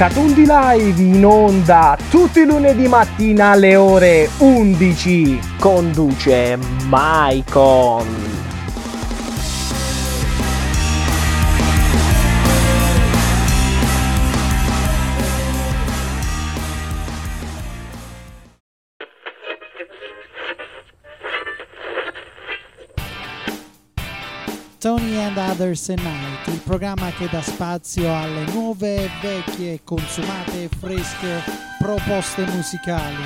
[0.00, 5.38] Catundi Live in onda tutti i lunedì mattina alle ore 11.
[5.58, 8.06] Conduce Maicon.
[24.78, 26.00] Tony and Others at
[26.40, 31.42] Night, il programma che dà spazio alle nuove, vecchie, consumate e fresche
[31.78, 33.22] proposte musicali.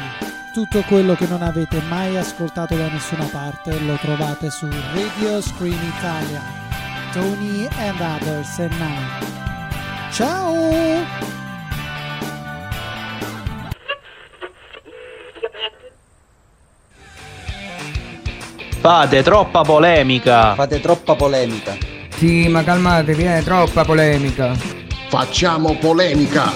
[0.52, 5.78] Tutto quello che non avete mai ascoltato da nessuna parte lo trovate su Radio Screen
[5.96, 6.42] Italia.
[7.12, 10.12] Tony and Others at Night.
[10.12, 11.32] Ciao!
[18.80, 20.54] Fate troppa polemica.
[20.54, 21.93] Fate troppa polemica.
[22.24, 24.54] Sì, ma calmatevi, è troppa polemica.
[25.10, 26.50] Facciamo polemica.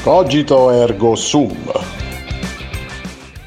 [0.00, 1.72] Cogito ergo sum.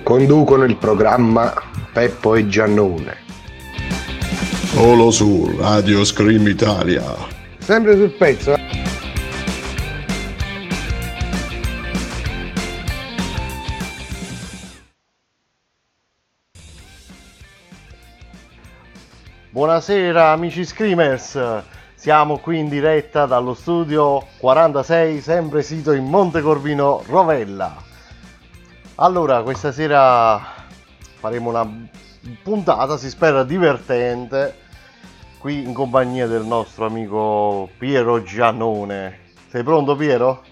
[0.03, 1.53] Conducono il programma
[1.93, 3.15] Peppo e Giannone.
[4.73, 7.05] Solo su Radio Scream Italia.
[7.59, 8.62] Sempre sul pezzo.
[19.53, 21.39] Buonasera amici Screamers,
[21.93, 27.75] siamo qui in diretta dallo studio 46, sempre sito in Monte Corvino, Rovella.
[28.95, 30.41] Allora, questa sera
[31.19, 31.87] faremo una
[32.41, 34.55] puntata, si spera divertente,
[35.37, 39.19] qui in compagnia del nostro amico Piero Giannone.
[39.49, 40.43] Sei pronto Piero?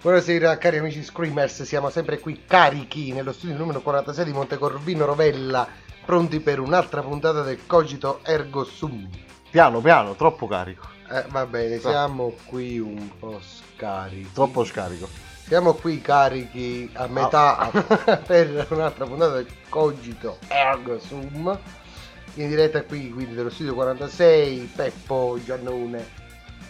[0.00, 5.68] Buonasera cari amici Screamers, siamo sempre qui carichi nello studio numero 46 di Montecorvino Rovella,
[6.04, 9.08] pronti per un'altra puntata del Cogito Ergo Sum.
[9.50, 14.30] Piano piano, troppo carico, Eh, va bene, siamo qui un po' scarichi.
[14.32, 15.08] troppo scarico.
[15.46, 17.70] Siamo qui carichi a metà
[18.26, 21.58] per un'altra puntata del Cogito Ergo Sum.
[22.36, 26.20] In diretta qui quindi dello studio 46, Peppo Giannone.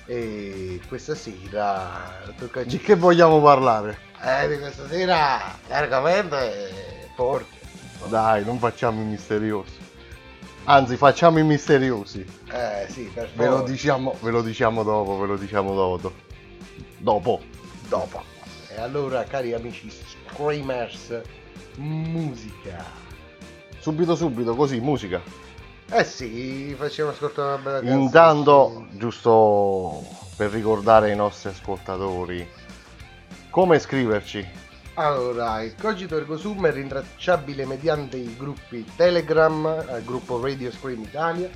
[0.06, 3.97] E questa sera tocca Di che vogliamo parlare?
[4.21, 7.60] Eh, di questa sera l'argomento è forte.
[8.08, 9.78] Dai, non facciamo i misteriosi.
[10.64, 12.24] Anzi, facciamo i misteriosi.
[12.52, 13.70] Eh sì, per Ve lo, favore.
[13.72, 16.12] diciamo, ve lo diciamo dopo, ve lo diciamo dopo.
[16.98, 17.41] Dopo.
[17.88, 18.22] dopo.
[18.68, 21.20] E allora, cari amici Screamers,
[21.76, 22.84] musica.
[23.78, 25.20] Subito subito, così, musica.
[25.91, 28.02] Eh sì, facciamo ascoltare una bella canzone.
[28.02, 30.04] Intanto, giusto
[30.36, 32.48] per ricordare ai nostri ascoltatori,
[33.50, 34.60] come scriverci?
[34.94, 41.03] Allora, il Cogito Ergo Sum è rintracciabile mediante i gruppi Telegram, al gruppo Radio Scream
[41.03, 41.48] Italia,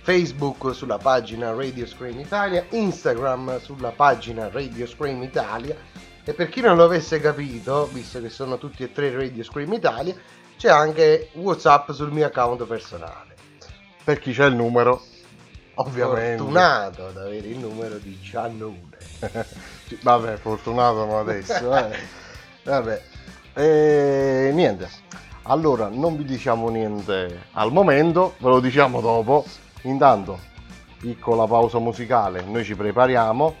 [0.00, 5.76] Facebook sulla pagina Radio Scream Italia, Instagram sulla pagina Radio Scream Italia
[6.24, 9.72] e per chi non lo avesse capito, visto che sono tutti e tre Radio Scream
[9.74, 10.14] Italia,
[10.56, 13.34] c'è anche Whatsapp sul mio account personale.
[14.02, 15.04] Per chi c'è il numero,
[15.74, 16.38] ovviamente.
[16.38, 18.96] Fortunato ad avere il numero di Giannone.
[20.00, 21.76] Vabbè, fortunato ma adesso.
[21.76, 22.20] eh.
[22.64, 23.02] Vabbè.
[23.54, 24.88] E niente.
[25.42, 29.44] Allora, non vi diciamo niente al momento, ve lo diciamo dopo.
[29.82, 30.38] Intanto,
[30.98, 33.54] piccola pausa musicale, noi ci prepariamo.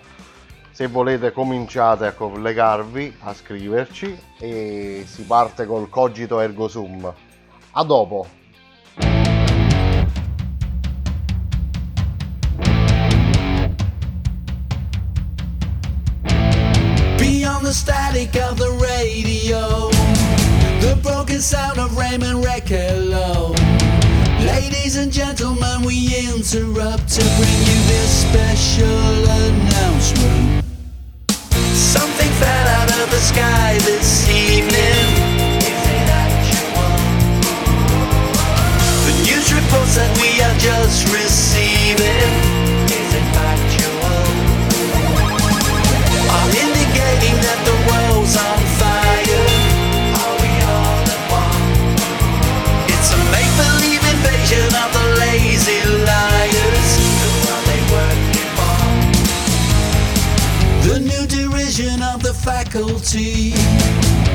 [0.70, 7.12] Se volete cominciate a collegarvi, a scriverci e si parte col cogito ergo sum.
[7.72, 8.40] A dopo.
[17.72, 18.70] Static of the
[19.12, 19.90] radio,
[20.80, 23.52] the broken sound of Raymond Rekelo.
[24.40, 25.96] Ladies and gentlemen, we
[26.28, 29.12] interrupt to bring you this special
[29.44, 30.64] announcement.
[31.74, 35.06] Something fell out of the sky this evening.
[35.60, 36.08] Is it?
[39.06, 42.41] The news reports that we are just receiving.
[62.72, 63.52] Faculty.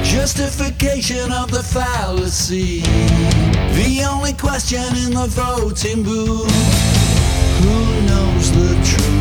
[0.04, 2.82] Justification of the fallacy.
[2.82, 6.52] The only question in the voting booth.
[7.62, 9.17] Who knows the truth?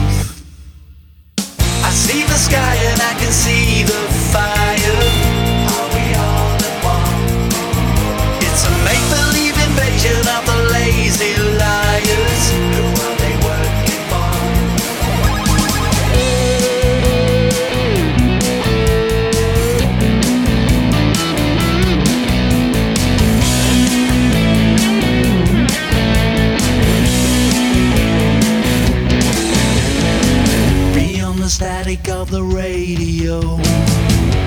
[33.26, 33.56] Radio,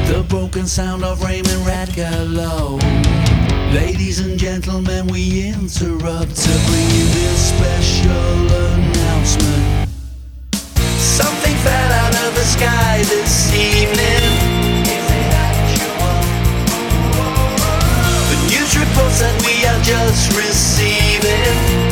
[0.08, 2.80] the broken sound of Raymond Radgallo.
[3.74, 9.90] Ladies and gentlemen, we interrupt to bring you this special announcement.
[10.98, 14.24] Something fell out of the sky this evening.
[14.88, 16.16] Is it actual?
[18.32, 21.89] The news reports that we are just receiving.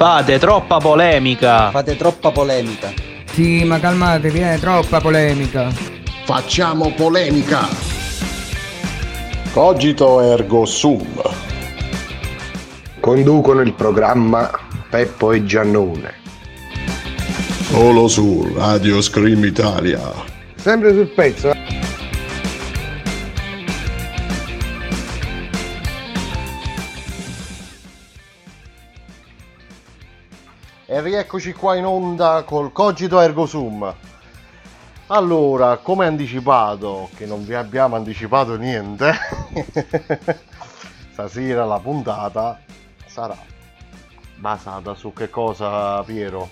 [0.00, 1.68] Fate troppa polemica.
[1.70, 2.90] Fate troppa polemica.
[3.32, 5.68] Sì, ma calmatevi, è troppa polemica.
[6.24, 7.68] Facciamo polemica.
[9.52, 11.20] Cogito ergo sum.
[12.98, 14.50] Conducono il programma
[14.88, 16.14] Peppo e Giannone.
[17.68, 20.00] Solo su Radio Scream Italia.
[20.54, 21.52] Sempre sul pezzo.
[31.00, 33.90] E rieccoci qua in onda col Cogito Ergo Sum.
[35.06, 39.10] Allora, come anticipato, che non vi abbiamo anticipato niente,
[41.12, 42.60] stasera la puntata
[43.06, 43.34] sarà
[44.36, 46.50] basata su che cosa, Piero?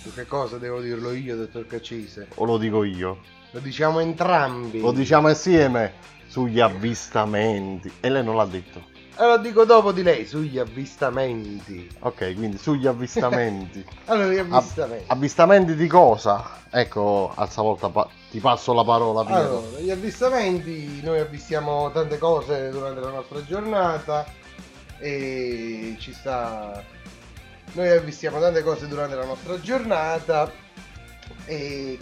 [0.00, 2.28] Su che cosa devo dirlo io, dottor Caccese?
[2.36, 3.18] O lo dico io?
[3.50, 4.78] Lo diciamo entrambi.
[4.78, 5.94] Lo diciamo insieme
[6.28, 7.90] sugli avvistamenti.
[7.98, 8.91] E lei non l'ha detto.
[9.14, 11.88] E lo dico dopo di lei, sugli avvistamenti.
[12.00, 13.84] Ok, quindi sugli avvistamenti.
[14.06, 15.04] Allora, gli avvistamenti.
[15.08, 16.60] avvistamenti di cosa?
[16.70, 19.40] Ecco, a stavolta pa- ti passo la parola, Piero.
[19.40, 24.24] Allora, gli avvistamenti, noi avvistiamo tante cose durante la nostra giornata
[24.98, 26.82] e ci sta...
[27.74, 30.50] Noi avvistiamo tante cose durante la nostra giornata
[31.46, 31.98] e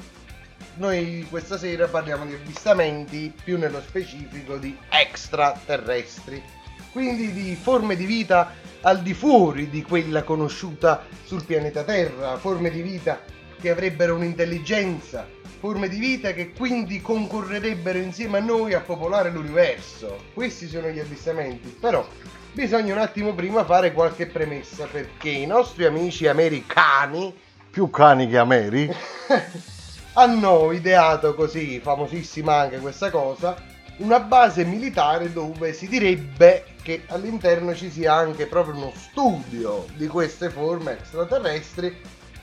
[0.75, 6.43] noi questa sera parliamo di avvistamenti più nello specifico di extraterrestri,
[6.93, 8.53] quindi di forme di vita
[8.83, 13.21] al di fuori di quella conosciuta sul pianeta Terra, forme di vita
[13.61, 15.27] che avrebbero un'intelligenza,
[15.59, 20.25] forme di vita che quindi concorrerebbero insieme a noi a popolare l'universo.
[20.33, 22.07] Questi sono gli avvistamenti, però
[22.53, 27.35] bisogna un attimo prima fare qualche premessa perché i nostri amici americani
[27.71, 28.91] Più cani che ameri.
[30.15, 33.55] hanno ideato così, famosissima anche questa cosa,
[34.01, 40.07] una base militare dove si direbbe che all'interno ci sia anche proprio uno studio di
[40.07, 41.95] queste forme extraterrestri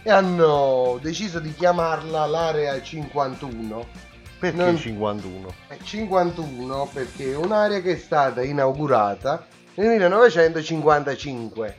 [0.04, 3.86] e hanno deciso di chiamarla l'area 51.
[4.40, 5.54] Perché Non- 51?
[5.68, 11.78] È 51 perché è un'area che è stata inaugurata nel 1955.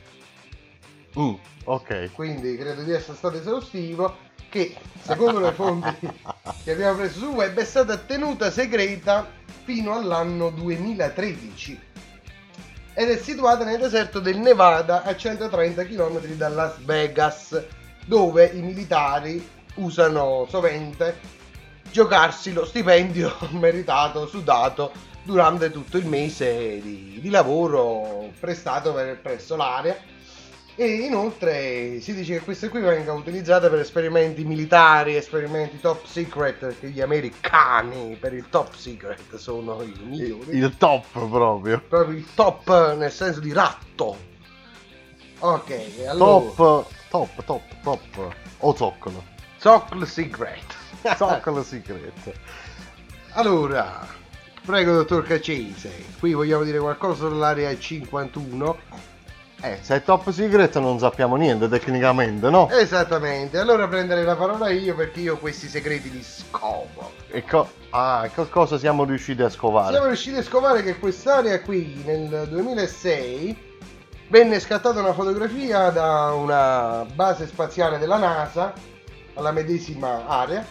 [1.17, 1.33] Mm,
[1.63, 2.11] ok.
[2.13, 4.15] quindi credo di essere stato esaustivo
[4.49, 5.95] che secondo le fonti
[6.63, 9.27] che abbiamo preso sul web è stata tenuta segreta
[9.63, 11.79] fino all'anno 2013
[12.93, 17.63] ed è situata nel deserto del Nevada a 130 km da Las Vegas
[18.05, 21.37] dove i militari usano sovente
[21.91, 24.91] giocarsi lo stipendio meritato, sudato
[25.23, 29.95] durante tutto il mese di, di lavoro prestato per- presso l'area
[30.81, 36.57] e inoltre si dice che queste qui vengano utilizzate per esperimenti militari, esperimenti top secret,
[36.57, 40.55] perché gli americani per il top secret sono i migliori.
[40.55, 41.81] Il top proprio.
[41.85, 44.15] Proprio il top nel senso di ratto.
[45.39, 46.49] Ok, allora...
[46.55, 48.35] Top, top, top, top.
[48.59, 49.23] O zoccolo.
[49.57, 50.63] Zoccolo secret.
[51.17, 52.31] Zoccolo secret.
[53.31, 54.07] Allora,
[54.63, 59.09] prego dottor Caccese, qui vogliamo dire qualcosa sull'area 51
[59.61, 62.69] Eh, se è top secret non sappiamo niente tecnicamente, no?
[62.69, 67.11] Esattamente, allora prenderei la parola io perché io questi segreti li scovo.
[67.27, 69.91] E co- ah, che cosa siamo riusciti a scovare?
[69.91, 73.67] Siamo riusciti a scovare che quest'area qui nel 2006
[74.29, 78.73] venne scattata una fotografia da una base spaziale della NASA
[79.33, 80.65] alla medesima area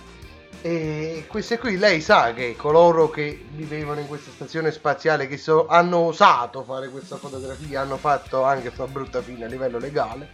[0.60, 5.66] e queste qui lei sa che coloro che vivevano in questa stazione spaziale che so-
[5.68, 10.28] hanno osato fare questa fotografia hanno fatto anche una brutta fine a livello legale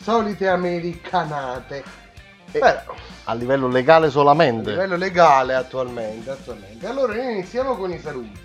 [0.00, 2.02] solite americanate
[2.50, 2.82] Beh,
[3.24, 4.70] A livello legale a solamente.
[4.70, 6.86] livello legale attualmente, attualmente.
[6.86, 8.38] Allora noi iniziamo con i saluti.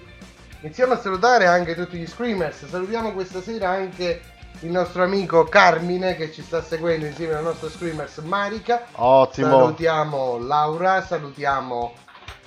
[0.61, 2.65] Iniziamo a salutare anche tutti gli screamers.
[2.67, 4.19] Salutiamo questa sera anche
[4.61, 8.87] il nostro amico Carmine che ci sta seguendo insieme al nostro screamers Marica.
[8.93, 9.49] Ottimo.
[9.49, 11.93] Salutiamo Laura, salutiamo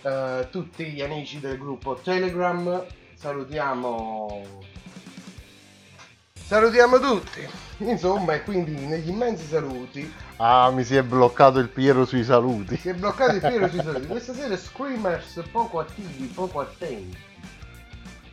[0.02, 4.42] eh, tutti gli amici del gruppo Telegram, salutiamo
[6.34, 7.48] salutiamo tutti.
[7.78, 12.76] Insomma, e quindi negli immensi saluti Ah, mi si è bloccato il Piero sui saluti.
[12.76, 14.06] si è bloccato il Piero sui saluti.
[14.06, 17.16] Questa sera screamers poco attivi, poco attenti.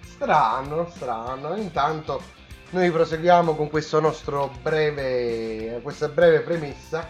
[0.03, 1.55] Strano, strano.
[1.55, 2.21] Intanto
[2.71, 7.09] noi proseguiamo con questo nostro breve, questa breve premessa.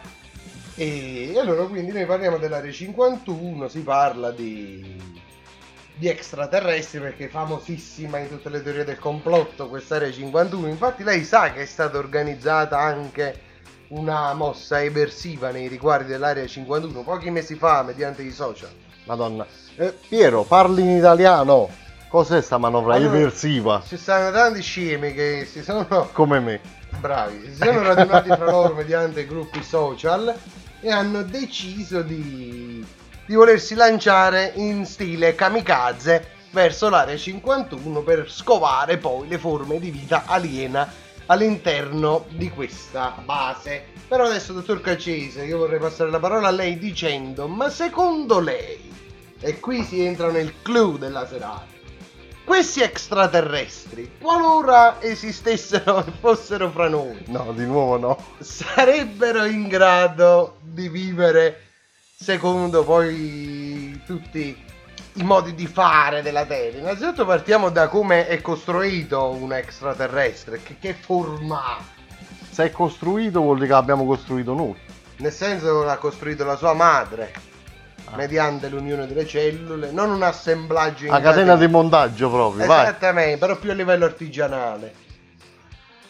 [0.75, 4.95] E allora quindi noi parliamo dell'area 51, si parla di,
[5.95, 10.67] di extraterrestri perché è famosissima in tutte le teorie del complotto quest'area 51.
[10.67, 13.47] Infatti lei sa che è stata organizzata anche
[13.89, 18.69] una mossa eversiva nei riguardi dell'area 51 pochi mesi fa mediante i social.
[19.05, 19.45] Madonna.
[19.75, 21.87] Eh, Piero, parli in italiano.
[22.09, 23.83] Cos'è sta manovra Allora- eversiva?
[23.87, 26.59] Ci stanno tanti scemi che si sono Come me.
[26.99, 30.33] bravi, si sono radunati fra loro mediante gruppi social
[30.81, 32.83] e hanno deciso di,
[33.25, 39.91] di volersi lanciare in stile kamikaze verso l'area 51 per scovare poi le forme di
[39.91, 40.91] vita aliena
[41.27, 43.85] all'interno di questa base.
[44.07, 48.91] Però adesso, dottor Cacese, io vorrei passare la parola a lei dicendo, ma secondo lei,
[49.39, 51.68] e qui si entra nel clou della serata,
[52.49, 58.25] questi extraterrestri, qualora esistessero e fossero fra noi, No, di nuovo no.
[58.39, 61.67] sarebbero in grado di vivere
[62.15, 64.65] secondo poi tutti
[65.13, 66.79] i modi di fare della Terra.
[66.79, 71.83] Innanzitutto partiamo da come è costruito un extraterrestre, che, che forma ha.
[72.49, 74.75] Se è costruito vuol dire che l'abbiamo costruito noi.
[75.17, 77.31] Nel senso l'ha costruito la sua madre,
[78.11, 78.15] Ah.
[78.15, 82.83] mediante l'unione delle cellule, non un assemblaggio in A catena di montaggio proprio, vai.
[82.83, 85.07] Esattamente, però più a livello artigianale.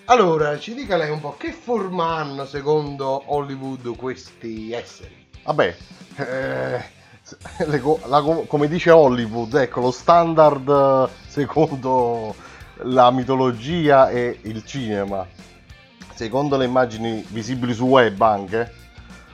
[0.05, 5.27] Allora, ci dica lei un po' che forma hanno secondo Hollywood questi esseri?
[5.43, 5.75] Vabbè,
[6.15, 6.83] eh,
[8.05, 12.33] la co- come dice Hollywood, ecco, lo standard eh, secondo
[12.83, 15.27] la mitologia e il cinema,
[16.15, 18.73] secondo le immagini visibili su web anche,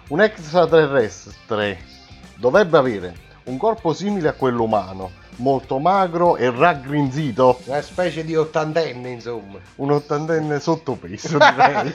[0.09, 1.94] un extraterrestre
[2.35, 3.15] dovrebbe avere
[3.45, 9.59] un corpo simile a quello umano, molto magro e raggrinzito, Una specie di ottantenne, insomma.
[9.75, 11.93] un ottantenne sottopeso direi.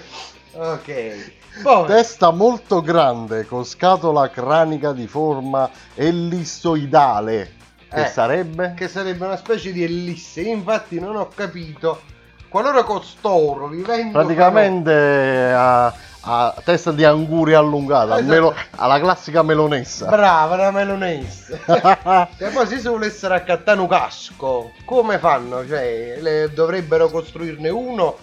[0.52, 1.32] Ok.
[1.62, 7.52] Poi, Testa molto grande con scatola cranica di forma ellissoidale.
[7.88, 8.74] Che Eh, sarebbe?
[8.76, 10.42] che sarebbe una specie di ellisse.
[10.42, 12.00] Infatti non ho capito.
[12.48, 15.86] Qualora costoro vivendo Praticamente a,
[16.22, 18.28] a testa di anguria allungata, Esatto.
[18.28, 20.06] melo- alla classica melonessa.
[20.06, 21.58] Brava, una melonessa.
[22.36, 25.66] e poi se si volessero accattare un casco, come fanno?
[25.66, 28.16] Cioè, le- dovrebbero costruirne uno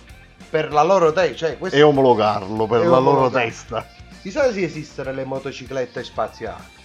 [0.49, 1.35] per la loro testa.
[1.47, 1.77] Cioè, questo...
[1.77, 3.45] e omologarlo per E la loro omologarlo.
[3.47, 3.85] testa.
[4.21, 6.75] Chissà se esistono le motociclette spaziali.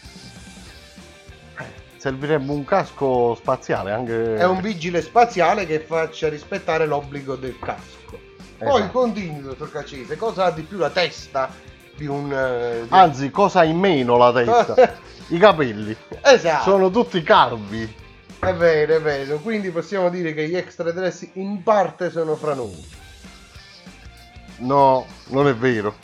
[1.96, 4.34] Servirebbe un casco spaziale anche.
[4.34, 8.18] È un vigile spaziale che faccia rispettare l'obbligo del casco.
[8.62, 8.98] Poi Esatto.
[8.98, 11.50] continui, dottor Cacese, cosa ha di più la testa
[11.96, 12.32] di un...
[12.32, 14.94] eh, di- Anzi, cosa ha in meno la testa?
[15.28, 15.96] I capelli.
[16.22, 17.92] esatto, Sono tutti calvi.
[18.38, 19.38] è vero, è vero.
[19.38, 23.00] Quindi possiamo dire che gli extraterrestri in parte sono fra noi.
[24.58, 25.96] No, non è vero.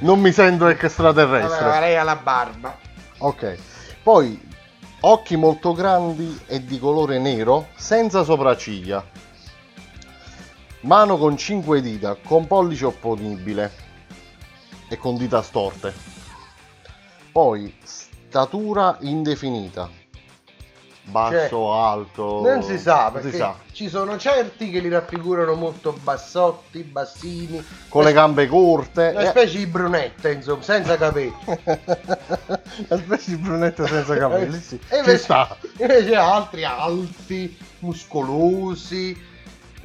[0.00, 1.64] Non mi sento extraterrestre.
[1.64, 2.78] Vabbè, lei ha la barba.
[3.18, 3.56] Ok,
[4.02, 4.40] poi
[5.00, 9.04] occhi molto grandi e di colore nero, senza sopracciglia.
[10.86, 13.72] Mano con 5 dita, con pollice opponibile
[14.88, 15.92] e con dita storte.
[17.32, 19.90] Poi statura indefinita.
[21.02, 22.40] Basso, Cioè, alto.
[22.42, 23.56] Non si sa, non perché si sa.
[23.72, 27.64] ci sono certi che li raffigurano molto bassotti, bassini.
[27.88, 29.10] Con le gambe corte.
[29.12, 31.34] Una e- specie di brunette, insomma, senza capelli.
[32.88, 34.76] Una specie di brunetta senza capelli, sì.
[34.76, 35.56] E Ci invece, sta.
[35.78, 39.34] invece altri alti, muscolosi,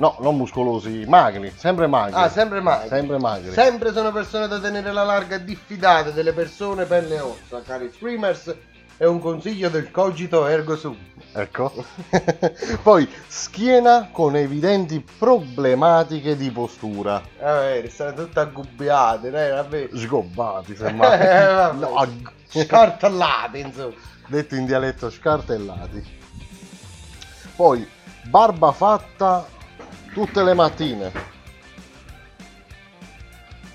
[0.01, 2.19] No, non muscolosi, magri, sempre magri.
[2.19, 2.87] Ah, sempre magri.
[2.87, 3.51] Sempre magri.
[3.51, 8.55] Sempre sono persone da tenere la larga diffidate delle persone pelle e ossa, cari screamers.
[8.97, 10.97] È un consiglio del cogito ergo sum.
[11.33, 11.71] Ecco.
[12.81, 17.21] Poi schiena con evidenti problematiche di postura.
[17.39, 19.89] Eh, stanno tutte aggubbiate, eh, vabbè.
[19.93, 21.17] Sgobbati, Eh, semmai.
[21.19, 21.77] vabbè.
[21.77, 23.93] No, ag- Scartellate, insomma.
[24.25, 26.03] detto in dialetto scartellati.
[27.55, 27.87] Poi
[28.23, 29.45] barba fatta
[30.13, 31.11] tutte le mattine.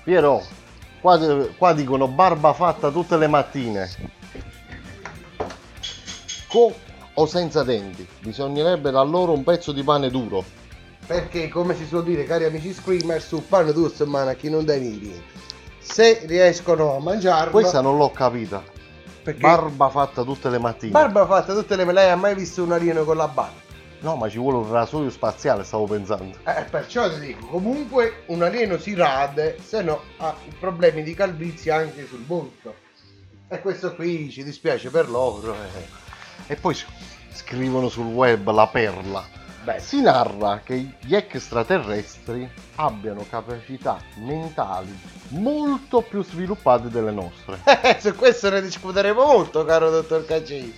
[0.03, 0.43] Piero,
[1.01, 1.19] qua,
[1.57, 3.89] qua dicono barba fatta tutte le mattine.
[6.47, 6.73] Con
[7.19, 8.07] o senza denti.
[8.19, 10.43] Bisognerebbe da loro un pezzo di pane duro.
[11.05, 14.65] Perché, come si suol dire, cari amici screamer, su panno due settimane a chi non
[14.65, 15.23] dai niente.
[15.79, 17.51] Se riescono a mangiarlo...
[17.51, 18.61] Questa non l'ho capita.
[19.23, 20.91] perché Barba fatta tutte le mattine.
[20.91, 21.91] barba fatta tutte le...
[21.91, 23.66] Lei ha mai visto un alieno con la barba?
[23.99, 26.37] No, ma ci vuole un rasoio spaziale, stavo pensando.
[26.45, 31.71] Eh, perciò ti dico, comunque un alieno si rade, se no ha problemi di calvizie
[31.71, 32.75] anche sul volto.
[33.47, 35.53] E questo qui ci dispiace per loro.
[35.53, 35.87] eh.
[36.47, 36.77] E poi
[37.31, 39.25] scrivono sul web la perla.
[39.63, 44.97] Beh, Si narra che gli extraterrestri abbiano capacità mentali
[45.29, 47.59] molto più sviluppate delle nostre.
[47.81, 50.73] Eh, su questo ne discuteremo molto, caro dottor Cacci.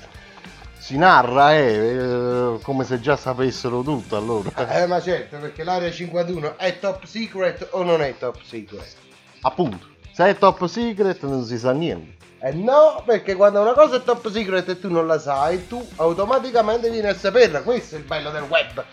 [0.80, 4.50] Si narra, eh, eh, come se già sapessero tutto allora.
[4.82, 8.96] Eh, ma certo, perché l'area 51 è top secret o non è top secret?
[9.42, 12.18] Appunto, se è top secret non si sa niente.
[12.42, 15.86] Eh no, perché quando una cosa è top secret e tu non la sai, tu
[15.98, 17.62] automaticamente vieni a saperla.
[17.62, 18.84] Questo è il bello del web.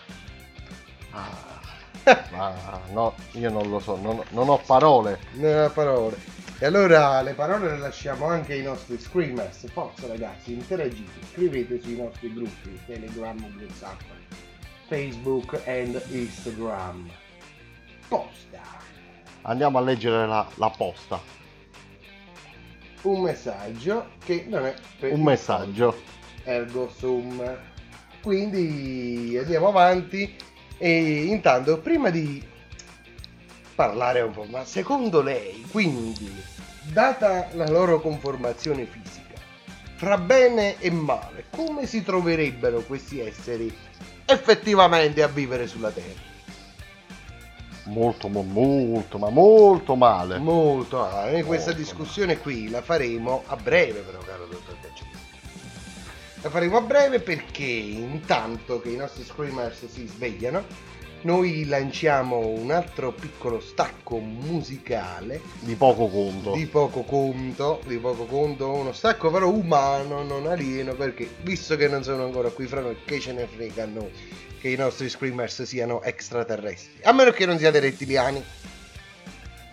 [2.35, 2.53] Ma
[2.91, 5.19] no, io non lo so, non, non ho parole.
[5.33, 6.17] Non ho parole.
[6.59, 9.69] E allora le parole le lasciamo anche ai nostri screamers.
[9.71, 14.01] Forza ragazzi, interagite, scrivete sui nostri gruppi Telegram, WhatsApp,
[14.87, 17.09] Facebook e Instagram.
[18.07, 18.61] Posta
[19.43, 21.19] Andiamo a leggere la, la posta.
[23.03, 25.95] un messaggio che non è per Un messaggio.
[26.43, 27.57] ergo sum.
[28.21, 30.35] Quindi andiamo avanti
[30.79, 32.43] e intanto prima di
[33.75, 36.33] parlare un po', ma secondo lei, quindi,
[36.91, 39.35] data la loro conformazione fisica,
[39.97, 43.75] tra bene e male, come si troverebbero questi esseri
[44.25, 46.25] effettivamente a vivere sulla Terra?
[47.85, 50.37] Molto, mo- molto, ma molto male.
[50.37, 51.37] Molto male.
[51.37, 55.11] E questa Molto discussione qui la faremo a breve, però, caro dottor Cacciari.
[56.41, 60.65] La faremo a breve perché intanto che i nostri screamers si svegliano,
[61.21, 66.51] noi lanciamo un altro piccolo stacco musicale Di poco conto.
[66.53, 71.87] di poco conto, di poco conto, uno stacco però umano, non alieno, perché visto che
[71.87, 74.11] non sono ancora qui fra noi, che ce ne frega a noi
[74.59, 78.43] che i nostri screamers siano extraterrestri, a meno che non siate rettiliani,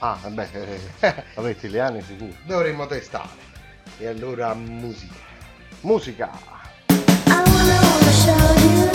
[0.00, 0.48] Ah, beh,
[1.00, 2.34] eh, rettiliani sicuro.
[2.44, 3.28] dovremmo testare.
[3.98, 5.14] E allora musica.
[5.80, 6.30] Musica.
[6.90, 8.93] I won't stay never for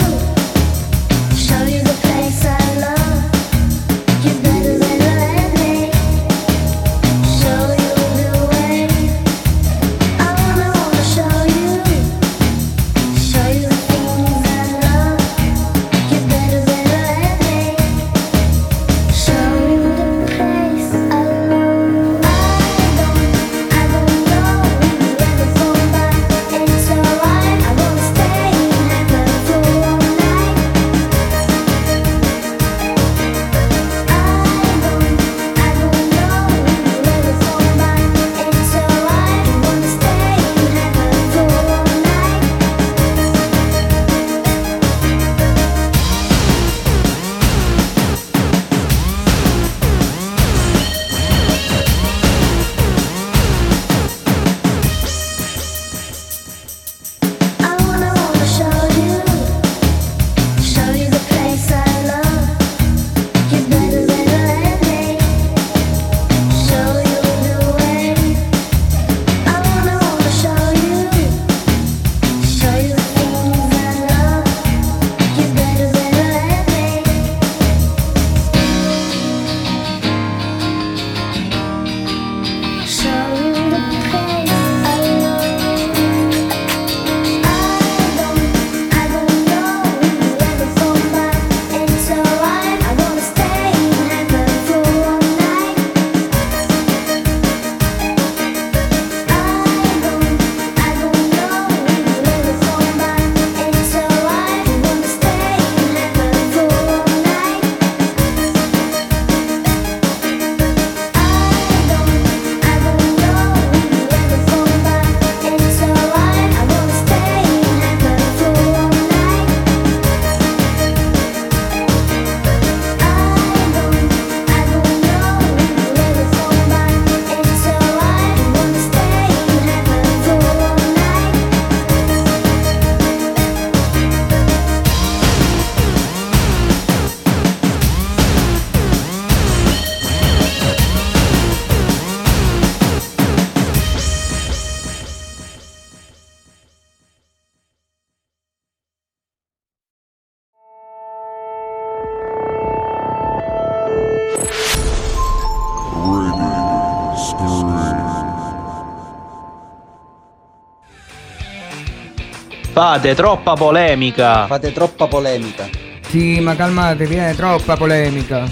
[162.80, 164.46] Fate troppa polemica.
[164.46, 165.68] Fate troppa polemica.
[166.08, 168.46] Sì, ma calmatevi, è troppa polemica.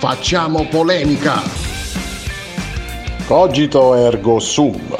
[0.00, 1.40] Facciamo polemica.
[3.24, 4.96] Cogito ergo sum.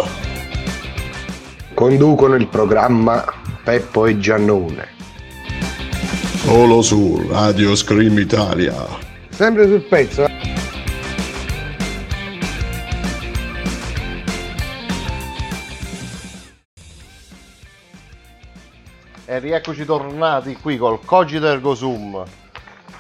[1.75, 3.25] Conducono il programma
[3.65, 4.87] Peppo e Giannone.
[6.37, 8.77] Solo su Radio Scream Italia.
[9.31, 10.38] Sempre sul pezzo.
[19.49, 19.53] Eh.
[19.53, 22.23] E rieccoci tornati qui col Cogito Ergo Sum.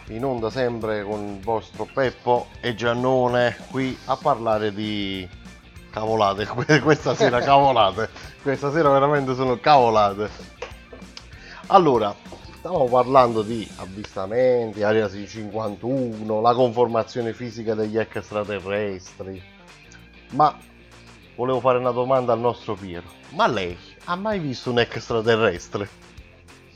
[0.09, 5.29] In onda sempre con il vostro Peppo e Giannone qui a parlare di
[5.91, 6.47] cavolate.
[6.49, 8.09] Que- Questa sera cavolate.
[8.43, 10.31] Questa sera veramente sono cavolate.
[11.67, 12.15] Allora,
[12.57, 19.43] stavamo parlando di avvistamenti, Area 51, la conformazione fisica degli extraterrestri.
[20.31, 20.57] Ma
[21.37, 23.07] volevo fare una domanda al nostro Piero.
[23.31, 26.08] Ma lei ha mai visto un extraterrestre?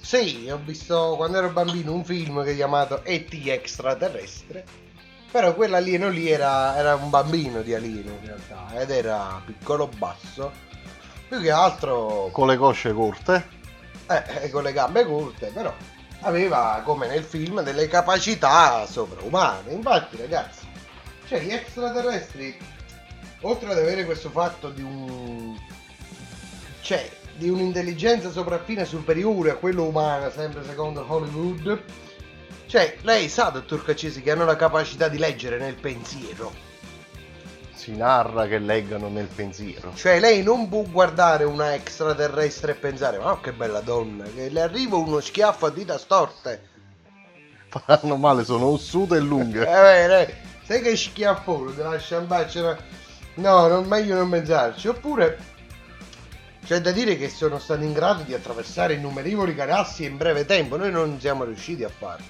[0.02, 3.46] Sì, ho visto quando ero bambino un film che è chiamato E.T.
[3.46, 4.64] extraterrestre.
[5.30, 8.66] Però quell'alieno lì era, era un bambino di alieno in realtà.
[8.78, 10.52] Ed era piccolo basso.
[11.28, 13.60] Più che altro Con le cosce corte?
[14.08, 15.72] eh, con le gambe corte, però
[16.20, 19.72] aveva come nel film delle capacità sovraumane.
[19.72, 20.66] Infatti, ragazzi,
[21.26, 22.54] cioè gli extraterrestri,
[23.40, 25.56] oltre ad avere questo fatto di un.
[26.82, 27.08] cioè
[27.42, 31.82] di un'intelligenza sopraffina superiore a quella umana, sempre secondo Hollywood.
[32.66, 36.52] Cioè, lei sa, dottor Caccesi, che hanno la capacità di leggere nel pensiero.
[37.74, 39.92] Si narra che leggano nel pensiero.
[39.94, 44.60] Cioè, lei non può guardare una extraterrestre e pensare, ma che bella donna, che le
[44.60, 46.70] arriva uno schiaffo a dita storte.
[47.66, 49.62] Fanno male, sono ossute e lunghe.
[49.62, 52.76] Eh, beh, sai che schiaffone, te lascia in bacio.
[53.34, 54.86] No, non, meglio non pensarci.
[54.86, 55.51] Oppure
[56.64, 60.76] c'è da dire che sono stati in grado di attraversare innumerevoli galassie in breve tempo.
[60.76, 62.24] Noi non siamo riusciti a farlo.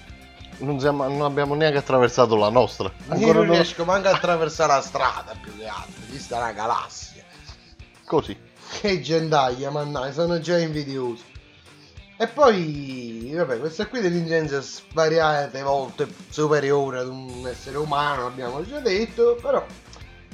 [0.57, 2.91] Non, siamo- non abbiamo neanche attraversato la nostra.
[3.07, 6.01] Io Ancora non riesco manco a attraversare la strada più che altro.
[6.11, 7.23] Ci sta una galassia.
[8.05, 8.35] Così.
[8.81, 11.23] Che gentaglia, mannaggia, sono già invidioso.
[12.17, 18.79] E poi, vabbè, questa qui dell'intelligenza svariate volte superiore ad un essere umano, abbiamo già
[18.79, 19.63] detto, però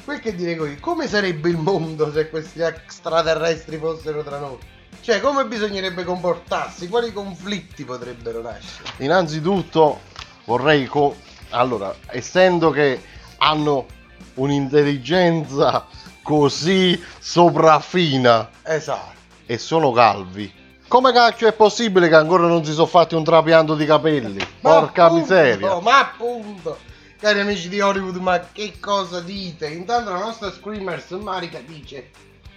[0.09, 4.57] quel che direi qui, come sarebbe il mondo se questi extraterrestri fossero tra noi?
[5.01, 6.89] Cioè, come bisognerebbe comportarsi?
[6.89, 8.89] Quali conflitti potrebbero nascere?
[8.97, 9.99] Innanzitutto
[10.45, 10.87] vorrei...
[10.87, 11.15] co-
[11.51, 12.99] allora, essendo che
[13.37, 13.85] hanno
[14.33, 15.85] un'intelligenza
[16.23, 19.13] così sopraffina Esatto.
[19.45, 20.51] e sono calvi,
[20.87, 24.43] come cacchio è possibile che ancora non si sono fatti un trapianto di capelli?
[24.59, 25.79] Porca appunto, miseria.
[25.79, 26.77] Ma appunto,
[27.19, 29.67] cari amici di Hollywood, ma che cosa dite?
[29.67, 32.11] Intanto la nostra Screamers Marica dice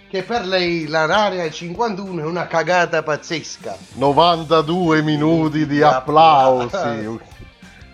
[0.09, 3.75] che per lei l'area 51 è una cagata pazzesca.
[3.95, 7.19] 92 minuti di applausi.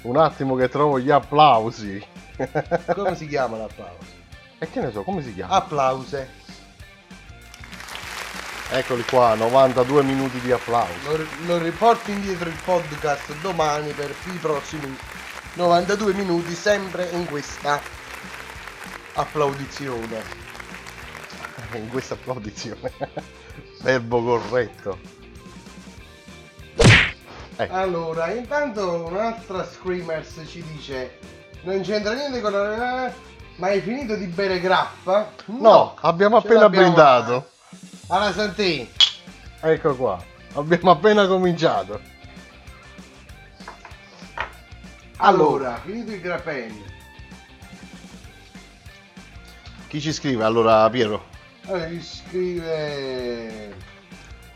[0.02, 2.06] Un attimo che trovo gli applausi.
[2.94, 4.18] Come si chiama l'applauso?
[4.60, 5.56] E che ne so, come si chiama?
[5.56, 6.38] Applause.
[8.72, 10.94] Eccoli qua, 92 minuti di applausi.
[11.06, 14.96] Lo, lo riporto indietro il podcast domani per i prossimi
[15.60, 17.82] 92 minuti, sempre in questa
[19.16, 20.24] applaudizione.
[21.76, 22.94] In questa applaudizione.
[23.84, 24.98] Verbo corretto.
[27.58, 27.74] Ecco.
[27.74, 31.20] Allora, intanto un'altra Screamers ci dice:
[31.64, 33.12] Non c'entra niente con la.
[33.58, 35.34] Ma hai finito di bere grappa?
[35.48, 37.50] No, abbiamo ce appena brindato.
[38.08, 38.90] Alla Santì.
[39.60, 40.24] Ecco qua.
[40.54, 42.00] Abbiamo appena cominciato.
[45.22, 46.84] Allora, finito il grappello.
[49.88, 50.44] Chi ci scrive?
[50.44, 51.26] Allora, Piero.
[51.66, 53.74] Allora, gli scrive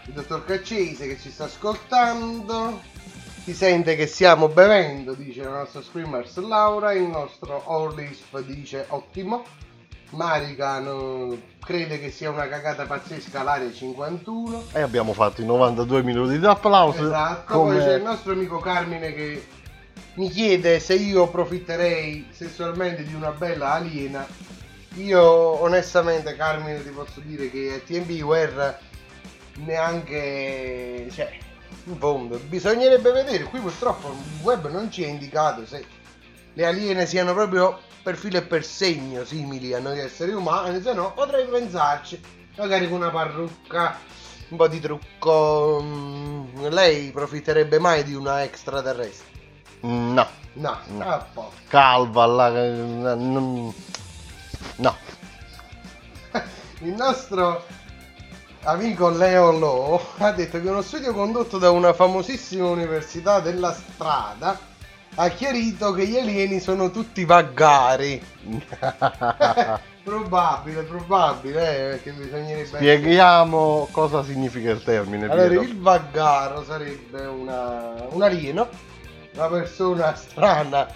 [0.06, 2.80] il dottor Caccese che ci sta ascoltando.
[3.44, 6.94] Si sente che stiamo bevendo, dice la nostra Screamers Laura.
[6.94, 9.44] Il nostro Orlisf dice ottimo.
[10.12, 14.66] Marica non- crede che sia una cagata pazzesca l'area 51.
[14.72, 17.04] E abbiamo fatto i 92 minuti di applauso.
[17.06, 19.46] Esatto, come- poi c'è il nostro amico Carmine che
[20.16, 24.28] mi chiede se io approfitterei sessualmente di una bella aliena.
[24.96, 28.80] Io onestamente Carmine ti posso dire che a TMBWare
[29.66, 31.08] neanche...
[31.12, 31.36] cioè,
[31.86, 35.84] in fondo, bisognerebbe vedere, qui purtroppo il web non ci ha indicato se
[36.54, 40.94] le aliene siano proprio per filo e per segno simili a noi esseri umani, se
[40.94, 42.22] no potrei pensarci,
[42.58, 43.98] magari con una parrucca,
[44.50, 45.80] un po' di trucco.
[45.82, 49.33] mm, lei profitterebbe mai di una extraterrestre?
[49.84, 50.28] No.
[50.54, 51.10] No, No.
[51.10, 51.60] a posto.
[51.68, 52.50] Calva, la...
[54.76, 54.96] No.
[56.80, 57.66] Il nostro
[58.64, 64.58] amico Leo Lo ha detto che uno studio condotto da una famosissima università della strada
[65.16, 68.22] ha chiarito che gli alieni sono tutti vaggari.
[70.04, 72.66] probabile, probabile, eh, perché bisognerebbe...
[72.66, 75.26] Spieghiamo cosa significa il termine.
[75.26, 75.62] Allora, Piero.
[75.62, 78.68] il vaggaro sarebbe una, un alieno,
[79.34, 80.88] una persona strana,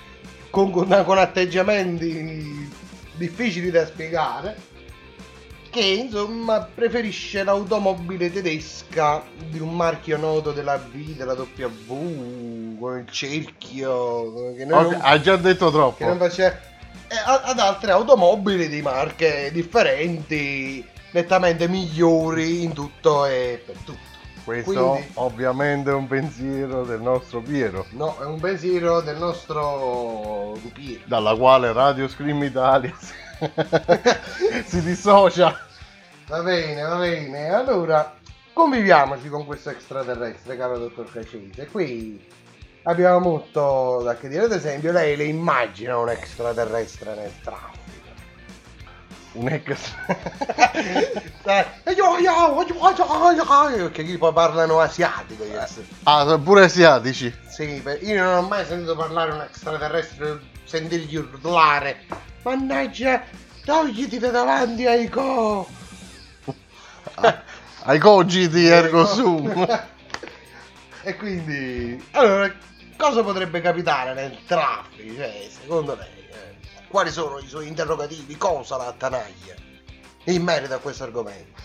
[0.49, 2.69] con, con- atteggiamenti
[3.15, 4.55] difficili da spiegare,
[5.69, 13.11] che insomma preferisce l'automobile tedesca di un marchio noto della V, della W, con il
[13.11, 15.97] cerchio, che noi Ok, non- hai già detto troppo.
[15.97, 16.59] che non faceva
[17.09, 24.06] e a- ad altre automobili di marche differenti, nettamente migliori in tutto e per tutto.
[24.47, 30.57] Questo Quindi- ovviamente è un pensiero del nostro Piero, No, è un pensiero del nostro
[30.73, 31.01] Piero.
[31.05, 32.93] dalla quale Radio Scream Italia
[34.65, 35.53] si dissocia.
[36.27, 37.49] Va bene, va bene.
[37.49, 38.15] Allora,
[38.53, 41.67] conviviamoci con questo extraterrestre, caro dottor Cacese.
[41.67, 42.25] Qui
[42.83, 44.45] abbiamo molto da che dire.
[44.45, 47.76] Ad esempio, lei le immagina un extraterrestre nel traffico.
[49.37, 49.93] Un ex.
[50.73, 55.43] E io- io- io- io- io- io- Che qui poi parlano asiatico.
[55.43, 55.59] io.
[56.03, 57.31] Ah, sono pure asiatici.
[57.47, 62.05] Sì, io non ho mai sentito parlare un extraterrestre, sentirgli urlare.
[62.43, 63.21] Mannaggia,
[63.63, 65.67] togliti da davanti ai co.
[67.89, 69.65] Ai cogiti ergo sum.
[71.03, 72.51] e quindi, allora,
[72.97, 75.15] cosa potrebbe capitare nel traffico?
[75.15, 76.16] Cioè, secondo lei, eh,
[76.87, 78.37] quali sono i suoi interrogativi?
[78.37, 79.55] Cosa la attanaglia
[80.25, 81.61] in merito a questo argomento?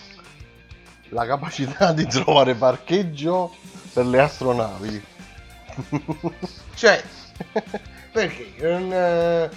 [1.11, 3.55] La capacità di trovare parcheggio
[3.93, 5.05] per le astronavi.
[6.75, 7.03] Cioè,
[8.11, 9.51] perché non, eh,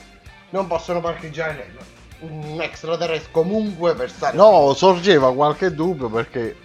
[0.49, 1.73] non possono parcheggiare
[2.19, 6.55] un extraterrestre comunque per stare No, sorgeva qualche dubbio perché,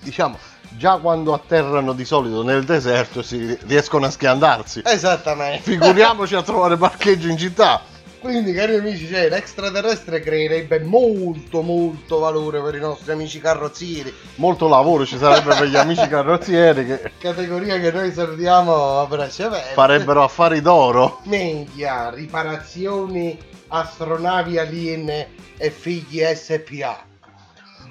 [0.00, 0.38] diciamo,
[0.76, 4.82] già quando atterrano di solito nel deserto si riescono a schiandarsi.
[4.84, 5.62] Esattamente.
[5.62, 7.89] Figuriamoci a trovare parcheggio in città.
[8.20, 14.12] Quindi, cari amici, cioè, l'extraterrestre creerebbe molto, molto valore per i nostri amici carrozzieri.
[14.36, 19.46] Molto lavoro ci sarebbe per gli amici carrozzieri che Categoria che noi salutiamo a braccia
[19.46, 19.72] aperte.
[19.72, 21.20] farebbero affari d'oro.
[21.24, 27.09] Media, riparazioni, astronavi aliene e figli SPA.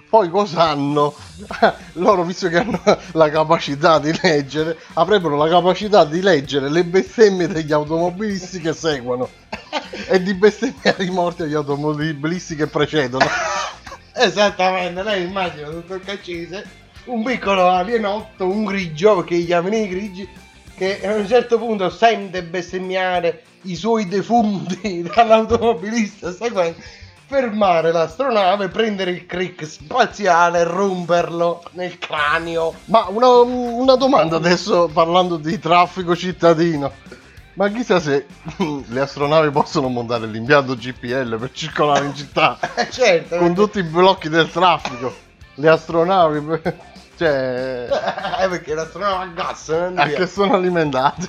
[0.09, 1.13] Poi cosa hanno?
[1.93, 7.47] Loro, visto che hanno la capacità di leggere, avrebbero la capacità di leggere le bestemmie
[7.47, 9.29] degli automobilisti che seguono
[10.07, 13.23] e di bestemmiare i morti agli automobilisti che precedono.
[14.11, 16.65] Esattamente, lei immagina tutto il caccese,
[17.05, 20.27] un piccolo alienotto, un grigio, perché gli chiamano i grigi,
[20.75, 26.81] che a un certo punto sente bestemmiare i suoi defunti dall'automobilista seguente,
[27.29, 32.73] fermare l'astronave, prendere il crick spaziale e romperlo nel cranio.
[32.85, 36.91] Ma una, una domanda adesso parlando di traffico cittadino.
[37.53, 38.25] Ma chissà se
[38.87, 43.83] le astronavi possono montare l'impianto GPL per circolare in città Eh, certo, con tutti i
[43.83, 45.13] blocchi del traffico.
[45.55, 46.61] Le astronavi,
[47.15, 47.89] cioè,
[48.41, 51.27] Eh, perché l'astronave a gas non a che sono alimentate?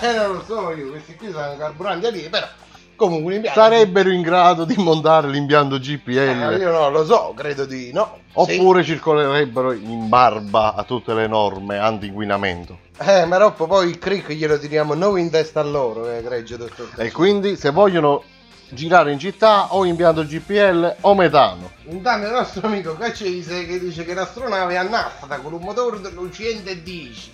[0.00, 2.46] Eh, non lo so io, questi qui sono carburanti lì, però
[2.96, 7.32] comunque un impianto- Sarebbero in grado di montare l'impianto Eh, GPL io non lo so,
[7.36, 8.18] credo di no.
[8.34, 12.78] oppure circolerebbero in barba a tutte le norme anti-inquinamento.
[12.98, 13.08] Sì.
[13.10, 16.56] Eh, ma troppo poi il crick glielo tiriamo noi in testa a loro, eh, egregio
[16.56, 16.90] dottor.
[16.96, 18.22] E quindi se vogliono
[18.70, 21.70] girare in città o impianto GPL o metano.
[21.88, 26.00] Intanto il nostro amico Caccese che dice che l'astronave è a nafta con un motore
[26.00, 27.30] dello 110.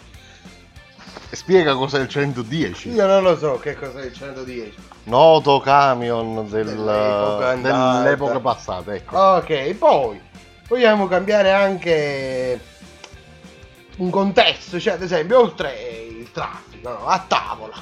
[1.32, 2.90] Spiega cos'è il 110.
[2.90, 4.74] Io non lo so che cos'è il 110.
[5.04, 8.02] Noto camion del- Dell'epoca andata.
[8.02, 9.16] dell'epoca passata, ecco.
[9.18, 10.20] Ok, poi
[10.68, 12.60] vogliamo cambiare anche
[13.98, 17.76] un contesto, cioè ad esempio oltre il traffico, no, a tavola.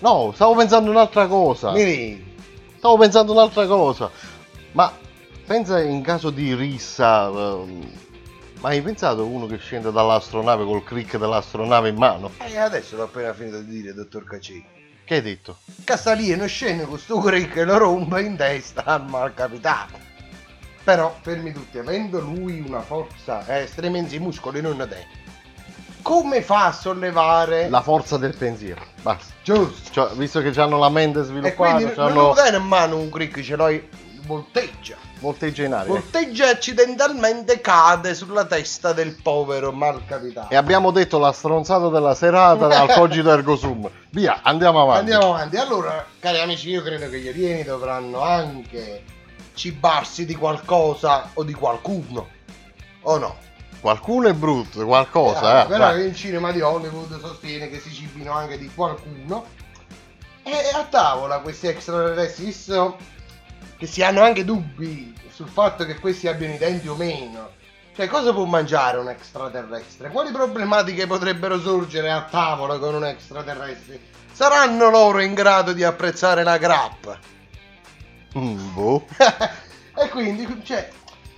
[0.00, 1.70] No, stavo pensando un'altra cosa.
[1.72, 2.34] Mi vedi?
[2.78, 4.10] Stavo pensando un'altra cosa.
[4.72, 4.92] Ma
[5.46, 7.30] pensa in caso di rissa.
[8.62, 12.30] Ma hai pensato uno che scende dall'astronave col crick dell'astronave in mano?
[12.38, 14.64] E adesso l'ho appena finito di dire, dottor Caccese.
[15.04, 15.56] Che hai detto?
[15.82, 19.98] Casalino scende con sto crick e lo rompe in testa al malcapitato.
[20.84, 25.06] Però, fermi tutti, avendo lui una forza eh, estremamente i muscoli non te.
[26.00, 27.68] Come fa a sollevare?
[27.68, 28.80] La forza del pensiero.
[29.02, 29.34] Basta.
[29.42, 29.90] Giusto.
[29.90, 32.96] Cioè, visto che hanno la mente E sviluppata, quindi non hanno lo dai in mano
[32.96, 33.88] un crick, ce l'hai
[34.26, 34.96] volteggia.
[35.20, 35.92] volteggia in aria.
[35.92, 40.52] Volteggia e accidentalmente cade sulla testa del povero malcapitato.
[40.52, 43.88] E abbiamo detto la stronzata della serata al cogito ergo sum.
[44.10, 45.12] Via, andiamo avanti.
[45.12, 45.56] Andiamo avanti.
[45.56, 49.04] Allora, cari amici, io credo che gli alieni dovranno anche
[49.54, 52.28] cibarsi di qualcosa o di qualcuno.
[53.02, 53.36] O no?
[53.80, 55.66] Qualcuno è brutto, qualcosa, Eh, eh.
[55.66, 56.04] però dai.
[56.06, 59.44] il cinema di Hollywood sostiene che si cibino anche di qualcuno.
[60.44, 62.96] E a tavola questi extraterrestri, visto
[63.82, 67.50] che si hanno anche dubbi sul fatto che questi abbiano i denti o meno.
[67.96, 70.10] Cioè, cosa può mangiare un extraterrestre?
[70.10, 73.98] Quali problematiche potrebbero sorgere a tavola con un extraterrestre?
[74.30, 77.18] Saranno loro in grado di apprezzare la grappa?
[78.38, 79.04] Mm, boh.
[79.98, 80.88] e quindi, cioè,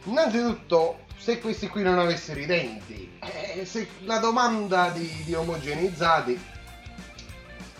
[0.02, 6.38] innanzitutto, se questi qui non avessero i denti, eh, se la domanda di, di omogenizzati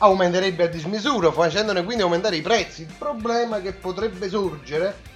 [0.04, 2.82] aumenterebbe a dismisura, facendone quindi aumentare i prezzi.
[2.82, 5.12] Il problema che potrebbe sorgere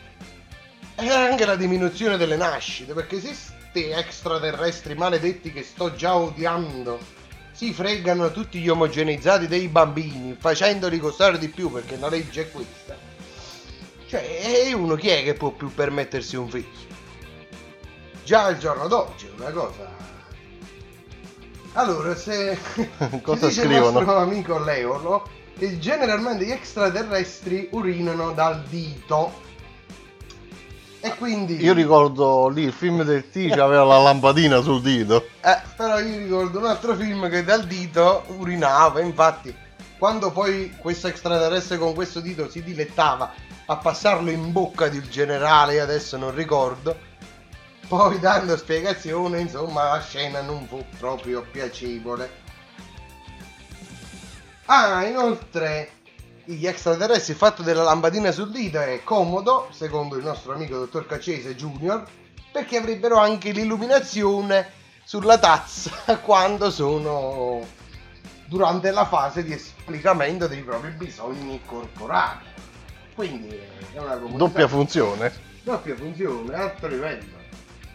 [0.94, 6.98] è anche la diminuzione delle nascite, perché se sti extraterrestri maledetti che sto già odiando
[7.52, 12.50] si fregano tutti gli omogenizzati dei bambini, facendoli costare di più perché la legge è
[12.50, 12.96] questa.
[14.06, 16.86] Cioè, e uno chi è che può più permettersi un figlio?
[18.24, 19.97] Già al giorno d'oggi è una cosa.
[21.72, 22.58] Allora, se
[23.22, 23.86] Cosa dice scrivono?
[23.86, 25.28] il nostro amico Leolo,
[25.58, 29.46] che generalmente gli extraterrestri urinano dal dito.
[31.00, 31.62] E quindi.
[31.62, 35.28] Io ricordo lì il film del T aveva la lampadina sul dito.
[35.42, 39.54] Eh, però io ricordo un altro film che dal dito urinava, infatti,
[39.96, 43.32] quando poi questo extraterrestre con questo dito si dilettava
[43.66, 46.96] a passarlo in bocca del generale, adesso non ricordo,
[47.88, 52.46] poi dando spiegazione, insomma, la scena non fu proprio piacevole.
[54.66, 55.92] Ah, inoltre,
[56.44, 61.06] gli extraterrestri, il fatto della lampadina sul dito è comodo, secondo il nostro amico dottor
[61.06, 62.06] Cacese Junior,
[62.52, 64.70] perché avrebbero anche l'illuminazione
[65.02, 65.90] sulla tazza
[66.22, 67.66] quando sono
[68.44, 72.44] durante la fase di esplicamento dei propri bisogni corporali.
[73.14, 73.48] Quindi
[73.94, 74.36] è una comodità.
[74.36, 75.32] Doppia funzione.
[75.62, 77.37] Doppia funzione, alto livello.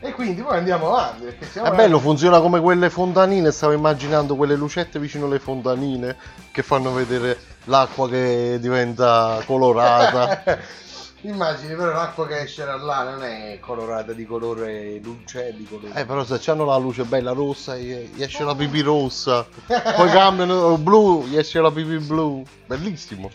[0.05, 3.51] E quindi poi andiamo avanti perché siamo È bello, funziona come quelle fontanine.
[3.51, 6.17] Stavo immaginando quelle lucette vicino alle fontanine
[6.51, 10.43] che fanno vedere l'acqua che diventa colorata.
[11.21, 15.97] Immagini però l'acqua che esce da là non è colorata di colore luce, di colore.
[15.97, 19.47] Eh, però se c'hanno la luce bella rossa, gli gli esce la pipì rossa.
[19.67, 22.43] Poi cambiano blu, gli esce la pipì blu.
[22.65, 23.31] Bellissimo.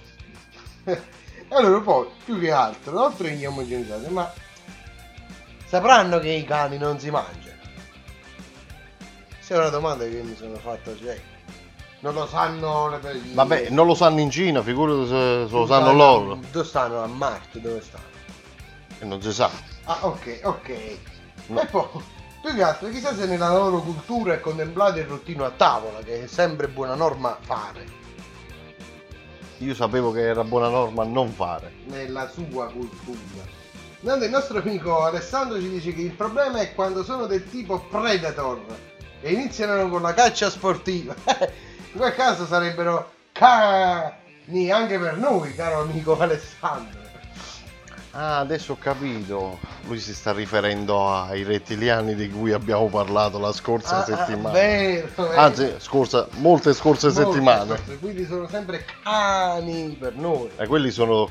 [1.48, 4.31] allora poi, più che altro, oltre agli omogenizzati, ma
[5.68, 7.57] sapranno che i cani non si mangiano?
[9.28, 11.20] Questa è una domanda che mi sono fatta, cioè,
[12.00, 13.35] non lo sanno le persone.
[13.35, 16.38] Vabbè, non lo sanno in Cina, figurati se, se lo sanno loro.
[16.50, 17.02] Dove stanno?
[17.02, 18.04] A Marte, dove stanno?
[18.98, 19.50] E non si sa.
[19.85, 20.68] Ah, ok, ok.
[20.68, 20.98] E
[21.70, 21.87] poi,
[22.42, 26.24] più che altro, chissà se nella loro cultura è contemplato il rottino a tavola, che
[26.24, 27.96] è sempre buona norma fare.
[29.59, 31.72] Io sapevo che era buona norma non fare.
[31.87, 33.57] nella sua cultura.
[34.00, 37.80] Intanto il nostro amico Alessandro ci dice che il problema è quando sono del tipo
[37.80, 38.61] Predator
[39.20, 41.14] e iniziano con la caccia sportiva.
[41.92, 47.07] In quel caso sarebbero cani anche per noi, caro amico Alessandro.
[48.12, 49.59] Ah, adesso ho capito.
[49.86, 54.51] Lui si sta riferendo ai rettiliani di cui abbiamo parlato la scorsa Ah, ah, settimana.
[54.53, 55.36] vero, vero.
[55.36, 57.76] Anzi, scorsa, molte scorse Molte settimane.
[57.76, 60.51] scorse, Quindi sono sempre cani per noi.
[60.57, 61.28] E quelli sono,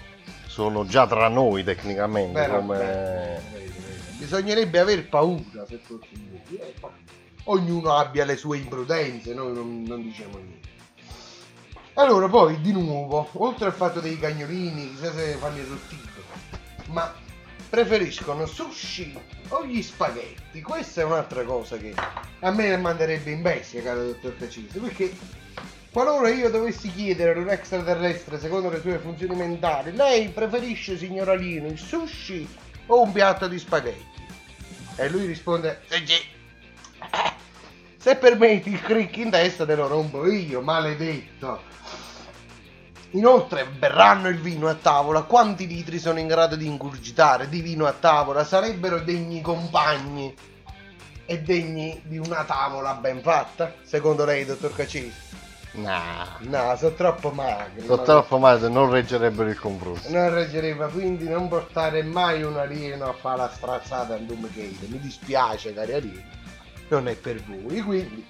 [0.57, 2.39] sono già tra noi tecnicamente.
[2.39, 2.77] Vero, come...
[2.79, 3.41] vero.
[4.17, 6.41] Bisognerebbe aver paura se così.
[6.57, 6.73] Eh,
[7.43, 10.67] ognuno abbia le sue imprudenze, noi non, non diciamo niente.
[11.93, 15.79] Allora, poi di nuovo, oltre al fatto dei cagnolini, chissà se fanno il
[16.87, 17.13] ma
[17.69, 19.15] preferiscono sushi
[19.49, 20.59] o gli spaghetti?
[20.63, 21.93] Questa è un'altra cosa che
[22.39, 25.15] a me manderebbe in bestia, caro dottor Cacise, perché
[25.97, 31.33] qualora io dovessi chiedere ad un extraterrestre secondo le sue funzioni mentali, lei preferisce, signora
[31.33, 32.47] Lino, il sushi
[32.85, 34.21] o un piatto di spaghetti?
[34.95, 37.33] E lui risponde, "Sì, sì." Eh,
[37.97, 41.63] se permetti il crick in testa te lo rompo io, maledetto.
[43.11, 47.87] Inoltre berranno il vino a tavola, quanti litri sono in grado di ingurgitare di vino
[47.87, 48.43] a tavola?
[48.43, 50.31] Sarebbero degni compagni
[51.25, 53.73] e degni di una tavola ben fatta?
[53.81, 55.46] Secondo lei, dottor Cacisi?
[55.73, 57.85] Nah, No, sono troppo magri.
[57.85, 60.09] sono troppo male, non reggerebbero il confronto.
[60.09, 64.87] Non reggereva, quindi non portare mai un alieno a fare la strazzata a Doomgate.
[64.87, 66.25] Mi dispiace, cari alieni,
[66.87, 67.81] non è per voi.
[67.81, 68.25] Quindi,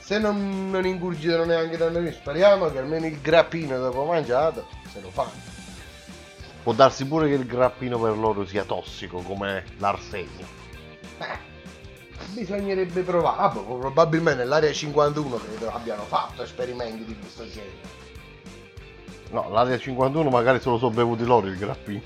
[0.00, 5.00] se non, non ingurgitano neanche da noi, speriamo che almeno il grappino dopo mangiato se
[5.00, 5.52] lo fanno.
[6.64, 10.46] Può darsi pure che il grappino per loro sia tossico come l'arsenio.
[12.34, 13.42] Bisognerebbe provare.
[13.42, 18.02] Ah, boh, probabilmente nell'area 51 credo abbiano fatto esperimenti di questo genere.
[19.30, 22.02] No, l'area 51 magari se lo sono bevuti loro il grappino.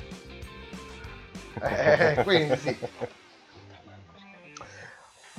[1.63, 2.77] Eh, quindi sì.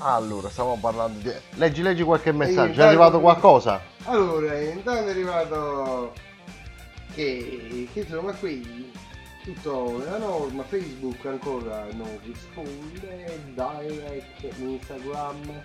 [0.01, 1.31] Allora, stiamo parlando di...
[1.57, 2.81] Leggi, leggi qualche messaggio.
[2.81, 3.81] È arrivato qualcosa?
[4.05, 6.13] Allora, intanto è arrivato
[7.13, 8.91] che, che insomma qui
[9.53, 15.63] tutto nella norma, Facebook ancora non risponde, direct, Instagram.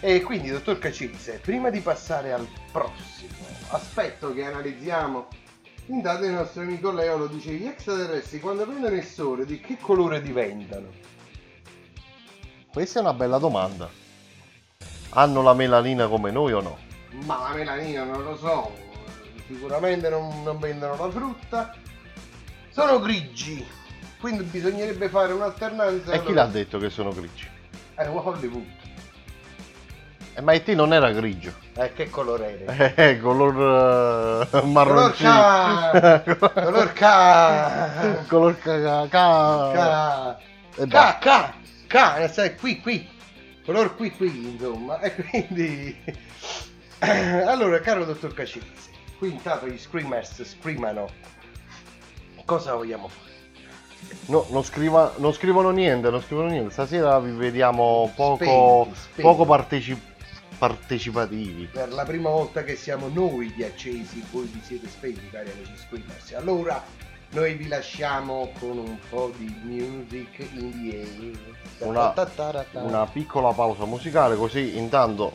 [0.00, 3.34] E quindi, dottor Cacizze, prima di passare al prossimo
[3.70, 5.28] aspetto che analizziamo,
[5.86, 9.78] intanto il nostro amico Leo lo dice, gli extraterrestri quando prendono il sole di che
[9.80, 10.88] colore diventano?
[12.72, 13.88] Questa è una bella domanda.
[15.10, 16.78] Hanno la melanina come noi o no?
[17.24, 18.72] Ma la melanina non lo so,
[19.46, 21.76] sicuramente non, non vendono la frutta,
[22.72, 23.64] sono grigi,
[24.18, 26.12] quindi bisognerebbe fare un'alternanza.
[26.12, 27.46] E chi l'ha detto che sono grigi?
[27.94, 28.80] È Hollywood.
[30.34, 30.68] Eh, ma E.T.
[30.70, 31.52] non era grigio.
[31.74, 32.92] Eh, che colore era?
[32.96, 35.30] Eh, color eh, marroncino.
[35.30, 36.22] ca-
[36.54, 40.38] color ca- color ca- ca-
[40.74, 41.54] Ca, ca, ca,
[41.86, 43.06] ca, nel senso, qui, qui,
[43.66, 45.94] color qui, qui, insomma, e quindi...
[47.46, 51.10] allora, caro dottor Cacizzi, qui intanto gli screamers screamano,
[52.44, 53.30] cosa vogliamo fare?
[54.26, 56.72] No, non, scriva- non scrivono niente, non scrivono niente.
[56.72, 58.36] Stasera vi vediamo poco,
[58.84, 59.22] Spenti, spenti.
[59.22, 60.00] poco parteci-
[60.58, 61.66] partecipativi.
[61.66, 65.72] Per la prima volta che siamo noi gli accesi, voi vi siete spenti, cari amici
[65.86, 66.32] screamers.
[66.34, 66.82] Allora,
[67.30, 71.88] noi vi lasciamo con un po' di music in the air.
[71.88, 72.14] Una,
[72.72, 75.32] una piccola pausa musicale, così intanto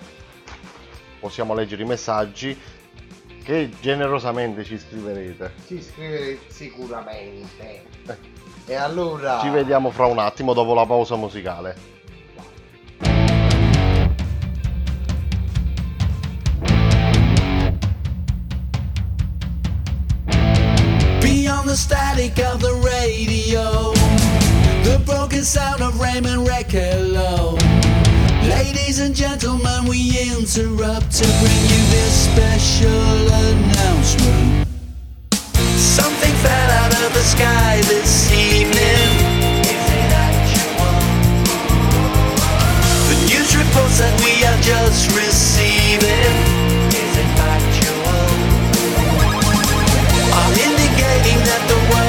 [1.20, 2.58] possiamo leggere i messaggi
[3.48, 5.54] che generosamente ci scriverete.
[5.68, 7.84] Ci scriverete sicuramente.
[8.66, 9.40] E allora...
[9.40, 11.96] Ci vediamo fra un attimo dopo la pausa musicale.
[21.22, 23.94] Beyond the static of the radio,
[24.84, 27.87] the broken sound of Raymond Rekelo.
[28.48, 30.00] Ladies and gentlemen, we
[30.32, 34.68] interrupt to bring you this special announcement.
[35.76, 39.10] Something fell out of the sky this evening.
[39.68, 40.96] Is it actual?
[43.12, 46.36] The news reports that we are just receiving.
[46.88, 48.32] Is it factual?
[50.40, 52.07] Are indicating that the world's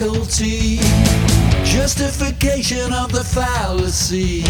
[0.00, 0.78] faculty.
[1.62, 4.42] Justification of the fallacy.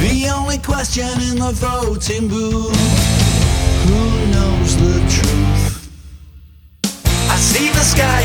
[0.00, 2.74] The only question in the voting booth.
[3.86, 5.90] Who knows the truth?
[7.30, 8.23] I see the sky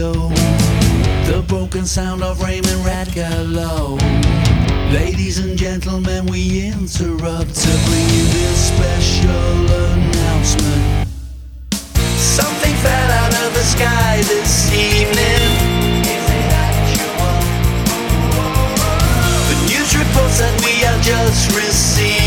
[0.00, 0.28] radio,
[1.30, 4.00] the broken sound of Raymond Radgallo.
[4.92, 9.30] Ladies and gentlemen, we interrupt to bring you this special
[9.92, 11.08] announcement.
[12.16, 15.42] Something fell out of the sky this evening.
[16.02, 17.36] Is it actual?
[19.50, 22.19] The news reports that we are just receiving.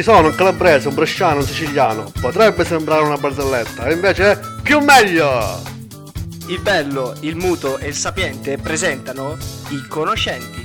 [0.00, 2.10] Ci sono un calabrese, un bresciano, un siciliano.
[2.22, 5.60] Potrebbe sembrare una barzelletta, e invece è più meglio!
[6.46, 9.36] Il bello, il muto e il sapiente presentano
[9.68, 10.64] I Conoscenti.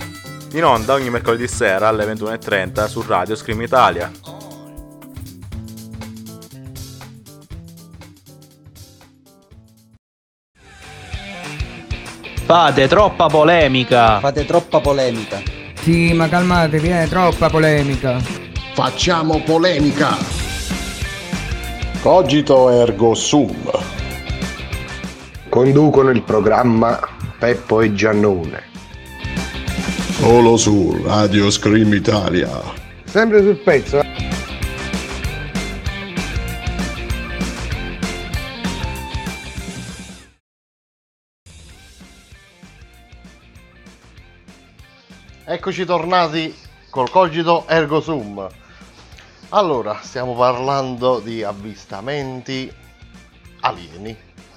[0.53, 4.09] In onda ogni mercoledì sera alle 21.30 su Radio Scream Italia.
[12.45, 14.19] Fate troppa polemica.
[14.21, 15.41] Fate troppa polemica.
[15.81, 18.44] Sì, ma calmatevi, è troppa polemica.
[18.75, 20.17] Facciamo polemica.
[22.01, 23.71] Cogito ergo sum.
[25.47, 26.99] Conducono il programma
[27.39, 28.63] Peppo e Giannone.
[30.19, 32.49] Solo su Radio Scream Italia.
[33.05, 34.01] Sempre sul pezzo.
[34.01, 34.13] eh.
[45.45, 46.53] Eccoci tornati
[46.89, 48.45] col cogito ergo sum.
[49.55, 52.69] Allora, stiamo parlando di avvistamenti
[53.61, 54.13] alieni.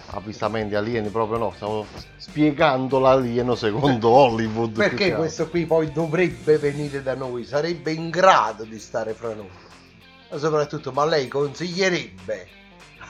[0.07, 1.87] Avvistamenti alieni proprio no, stiamo
[2.17, 4.73] spiegando l'alieno secondo Hollywood.
[4.73, 9.15] più che Perché questo qui poi dovrebbe venire da noi, sarebbe in grado di stare
[9.15, 9.49] fra noi.
[10.31, 12.49] Ma soprattutto, ma lei consiglierebbe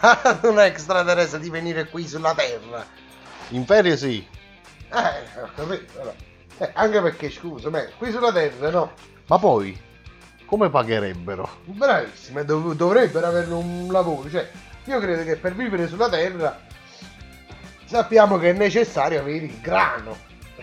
[0.01, 2.85] ad un extraterrestre di venire qui sulla Terra?
[3.51, 4.27] In ferie sì,
[4.91, 6.13] Eh, ho capito, però.
[6.59, 8.93] Eh, anche perché, scusa, beh, qui sulla Terra, no?
[9.27, 9.87] ma poi
[10.49, 11.47] come pagherebbero?
[11.65, 14.31] Bravissime, dov- dovrebbero avere un lavoro.
[14.31, 14.49] Cioè,
[14.85, 16.59] io credo che per vivere sulla Terra
[17.85, 20.17] sappiamo che è necessario avere il grano.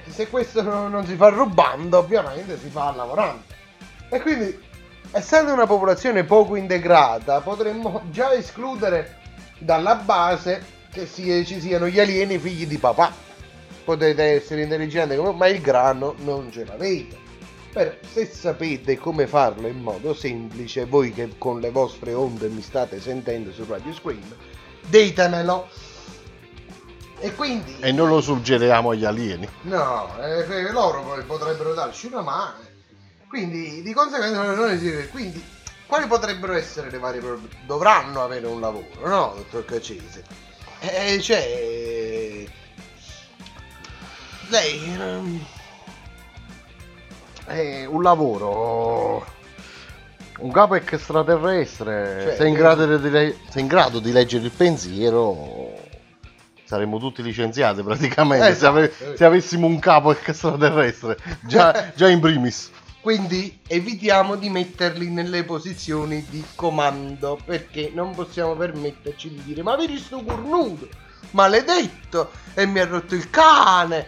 [0.07, 3.43] Se questo non si fa rubando, ovviamente si fa lavorando.
[4.09, 4.59] E quindi,
[5.11, 9.17] essendo una popolazione poco integrata, potremmo già escludere
[9.59, 13.11] dalla base che si- ci siano gli alieni figli di papà.
[13.83, 17.17] Potete essere intelligenti come ma il grano non ce l'avete.
[17.76, 22.61] Però se sapete come farlo in modo semplice, voi che con le vostre onde mi
[22.61, 24.34] state sentendo su Radio Scream,
[24.88, 25.67] ditemelo.
[27.19, 27.76] E quindi...
[27.82, 29.45] E noi lo suggeriamo agli alieni.
[29.63, 32.59] No, eh, loro potrebbero darci una mano.
[33.28, 35.09] Quindi di conseguenza non esiste.
[35.09, 35.43] Quindi
[35.86, 37.21] quali potrebbero essere le varie
[37.65, 40.23] Dovranno avere un lavoro, no, dottor Cacese?
[40.80, 42.45] Eh, cioè...
[44.47, 45.53] Lei...
[47.45, 49.25] È un lavoro.
[50.39, 52.21] Un capo extraterrestre.
[52.23, 55.73] Cioè, sei, in eh, grado di le- sei in grado di leggere il pensiero.
[56.63, 58.57] Saremmo tutti licenziati praticamente Esatto.
[58.89, 61.17] se, ave- se avessimo un capo extraterrestre.
[61.41, 62.71] Già, già in primis.
[62.99, 69.75] Quindi evitiamo di metterli nelle posizioni di comando perché non possiamo permetterci di dire ma
[69.75, 70.89] vedi sto cornuto,
[71.31, 74.07] maledetto e mi ha rotto il cane.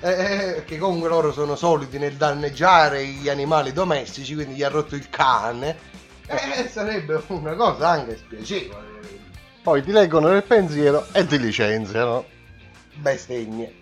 [0.00, 4.68] Eh, eh, che comunque loro sono soliti nel danneggiare gli animali domestici, quindi gli ha
[4.68, 5.76] rotto il cane.
[6.26, 8.86] Eh, sarebbe una cosa anche spiacevole.
[9.62, 12.24] Poi ti leggono nel pensiero e ti licenziano.
[12.94, 13.74] Bestemmie.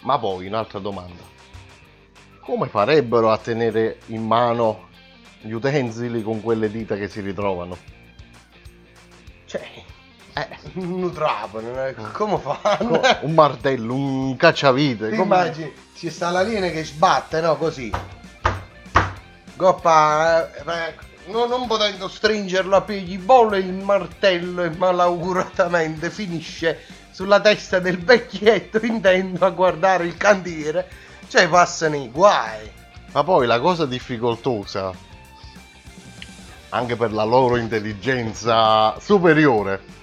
[0.00, 1.22] Ma poi un'altra domanda.
[2.40, 4.88] Come farebbero a tenere in mano
[5.40, 7.76] gli utensili con quelle dita che si ritrovano?
[10.38, 13.00] Eh, un trapano, eh, come fanno?
[13.22, 15.08] Un martello, un cacciavite.
[15.10, 17.56] Come- immagini, ci sta la linea che sbatte, no?
[17.56, 17.90] Così.
[19.56, 20.94] Goppa, eh, eh,
[21.32, 27.98] no- non potendo stringerlo a piedi, bolle il martello e malauguratamente finisce sulla testa del
[27.98, 30.88] vecchietto intendo a guardare il cantiere.
[31.26, 32.70] Cioè, passano i guai.
[33.10, 34.92] Ma poi la cosa difficoltosa,
[36.68, 39.96] anche per la loro intelligenza superiore,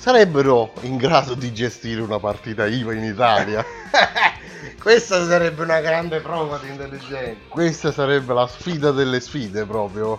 [0.00, 3.62] sarebbero in grado di gestire una partita IVA in Italia.
[4.80, 7.38] Questa sarebbe una grande prova di intelligenza.
[7.48, 10.18] Questa sarebbe la sfida delle sfide proprio.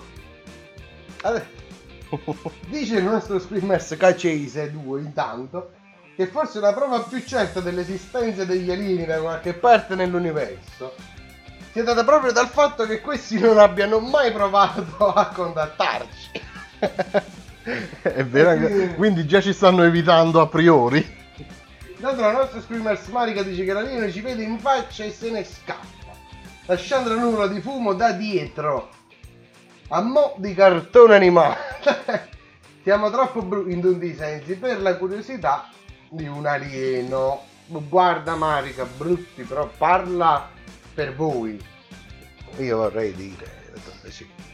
[1.21, 1.59] Allora,
[2.67, 5.71] Dice il nostro screamers Cacese 2 intanto
[6.15, 10.93] che forse la prova più certa dell'esistenza degli alieni da qualche parte nell'universo
[11.71, 16.41] sia data proprio dal fatto che questi non abbiano mai provato a contattarci.
[17.63, 21.19] È vero, anche- quindi già ci stanno evitando a priori.
[21.95, 25.43] Intanto la nostra screamers Marica dice che l'alieno ci vede in faccia e se ne
[25.43, 26.15] scappa,
[26.65, 28.89] lasciando la nuvola di fumo da dietro.
[29.89, 31.59] A mo' di cartone animato.
[32.81, 35.69] Siamo troppo brutti in tutti i sensi per la curiosità
[36.09, 37.43] di un alieno.
[37.67, 40.49] Guarda Marica, brutti, però parla
[40.93, 41.61] per voi.
[42.57, 43.59] Io vorrei dire.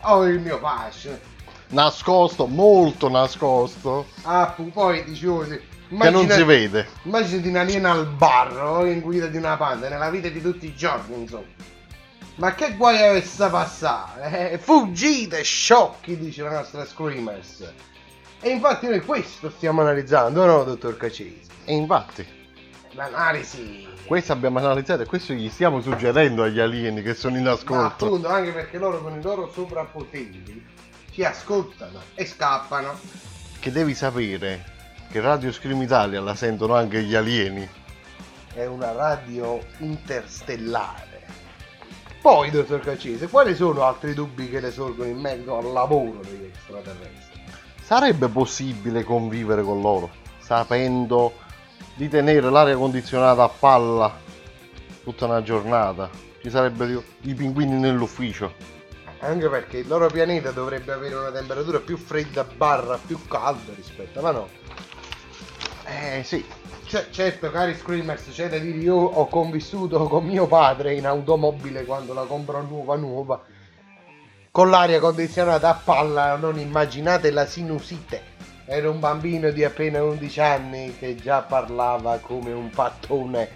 [0.01, 1.17] Ho il mio fascino.
[1.69, 5.59] Nascosto, molto nascosto, Ah, poi dicevo, sì,
[5.89, 6.87] che non si vede.
[7.03, 10.75] Immaginati un alieno al bar in guida di una panda nella vita di tutti i
[10.75, 11.43] giorni, insomma.
[12.35, 14.51] Ma che guai avesse passare?
[14.51, 17.73] Eh, fuggite, sciocchi, dice la nostra Screamers.
[18.39, 21.41] E infatti noi questo stiamo analizzando, no, dottor Cacesi?
[21.65, 22.25] E infatti,
[22.91, 23.87] L'analisi.
[24.05, 28.05] questo abbiamo analizzato e questo gli stiamo suggerendo agli alieni che sono in Ma ascolto.
[28.05, 30.63] appunto, anche perché loro con i loro soprappoteri
[31.17, 32.93] ci ascoltano e scappano.
[33.59, 34.63] Che devi sapere
[35.09, 37.67] che Radio Scream Italia la sentono anche gli alieni.
[38.53, 41.25] è una radio interstellare.
[42.21, 46.43] Poi, dottor Caccese, quali sono altri dubbi che le sorgono in merito al lavoro degli
[46.43, 47.41] extraterrestri?
[47.81, 51.33] Sarebbe possibile convivere con loro, sapendo
[51.95, 54.15] di tenere l'aria condizionata a palla
[55.03, 56.11] tutta una giornata?
[56.43, 58.76] Ci sarebbero i pinguini nell'ufficio.
[59.27, 64.21] Anche perché il loro pianeta dovrebbe avere una temperatura più fredda barra più calda rispetto,
[64.21, 64.47] ma no.
[65.85, 66.45] Eh sì.
[66.85, 71.83] Cioè, certo, cari Screamers, c'è da dire, io ho convissuto con mio padre in automobile
[71.83, 73.43] quando la compro nuova nuova,
[74.49, 78.35] con l'aria condizionata a palla, non immaginate la sinusite.
[78.63, 83.49] Era un bambino di appena 11 anni che già parlava come un pattone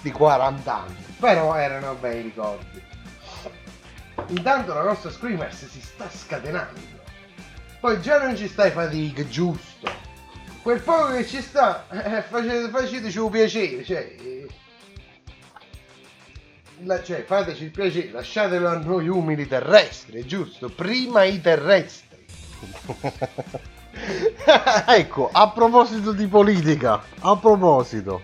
[0.00, 2.94] di 40 anni, però erano bei ricordi.
[4.28, 6.80] Intanto la nostra Screamers si sta scatenando.
[7.80, 10.04] Poi già non ci stai fatiche, giusto.
[10.62, 14.46] Quel poco che ci sta, eh, facete, faceteci un piacere, cioè, eh,
[16.82, 20.68] la- cioè, fateci il piacere, lasciatelo a noi umili terrestri, giusto?
[20.68, 22.24] Prima i terrestri.
[24.88, 28.20] ecco, a proposito di politica, a proposito,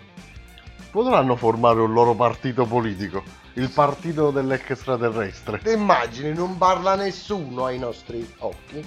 [0.90, 3.22] potranno formare un loro partito politico,
[3.54, 5.58] il partito dell'extraterrestre.
[5.58, 8.84] Ti immagini, non parla nessuno ai nostri occhi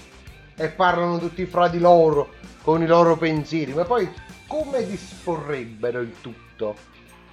[0.55, 4.09] e parlano tutti fra di loro con i loro pensieri, ma poi
[4.47, 6.76] come disporrebbero il tutto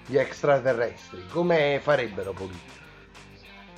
[0.06, 1.26] gli extraterrestri?
[1.28, 2.80] Come farebbero politica?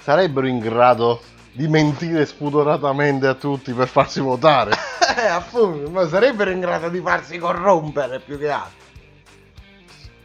[0.00, 1.20] Sarebbero in grado
[1.52, 4.72] di mentire spudoratamente a tutti per farsi votare.
[5.16, 8.84] Eh, appunto, ma sarebbero in grado di farsi corrompere più che altro.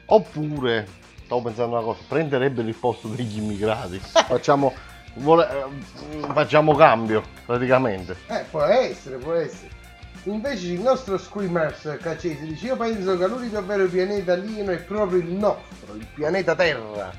[0.05, 0.87] Oppure,
[1.29, 3.99] stavo pensando una cosa, prenderebbero il posto degli immigrati.
[3.99, 4.73] Facciamo,
[5.17, 8.15] vole- eh, facciamo cambio, praticamente.
[8.27, 9.77] Eh, può essere, può essere.
[10.23, 15.19] Invece il nostro Screamers Caccese dice io penso che l'unico vero pianeta alieno è proprio
[15.19, 17.13] il nostro, il pianeta Terra.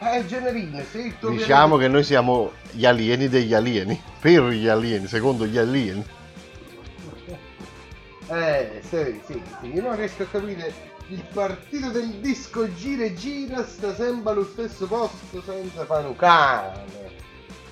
[0.00, 4.68] Eh, Generino, se il tuo Diciamo che noi siamo gli alieni degli alieni, per gli
[4.68, 6.04] alieni, secondo gli alieni.
[8.30, 10.87] Eh, sì, sì, sì, io non riesco a capire.
[11.10, 16.14] Il partito del disco gira e gira sta sempre allo stesso posto senza fare un
[16.16, 16.84] cane.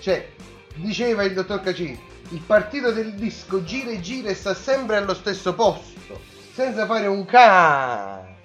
[0.01, 0.32] Cioè,
[0.76, 5.12] diceva il dottor Caccini, il partito del disco gira e gira e sta sempre allo
[5.12, 6.18] stesso posto
[6.55, 8.37] senza fare un cane.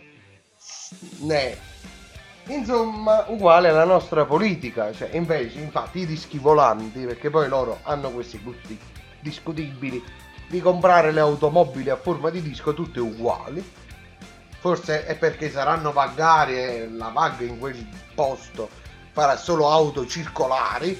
[1.19, 1.57] Ne.
[2.47, 8.09] Insomma, uguale alla nostra politica, cioè invece, infatti, i dischi volanti, perché poi loro hanno
[8.11, 8.77] questi gusti
[9.21, 10.03] discutibili
[10.47, 13.63] di comprare le automobili a forma di disco tutte uguali.
[14.61, 17.83] Forse è perché saranno vagari e la VAG in quel
[18.13, 18.69] posto
[19.11, 20.95] farà solo auto circolari.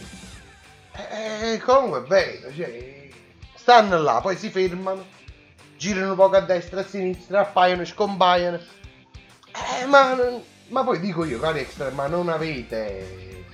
[0.93, 3.07] E comunque è vero, cioè,
[3.53, 5.05] stanno là, poi si fermano,
[5.77, 8.59] girano un po' a destra, a sinistra, appaiono e scompaiono.
[9.79, 10.17] Eh, ma,
[10.69, 13.45] ma poi dico io, cari extra, ma non avete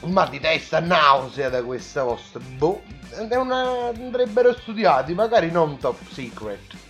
[0.00, 2.38] un mal di testa, nausea da questa vostra...
[2.40, 2.82] Boh,
[3.30, 3.88] una...
[3.88, 6.86] andrebbero studiati, magari non top secret.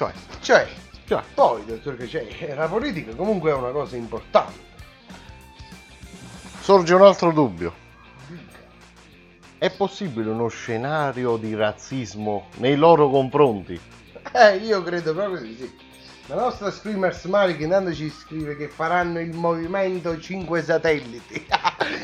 [0.00, 0.12] Cioè...
[0.40, 0.66] Cioè,
[1.06, 4.58] Cioè, poi, dottor che c'è, la politica comunque è una cosa importante.
[6.62, 7.74] sorge un altro dubbio.
[9.58, 13.78] È possibile uno scenario di razzismo nei loro confronti?
[14.32, 15.70] Eh, io credo proprio di sì.
[16.28, 21.46] La nostra Screamers Mari intanto ci scrive che faranno il movimento 5 satelliti.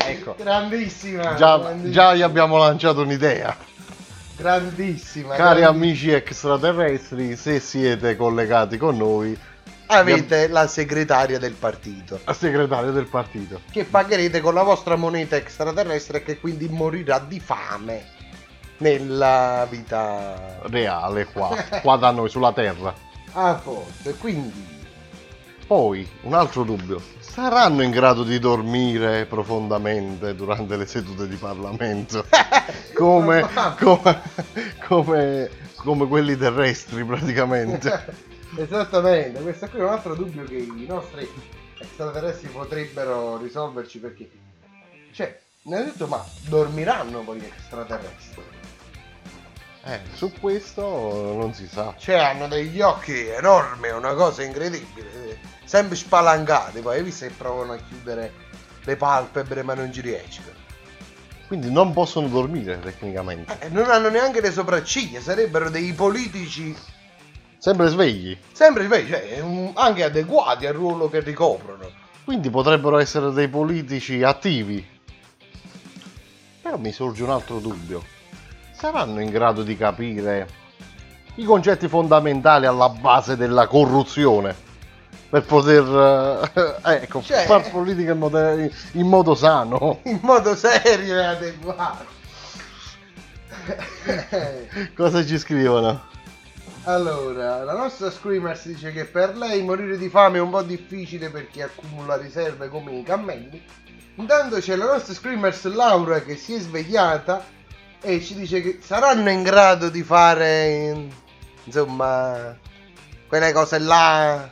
[0.05, 0.35] Ecco.
[0.37, 1.33] Grandissima.
[1.33, 3.57] Già, grandissima, già gli abbiamo lanciato un'idea.
[4.37, 5.35] Grandissima.
[5.35, 5.67] Cari grandissima.
[5.69, 9.37] amici extraterrestri, se siete collegati con noi,
[9.89, 12.19] Avete la segretaria del partito.
[12.25, 13.61] a segretario del partito.
[13.71, 18.03] Che pagherete con la vostra moneta extraterrestre e che quindi morirà di fame
[18.79, 22.93] nella vita Reale qua, qua da noi sulla Terra.
[23.33, 24.09] a posto.
[24.09, 24.76] E quindi
[25.67, 27.01] Poi, un altro dubbio.
[27.19, 32.25] Saranno in grado di dormire profondamente durante le sedute di Parlamento?
[32.95, 33.45] come,
[33.77, 34.21] come,
[34.87, 38.15] come, come quelli terrestri praticamente.
[38.55, 41.29] Esattamente, questo qui è un altro dubbio che i nostri
[41.77, 44.31] extraterrestri potrebbero risolverci perché,
[45.11, 48.41] cioè, innanzitutto, ma dormiranno poi gli extraterrestri?
[49.83, 50.83] Eh, su questo
[51.37, 51.93] non si sa.
[51.97, 57.33] Cioè, hanno degli occhi enormi, è una cosa incredibile, sempre spalancati, poi hai visto che
[57.37, 58.31] provano a chiudere
[58.85, 60.55] le palpebre ma non ci riescono.
[61.47, 63.57] Quindi non possono dormire tecnicamente.
[63.59, 66.73] Eh, non hanno neanche le sopracciglia, sarebbero dei politici
[67.57, 68.37] Sempre svegli.
[68.53, 71.89] sempre svegli, cioè, un- anche adeguati al ruolo che ricoprono.
[72.23, 74.85] Quindi potrebbero essere dei politici attivi.
[76.61, 78.03] Però mi sorge un altro dubbio.
[78.71, 80.47] Saranno in grado di capire
[81.35, 84.65] i concetti fondamentali alla base della corruzione
[85.29, 89.99] per poter eh, ecco, Cioè- fare politica in modo, in modo sano.
[90.05, 92.15] In modo serio e adeguato.
[94.95, 96.15] Cosa ci scrivono?
[96.83, 101.29] Allora, la nostra Screamers dice che per lei morire di fame è un po' difficile
[101.29, 103.61] perché accumula riserve come i cammelli.
[104.15, 107.45] Intanto c'è la nostra Screamers Laura che si è svegliata
[107.99, 111.09] e ci dice che saranno in grado di fare,
[111.65, 112.55] insomma,
[113.27, 114.47] quelle cose là.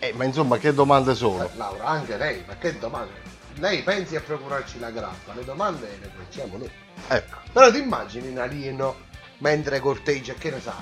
[0.00, 1.44] Eh, ma insomma, che domande sono?
[1.44, 3.26] Eh, Laura, anche lei, ma che domande?
[3.54, 6.70] Lei pensi a procurarci la grappa, le domande le facciamo noi.
[7.08, 7.38] Ecco.
[7.52, 9.06] Però ti immagini un alieno
[9.38, 10.76] mentre corteggia, che ne sa,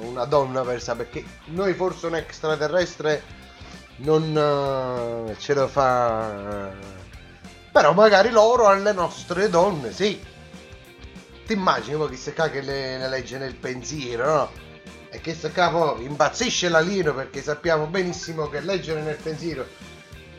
[0.00, 3.22] una donna persa, perché noi forse un extraterrestre
[3.96, 6.70] non eh, ce lo fa.
[7.72, 10.22] Però magari loro alle nostre donne, sì.
[11.46, 14.50] Ti immagini poi ca che le, le legge nel pensiero, no?
[15.10, 19.66] E che se capo impazzisce l'alieno perché sappiamo benissimo che leggere nel pensiero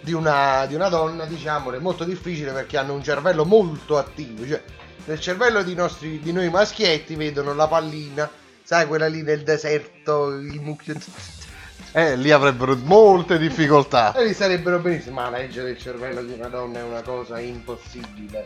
[0.01, 4.47] di una, di una donna, diciamolo, è molto difficile perché hanno un cervello molto attivo.
[4.47, 4.61] Cioè,
[5.05, 8.29] nel cervello di, nostri, di noi maschietti vedono la pallina,
[8.63, 10.95] sai, quella lì del deserto, il mucchio.
[11.93, 14.13] Eh, lì avrebbero molte difficoltà.
[14.13, 18.45] E li sarebbero benissimo, ma leggere il cervello di una donna è una cosa impossibile.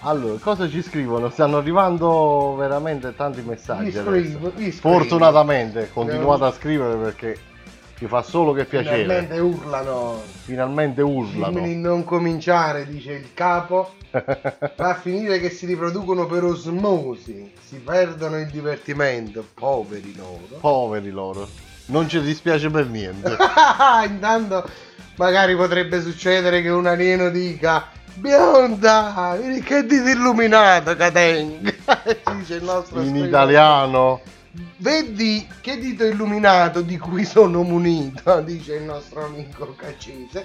[0.00, 1.30] Allora, cosa ci scrivono?
[1.30, 3.92] Stanno arrivando veramente tanti messaggi.
[3.92, 4.52] Scrivo.
[4.72, 7.38] Fortunatamente, continuate a scrivere perché
[7.98, 9.02] ci fa solo che piacere.
[9.02, 10.22] Finalmente urlano.
[10.44, 11.54] Finalmente urlano.
[11.54, 13.94] Dimmi di non cominciare, dice il capo.
[14.10, 19.44] Va a finire che si riproducono per osmosi, si perdono il divertimento.
[19.52, 20.58] Poveri loro.
[20.60, 21.48] Poveri loro.
[21.86, 23.36] Non ci dispiace per niente.
[24.06, 24.68] Intanto
[25.16, 27.88] magari potrebbe succedere che un alieno dica
[28.18, 31.70] Bionda, che dito illuminato che tengo.
[32.36, 33.26] Dice il nostro In scrivano.
[33.26, 34.20] italiano.
[34.78, 40.44] Vedi che dito illuminato di cui sono munito, dice il nostro amico Caccese.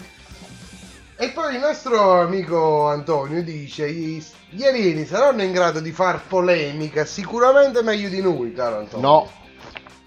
[1.15, 7.05] E poi il nostro amico Antonio dice: gli alieni saranno in grado di far polemica,
[7.05, 9.07] sicuramente meglio di noi, caro Antonio.
[9.07, 9.31] No,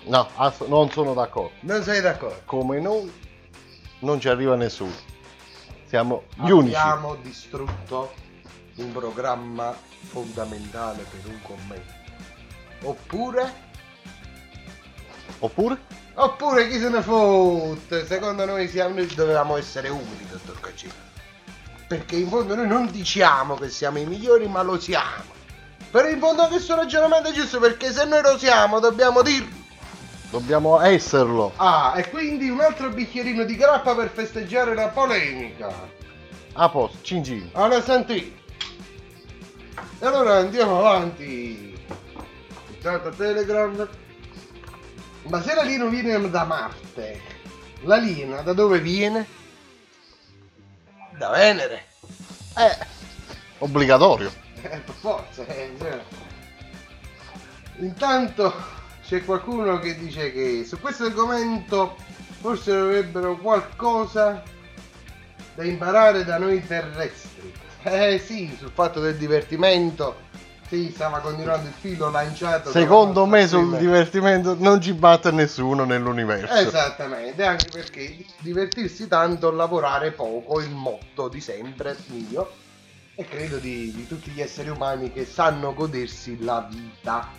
[0.04, 1.52] no, ass- non sono d'accordo.
[1.60, 2.42] Non sei d'accordo?
[2.44, 3.10] Come noi
[4.00, 4.92] non ci arriva nessuno.
[5.86, 6.74] Siamo gli unici.
[6.74, 8.12] Abbiamo distrutto
[8.76, 9.74] un programma
[10.08, 11.92] fondamentale per un commento.
[12.82, 13.54] Oppure?
[15.38, 15.78] Oppure?
[16.14, 18.06] Oppure chi se ne fotte?
[18.06, 20.92] Secondo noi siamo, noi dovevamo essere umili, dottor Caccino.
[21.86, 25.34] Perché in fondo noi non diciamo che siamo i migliori, ma lo siamo.
[25.90, 29.64] Però in fondo questo ragionamento è giusto perché se noi lo siamo dobbiamo dirlo.
[30.30, 31.52] Dobbiamo esserlo.
[31.56, 35.72] Ah, e quindi un altro bicchierino di grappa per festeggiare la polemica.
[36.54, 37.48] A posto, cin cin.
[37.52, 38.36] Allora senti.
[39.98, 41.78] E allora andiamo avanti.
[42.74, 43.88] Intanto Telegram.
[45.28, 47.20] Ma se la Lina viene da Marte,
[47.82, 49.26] la Lina da dove viene?
[51.18, 51.86] Da Venere.
[52.56, 52.86] Eh,
[53.58, 54.30] obbligatorio.
[54.62, 55.46] Eh, per forza.
[55.46, 56.00] eh, cioè.
[57.78, 58.54] Intanto
[59.06, 61.96] c'è qualcuno che dice che su questo argomento
[62.40, 64.42] forse dovrebbero qualcosa
[65.54, 67.52] da imparare da noi terrestri.
[67.84, 70.24] Eh sì, sul fatto del divertimento.
[70.68, 72.72] Sì, stava continuando il filo lanciato.
[72.72, 76.52] Secondo me sul prima- divertimento non ci batte nessuno nell'universo.
[76.52, 82.50] Esattamente, anche perché divertirsi tanto, lavorare poco, il motto di sempre mio
[83.14, 87.30] e credo di, di tutti gli esseri umani che sanno godersi la vita.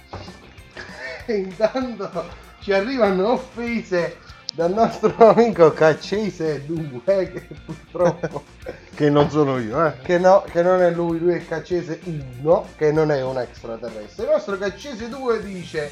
[1.25, 4.17] E intanto ci arrivano offese
[4.53, 8.43] dal nostro amico Caccese 2 che purtroppo
[8.97, 9.99] Che non sono io, eh.
[10.01, 14.23] che, no, che non è lui, lui è Caccese 1 che non è un extraterrestre.
[14.23, 15.91] Il nostro Caccese 2 dice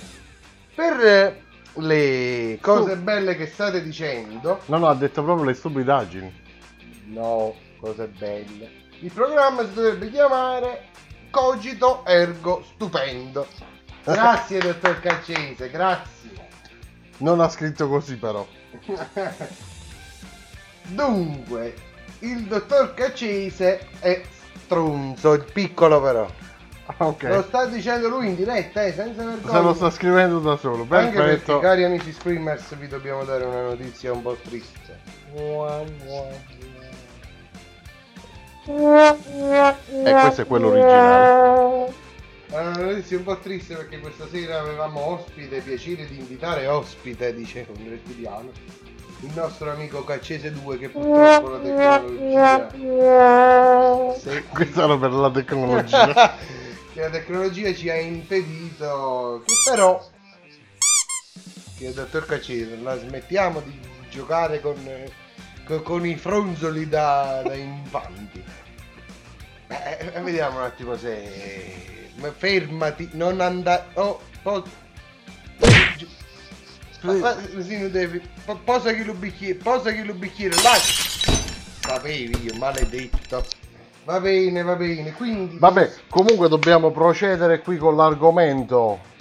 [0.73, 1.41] per eh,
[1.75, 6.41] le cose belle che state dicendo No, no, ha detto proprio le stupidaggini.
[7.09, 8.83] No, cose belle.
[9.01, 10.86] Il programma si dovrebbe chiamare
[11.29, 13.45] Cogito Ergo Stupendo.
[14.06, 16.30] Grazie, dottor Caccese, grazie.
[17.18, 18.45] Non ha scritto così però.
[20.84, 21.74] Dunque,
[22.20, 24.22] il dottor Caccese è
[24.64, 26.28] stronzo, il piccolo però.
[26.97, 27.24] Ok.
[27.24, 29.74] Lo sta dicendo lui in diretta, eh, senza Se lo vergogna.
[29.74, 30.82] sta scrivendo da solo.
[30.82, 31.60] Anche perché, Perfetto.
[31.60, 34.99] cari amici Screamers, vi dobbiamo dare una notizia un po' triste.
[38.68, 41.93] E questo è quello originale.
[42.56, 47.36] È una notizia un po' triste perché questa sera avevamo ospite, piacere di invitare ospite,
[47.36, 48.49] dice un rettiliano,
[49.20, 52.68] il nostro amico Caccese 2 che purtroppo la tecnologia...
[54.49, 56.38] Questo era per la tecnologia.
[56.93, 60.01] la tecnologia ci ha impedito che però
[61.78, 63.78] che dottor Cacero la smettiamo di
[64.10, 64.78] giocare con,
[65.66, 68.41] con, con i fronzoli da, da infanti.
[69.68, 74.22] Eh, vediamo un attimo se ma fermati non andare oh,
[75.97, 76.07] Gi-
[77.01, 80.76] Ma- ma- sì, non devi po- posa che lo bicchiere posa che lo bicchiere là
[81.82, 83.45] sapevi io maledetto
[84.05, 89.13] va bene va bene quindi Vabbè, comunque dobbiamo procedere qui con l'argomento.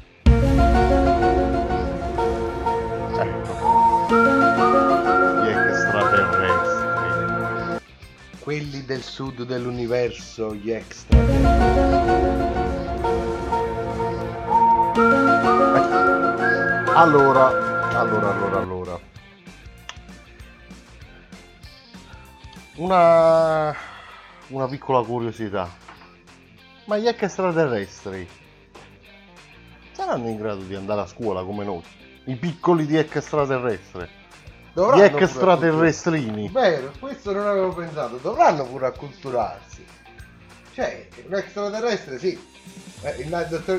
[4.15, 7.83] Gli extraterrestri.
[8.41, 12.63] quelli del sud dell'universo gli extra
[16.97, 17.49] Allora,
[17.99, 19.01] allora, allora, allora.
[22.77, 23.77] Una,
[24.49, 25.69] una piccola curiosità.
[26.85, 28.29] Ma gli extraterrestri
[29.91, 31.83] saranno in grado di andare a scuola come noi?
[32.27, 34.09] I piccoli di extraterrestri?
[34.73, 36.49] Dovranno Gli extraterrestrini?
[36.51, 38.19] Vero, questo non avevo pensato.
[38.19, 39.85] Dovranno pure acculturarsi.
[40.73, 42.53] Cioè, un extraterrestre, sì.
[43.05, 43.29] Eh,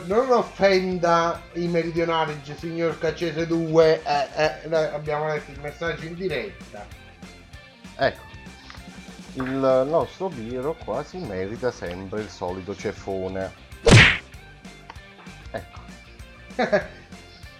[0.06, 4.04] non offenda i meridionali, signor Caccese 2.
[4.04, 6.86] Eh, eh, abbiamo letto il messaggio in diretta.
[7.96, 8.22] Ecco,
[9.34, 13.52] il nostro Biro qua si merita sempre il solito ceffone.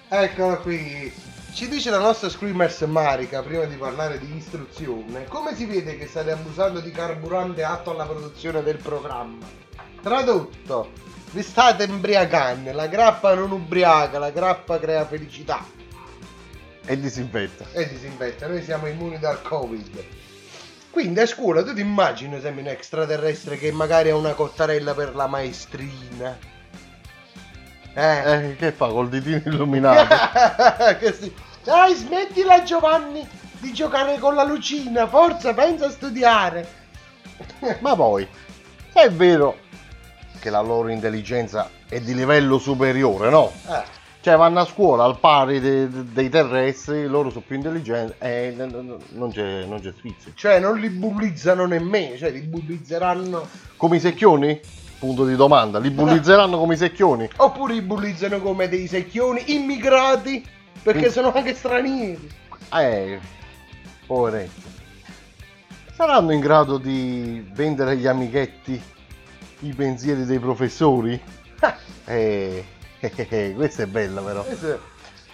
[0.08, 1.12] Eccolo qui.
[1.52, 6.06] Ci dice la nostra Screamers Marica, prima di parlare di istruzione, come si vede che
[6.06, 9.48] state abusando di carburante atto alla produzione del programma?
[10.02, 10.92] Tradotto,
[11.32, 15.64] vi state imbriacando, la grappa non ubriaca, la grappa crea felicità
[16.86, 17.66] E disinfetta.
[17.74, 20.04] e disinfetta, noi siamo immuni dal Covid.
[20.92, 25.14] Quindi a scuola tu ti immagini sembri un extraterrestre che magari ha una cottarella per
[25.14, 26.38] la maestrina.
[27.94, 30.16] Eh, Eh, che fa col ditino illuminato?
[31.00, 33.28] che si- Dai, smettila Giovanni
[33.60, 36.84] di giocare con la lucina, forza, pensa a studiare.
[37.80, 38.26] Ma poi,
[38.94, 39.58] è vero
[40.46, 43.52] che la loro intelligenza è di livello superiore, no?
[43.68, 48.14] Eh, Cioè vanno a scuola al pari de- de- dei terrestri, loro sono più intelligenti
[48.20, 50.32] e n- non c'è, non c'è sfizio.
[50.36, 54.60] cioè non li bullizzano nemmeno, cioè li bullizzeranno Come i secchioni?
[55.00, 55.80] Punto di domanda.
[55.80, 57.28] Li bullizzeranno come i secchioni?
[57.38, 60.44] oppure li bullizzano come dei secchioni immigrati
[60.84, 61.12] perché Mm.
[61.12, 62.30] sono anche stranieri.
[62.72, 63.20] Eh,
[64.06, 64.62] poveretti.
[65.96, 68.82] Saranno in grado di vendere agli amichetti
[69.68, 71.20] i pensieri dei professori?
[72.06, 72.66] Eh,
[73.00, 74.46] eh, eh, questa è bella però.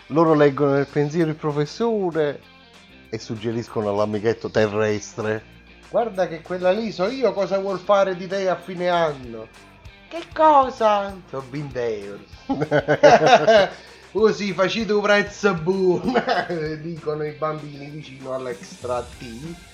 [0.08, 2.42] Loro leggono nel pensiero il professore
[3.10, 5.44] e suggeriscono all'amichetto terrestre.
[5.90, 9.48] Guarda che quella lì so io cosa vuol fare di te a fine anno.
[10.08, 11.16] Che cosa?
[11.30, 12.20] So 20 euro.
[14.12, 16.14] Così facete un prezzo buono,
[16.82, 19.71] dicono i bambini vicino all'extra T.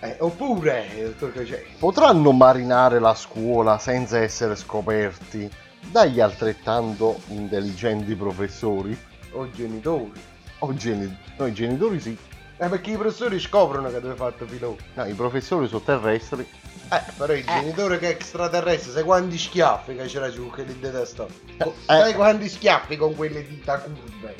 [0.00, 5.50] Eh, oppure, dottor Cacè, Potranno marinare la scuola senza essere scoperti
[5.90, 8.96] dagli altrettanto intelligenti professori?
[9.32, 10.20] o genitori.
[10.60, 12.16] O geni- no, i genitori sì.
[12.58, 14.82] Eh, perché i professori scoprono che dove fatto pilota.
[14.94, 16.46] No, i professori sono terrestri.
[16.90, 20.78] Eh, però il genitore che è extraterrestre, sai quanti schiaffi che c'era giù che li
[20.78, 21.28] detesto?
[21.58, 21.70] Eh.
[21.84, 24.34] Sai quanti schiaffi con quelle dita curve?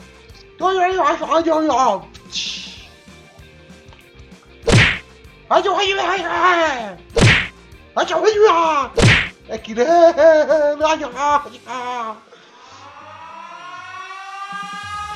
[9.47, 9.75] E chi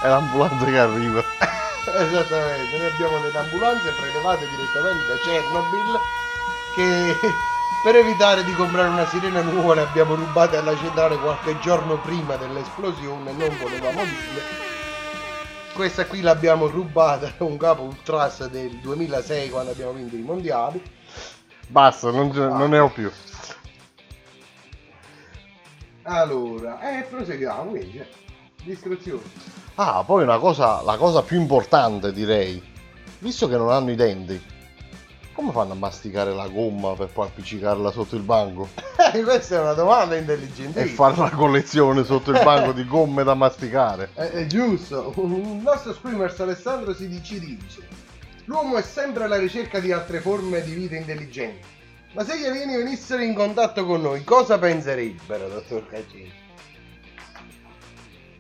[0.01, 1.20] È l'ambulanza che arriva.
[1.99, 5.99] Esattamente, noi abbiamo delle ambulanze prelevate direttamente da Chernobyl
[6.76, 7.16] che
[7.83, 12.37] per evitare di comprare una sirena nuova le abbiamo rubate alla centrale qualche giorno prima
[12.37, 14.69] dell'esplosione, non volevamo dirle.
[15.74, 20.82] Questa qui l'abbiamo rubata da un capo ultras del 2006 quando abbiamo vinto i mondiali.
[21.68, 23.10] Basta, non, ce- non ne ho più.
[26.02, 28.08] Allora, eh, proseguiamo invece.
[28.62, 29.22] Distruzione.
[29.76, 32.62] Ah, poi una cosa, la cosa più importante direi,
[33.20, 34.38] visto che non hanno i denti,
[35.41, 38.68] come fanno a masticare la gomma per poi appiccicarla sotto il banco?
[39.12, 40.82] Eh, questa è una domanda intelligente.
[40.82, 44.11] E fare la collezione sotto il banco di gomme da masticare?
[44.12, 45.14] È, è giusto.
[45.16, 47.88] Il nostro screamers Alessandro si dice, dice
[48.45, 51.66] L'uomo è sempre alla ricerca di altre forme di vita intelligenti.
[52.12, 56.32] Ma se gli alieni venissero in contatto con noi, cosa penserebbero, dottor Cacini?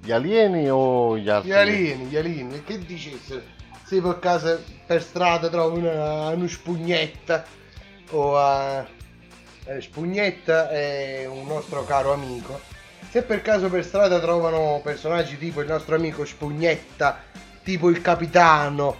[0.02, 1.50] Gli alieni o gli altri?
[1.50, 3.58] Gli alieni, gli alieni, che dicessero?
[3.90, 7.44] Se per caso per strada trovi una, una spugnetta
[8.10, 8.86] o a...
[9.64, 12.60] eh, Spugnetta è un nostro caro amico.
[13.10, 17.18] Se per caso per strada trovano personaggi tipo il nostro amico Spugnetta,
[17.64, 18.96] tipo il capitano,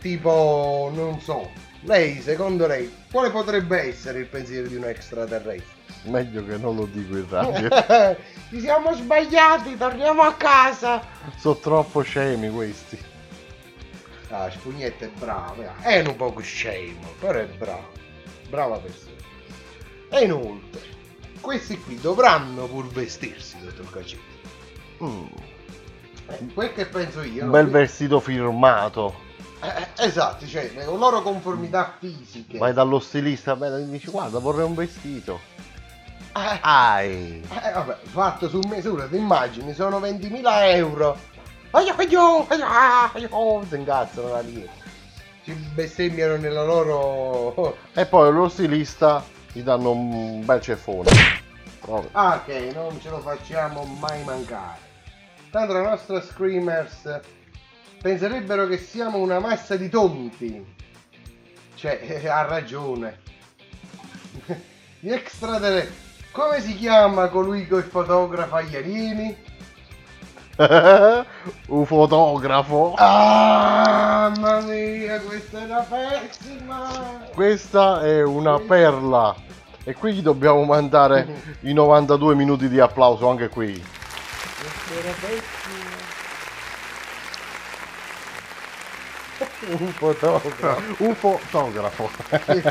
[0.00, 1.50] tipo non so,
[1.82, 5.78] lei, secondo lei, quale potrebbe essere il pensiero di un extraterrestre?
[6.04, 7.68] Meglio che non lo dico in radio.
[8.48, 11.02] Ci siamo sbagliati, torniamo a casa.
[11.36, 13.09] Sono troppo scemi questi.
[14.30, 17.88] Ah, Spugnetta è brava, è un poco scemo, però è bravo.
[18.48, 19.16] Brava persona.
[20.10, 20.80] E inoltre,
[21.40, 24.38] questi qui dovranno pur vestirsi, dottor Cacetti.
[25.02, 25.26] Mm,
[26.28, 27.40] Eh, quel che penso io.
[27.42, 27.52] un no?
[27.52, 29.28] bel vestito firmato.
[29.62, 32.56] Eh, eh, esatto, cioè, le loro conformità fisiche.
[32.58, 35.40] Vai dallo stilista beh, e dici guarda vorrei un vestito.
[36.36, 37.42] Eh, Ai.
[37.42, 41.18] eh, vabbè, fatto su misura, ti immagini, sono 20.000 euro.
[41.72, 41.94] Aio,
[43.68, 44.68] si incazzano la lì.
[45.44, 47.76] Ci bestemmiano nella loro...
[47.94, 51.10] E poi lo stilista gli danno un bel ceffone.
[52.12, 54.78] Ah, ok, non ce lo facciamo mai mancare.
[55.50, 57.20] Tanto la nostra Screamers
[58.02, 60.76] penserebbero che siamo una massa di tonti.
[61.76, 63.20] Cioè, ha ragione.
[64.98, 66.08] Gli extraterrestri.
[66.32, 69.36] Come si chiama colui che fotografa gli alieni?
[71.68, 72.94] un fotografo.
[72.96, 76.88] Ah, mamma mia, questa era pessima.
[77.32, 79.34] Questa è una perla.
[79.84, 83.82] E qui gli dobbiamo mandare i 92 minuti di applauso anche qui.
[89.68, 90.82] Un fotografo.
[91.04, 92.10] Un fotografo.
[92.28, 92.62] che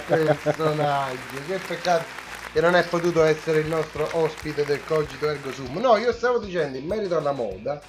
[0.44, 2.29] personaggio, che peccato
[2.60, 5.78] che non è potuto essere il nostro ospite del Cogito Ergo Sum.
[5.78, 7.82] No, io stavo dicendo in merito alla moda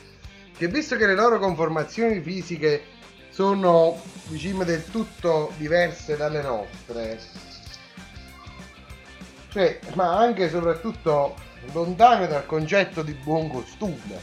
[0.56, 2.84] che visto che le loro conformazioni fisiche
[3.30, 7.18] sono diciamo del tutto diverse dalle nostre,
[9.48, 11.34] cioè, ma anche e soprattutto
[11.72, 14.20] lontane dal concetto di buon costume,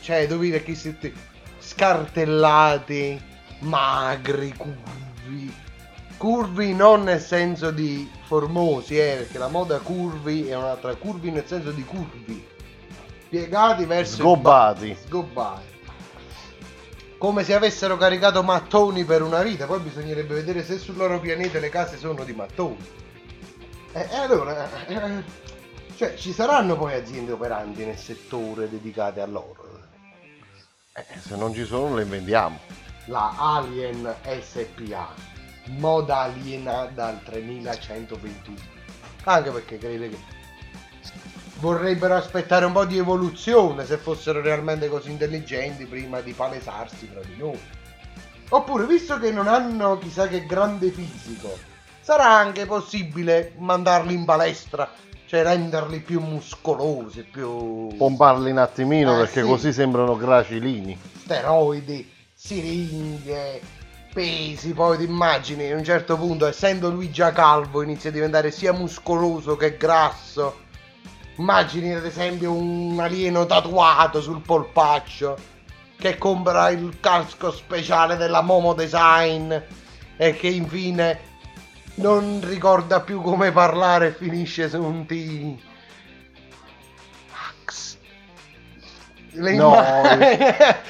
[0.00, 1.12] cioè dove che siete
[1.58, 3.22] scartellati,
[3.58, 5.54] magri, curvi,
[6.24, 11.46] curvi non nel senso di formosi, eh, perché la moda curvi è un'altra, curvi nel
[11.46, 12.42] senso di curvi,
[13.28, 14.88] piegati verso il Sgobbati.
[14.88, 15.64] ba- sgobbati.
[17.18, 21.58] Come se avessero caricato mattoni per una vita, poi bisognerebbe vedere se sul loro pianeta
[21.58, 22.88] le case sono di mattoni.
[23.92, 25.22] E e allora, eh,
[25.94, 29.78] cioè, ci saranno poi aziende operanti nel settore dedicate a loro.
[30.94, 32.58] Eh, se non ci sono le invendiamo.
[33.08, 35.12] La Alien SPA,
[35.66, 38.56] moda aliena dal 3121.
[39.24, 40.18] Anche perché credo che
[41.58, 47.20] vorrebbero aspettare un po' di evoluzione se fossero realmente così intelligenti prima di palesarsi tra
[47.22, 47.58] di noi.
[48.50, 51.56] Oppure, visto che non hanno chissà che grande fisico,
[52.00, 54.90] sarà anche possibile mandarli in palestra,
[55.26, 59.48] cioè renderli più muscolosi, più Pomparli un attimino Eh, perché sì.
[59.48, 60.96] così sembrano gracilini.
[61.22, 63.60] steroidi, siringhe,
[64.14, 68.52] pesi, poi ti immagini a un certo punto, essendo lui già calvo, inizia a diventare
[68.52, 70.62] sia muscoloso che grasso.
[71.36, 75.36] Immagini ad esempio un alieno tatuato sul polpaccio
[75.98, 79.52] che compra il casco speciale della Momo Design
[80.16, 81.32] e che infine
[81.96, 85.72] non ricorda più come parlare e finisce su un T.
[89.36, 89.74] Le No,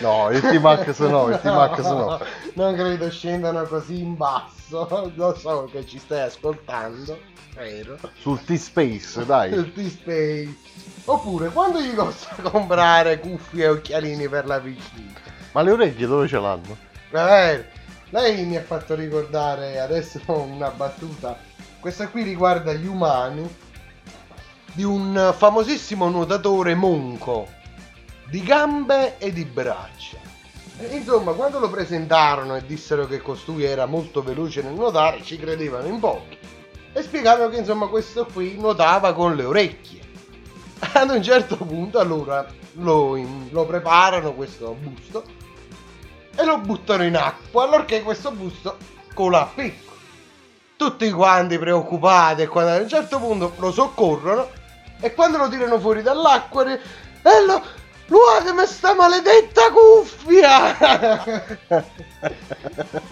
[0.00, 2.20] no, il T-Max no, il T-Max no.
[2.54, 5.12] Non credo scendano così in basso.
[5.14, 7.18] Lo so che ci stai ascoltando.
[7.54, 7.96] Vero.
[8.18, 9.52] Sul T-Space, dai.
[9.52, 10.56] Il T-Space.
[11.06, 15.12] Oppure quando gli costa comprare cuffie e occhialini per la piscina?
[15.52, 16.76] Ma le orecchie dove ce l'hanno?
[17.12, 17.64] Eh,
[18.10, 21.38] lei mi ha fatto ricordare adesso una battuta.
[21.80, 23.56] Questa qui riguarda gli umani
[24.72, 27.62] di un famosissimo nuotatore monco
[28.28, 30.18] di gambe e di braccia.
[30.78, 35.38] E, Insomma, quando lo presentarono e dissero che costui era molto veloce nel nuotare, ci
[35.38, 36.38] credevano in pochi.
[36.92, 40.00] E spiegarono che insomma questo qui nuotava con le orecchie.
[40.94, 43.16] Ad un certo punto allora lo,
[43.50, 45.24] lo preparano questo busto
[46.36, 48.76] e lo buttano in acqua allorché questo busto
[49.12, 49.92] cola a picco.
[50.76, 54.50] Tutti quanti preoccupati e quando a un certo punto lo soccorrono
[55.00, 56.80] e quando lo tirano fuori dall'acqua e
[57.46, 57.62] lo
[58.06, 60.76] Guardami sta maledetta cuffia!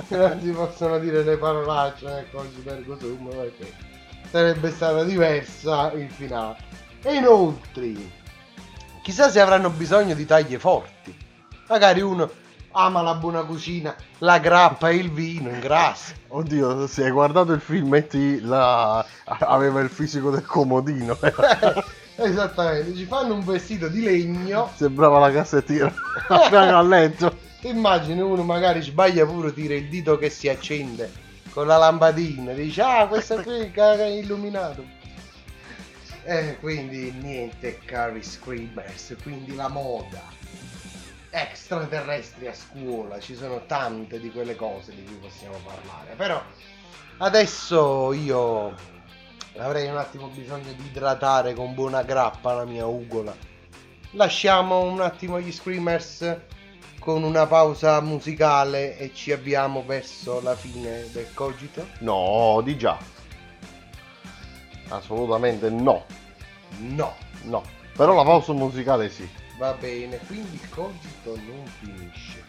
[0.09, 3.73] non si possono dire le parolacce nel codice d'ergo sum perché
[4.31, 6.57] sarebbe stata diversa il finale.
[7.03, 7.95] E inoltre,
[9.03, 11.17] chissà se avranno bisogno di taglie forti.
[11.69, 12.31] Magari uno
[12.73, 16.15] ama la buona cucina, la grappa e il vino, ingrassa.
[16.29, 19.05] Oddio, se hai guardato il film e la...
[19.25, 21.17] aveva il fisico del comodino.
[22.17, 24.71] Esattamente, ci fanno un vestito di legno.
[24.75, 25.93] Sembrava la cassettiera
[26.29, 27.37] a fianco al letto.
[27.61, 31.11] Immagini uno magari sbaglia pure, tira il dito che si accende
[31.53, 34.85] con la lampadina, dice ah questo qui è illuminato.
[36.25, 40.23] E quindi niente cari screamers, quindi la moda.
[41.31, 46.43] Extraterrestri a scuola, ci sono tante di quelle cose di cui possiamo parlare, però
[47.19, 48.75] adesso io
[49.59, 53.35] avrei un attimo bisogno di idratare con buona grappa la mia ugola.
[54.13, 56.37] Lasciamo un attimo gli screamers
[56.99, 61.87] con una pausa musicale e ci avviamo verso la fine del cogito?
[62.01, 62.97] No, di già.
[64.89, 66.05] Assolutamente no.
[66.79, 67.15] No.
[67.45, 67.63] No.
[67.97, 69.29] Però la pausa musicale sì.
[69.59, 72.45] Va bene, quindi il cogito non finisce.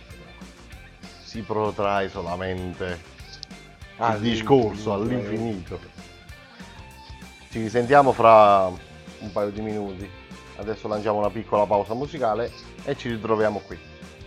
[1.23, 2.99] Si protrae solamente il
[3.97, 5.79] All'infinito, discorso all'infinito.
[7.53, 10.09] Ci risentiamo fra un paio di minuti.
[10.55, 12.51] Adesso lanciamo una piccola pausa musicale
[12.83, 13.77] e ci ritroviamo qui.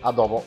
[0.02, 0.46] A dopo.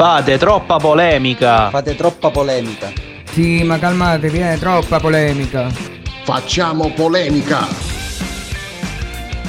[0.00, 1.68] Fate troppa polemica.
[1.68, 2.90] Fate troppa polemica.
[3.32, 5.68] Sì, ma calmatevi, è troppa polemica.
[6.24, 7.66] Facciamo polemica.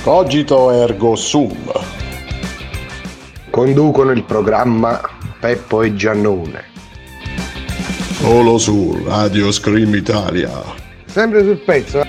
[0.01, 1.71] Cogito ergo sum.
[3.49, 4.99] Conducono il programma
[5.39, 6.65] Peppo e Giannone.
[8.19, 10.51] Solo su Radio Scream Italia.
[11.05, 12.03] Sempre sul pezzo.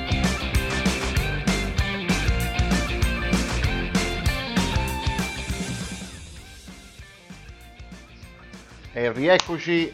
[9.03, 9.93] E rieccoci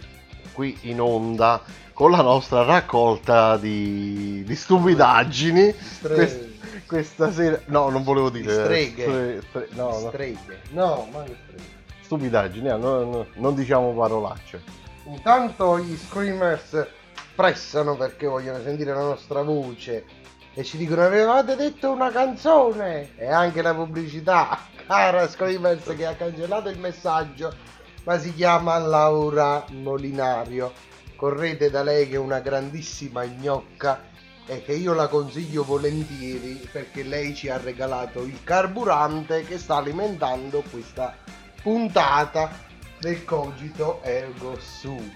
[0.52, 1.62] qui in onda
[1.94, 5.72] con la nostra raccolta di, di stupidaggini.
[5.72, 6.14] Streghe.
[6.14, 9.02] Quest- questa sera, no, non volevo dire Streghe.
[9.02, 10.08] stre- stre- no, no.
[10.08, 10.60] Streghe.
[10.72, 11.62] No, ma streghe.
[12.02, 14.62] stupidaggini, eh, no, no, non diciamo parolacce.
[15.04, 16.86] Intanto gli screamers
[17.34, 20.04] pressano perché vogliono sentire la nostra voce
[20.52, 26.12] e ci dicono avevate detto una canzone e anche la pubblicità cara screamers che ha
[26.12, 27.76] cancellato il messaggio
[28.08, 30.72] ma si chiama Laura Molinario
[31.14, 34.02] correte da lei che è una grandissima gnocca
[34.46, 39.76] e che io la consiglio volentieri perché lei ci ha regalato il carburante che sta
[39.76, 41.14] alimentando questa
[41.60, 42.50] puntata
[42.98, 45.12] del cogito ergo sum.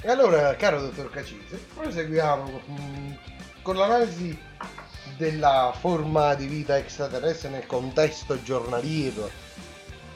[0.00, 3.12] E allora, caro dottor Cacise, proseguiamo mm,
[3.62, 4.36] con l'analisi
[5.16, 9.43] della forma di vita extraterrestre nel contesto giornaliero.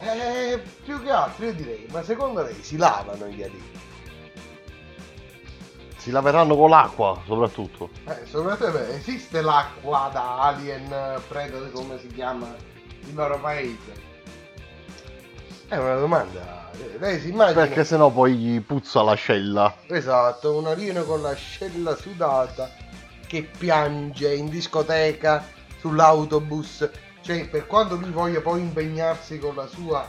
[0.00, 3.86] Eh, più che altro io direi, ma secondo lei si lavano gli alieni?
[5.96, 7.90] Si laveranno con l'acqua, soprattutto.
[8.06, 12.54] Eh, soprattutto beh, esiste l'acqua da alien predator come si chiama
[13.00, 14.06] il loro paese?
[15.66, 16.70] È una domanda.
[16.72, 17.64] Eh, Lei si immagina?
[17.64, 19.74] Perché sennò poi gli puzza l'ascella.
[19.88, 22.70] Esatto, un alieno con l'ascella sudata
[23.26, 25.44] che piange in discoteca
[25.80, 26.88] sull'autobus.
[27.20, 30.08] Cioè, per quanto lui voglia poi impegnarsi con la sua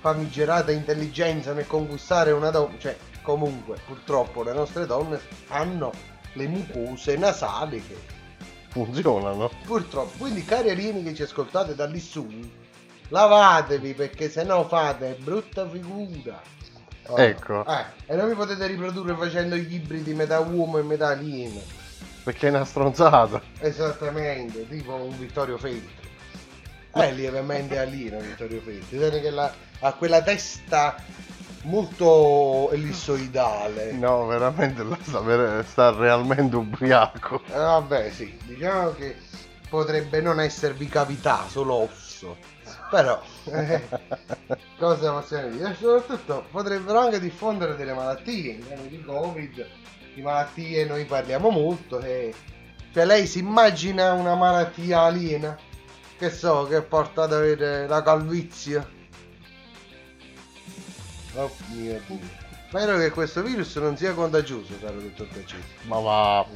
[0.00, 5.92] famigerata intelligenza nel conquistare una donna, cioè, comunque, purtroppo le nostre donne hanno
[6.34, 7.96] le mucose nasali che
[8.68, 9.50] Funzionano.
[9.64, 10.18] purtroppo.
[10.18, 12.28] Quindi, cari alieni che ci ascoltate da lì su,
[13.08, 16.40] lavatevi perché sennò fate brutta figura.
[17.06, 17.18] Oh.
[17.18, 17.64] Ecco.
[17.66, 21.60] Eh, e non vi potete riprodurre facendo gli ibridi metà uomo e metà alieno.
[22.22, 23.40] Perché è una stronzata.
[23.60, 25.97] Esattamente, tipo un Vittorio Feltri.
[26.90, 30.96] È lievemente alieno Vittorio Feltri, solo che la- ha quella testa
[31.62, 33.92] molto ellissoidale.
[33.92, 37.42] No, veramente sta, sta realmente ubriaco.
[37.46, 39.16] Eh, vabbè, sì, diciamo che
[39.68, 42.36] potrebbe non esservi cavità, solo osso.
[42.90, 43.86] Però, eh,
[44.78, 45.70] cosa possiamo dire?
[45.70, 49.66] E soprattutto potrebbero anche diffondere delle malattie, in termini di Covid,
[50.14, 52.00] di malattie noi parliamo molto.
[52.00, 52.34] E...
[52.92, 55.56] Cioè lei si immagina una malattia aliena?
[56.18, 58.86] Che so, che porta ad avere la calvizie?
[61.34, 62.18] Oh mio Dio.
[62.68, 65.56] Spero che questo virus non sia contagioso, caro dottor Cacci.
[65.84, 66.46] Ma va.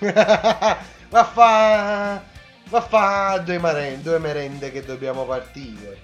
[1.10, 2.22] va a fa
[2.68, 5.98] va a fa due merende, due merende che dobbiamo partire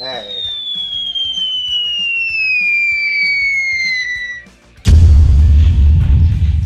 [0.00, 0.42] eh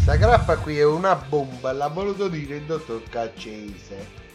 [0.01, 4.28] sta grappa qui è una bomba l'ha voluto dire il dottor Caccese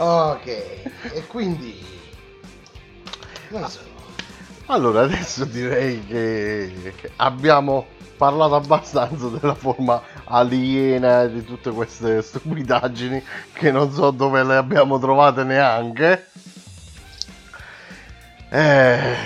[0.00, 1.84] ok e quindi
[3.48, 3.80] non so
[4.66, 7.86] Allora, adesso direi che abbiamo
[8.16, 13.22] parlato abbastanza della forma aliena e di tutte queste stupidaggini
[13.52, 16.26] che non so dove le abbiamo trovate neanche.
[18.48, 19.16] Eh,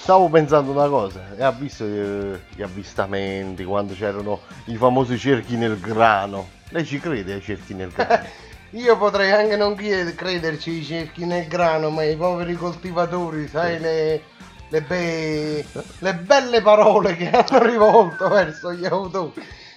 [0.00, 5.80] stavo pensando una cosa, ha visto eh, gli avvistamenti quando c'erano i famosi cerchi nel
[5.80, 6.48] grano?
[6.68, 8.26] Lei ci crede ai cerchi nel grano?
[8.72, 14.22] Io potrei anche non crederci i cerchi nel grano, ma i poveri coltivatori, sai, le,
[14.68, 15.64] le, be-
[16.00, 19.32] le belle parole che hanno rivolto verso gli autori.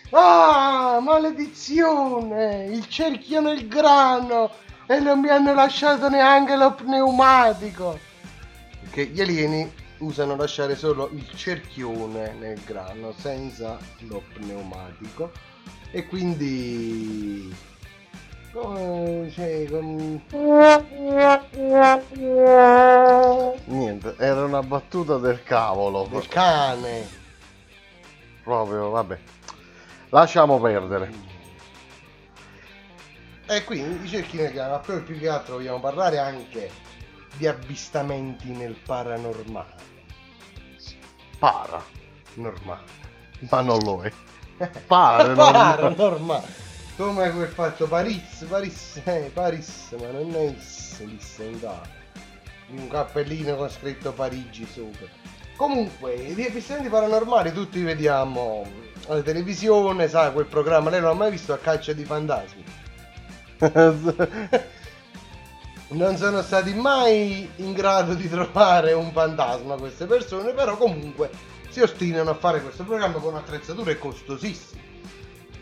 [0.10, 2.66] Ah, maledizione!
[2.66, 4.52] Il cerchio nel grano!
[4.86, 7.98] E non mi hanno lasciato neanche lo pneumatico!
[8.82, 15.32] Perché gli alieni usano lasciare solo il cerchione nel grano, senza lo pneumatico.
[15.92, 17.54] e quindi
[18.52, 20.22] come cioè, com-
[23.66, 26.08] Niente, era una battuta del cavolo.
[26.10, 27.20] del cane
[28.44, 29.20] Proprio, vabbè.
[30.10, 31.30] Lasciamo perdere.
[33.48, 36.70] e quindi cerchino che ma poi più che altro vogliamo parlare anche
[37.36, 39.90] di avvistamenti nel paranormale
[41.38, 41.84] Para.
[42.36, 42.84] normale
[43.50, 44.12] Ma non lo è.
[44.58, 46.70] Non- paranormale
[47.06, 47.88] come quel fatto?
[47.88, 51.82] Paris Paris eh, Paris ma non è is, disse un da-
[52.70, 55.06] un cappellino con scritto Parigi sopra.
[55.58, 58.66] Comunque di avvistamenti paranormali tutti li vediamo.
[59.08, 62.64] Alla televisione sai quel programma lei non l'ha mai visto a caccia di fantasmi?
[65.92, 71.30] Non sono stati mai in grado di trovare un fantasma queste persone, però comunque
[71.68, 74.91] si ostinano a fare questo programma con attrezzature costosissime.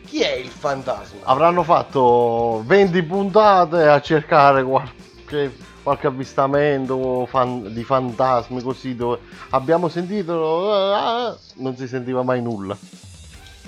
[0.10, 1.20] Chi è il fantasma?
[1.26, 9.20] Avranno fatto 20 puntate a cercare qualche, qualche avvistamento fan- di fantasmi così dove
[9.52, 12.76] abbiamo sentito ah, non si sentiva mai nulla.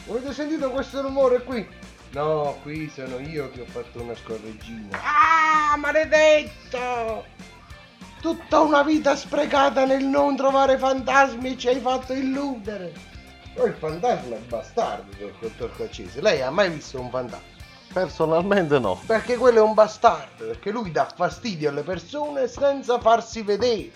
[0.09, 1.63] Avete sentito questo rumore qui?
[2.13, 4.97] No, qui sono io che ho fatto una scorreggina.
[4.97, 7.23] Ah, maledetto!
[8.19, 13.10] Tutta una vita sprecata nel non trovare fantasmi ci hai fatto illudere.
[13.53, 16.21] Poi il fantasma è bastardo, dottor Caccese.
[16.21, 17.49] Lei ha mai visto un fantasma?
[17.91, 19.01] Personalmente no.
[19.05, 23.91] Perché quello è un bastardo, perché lui dà fastidio alle persone senza farsi vedere.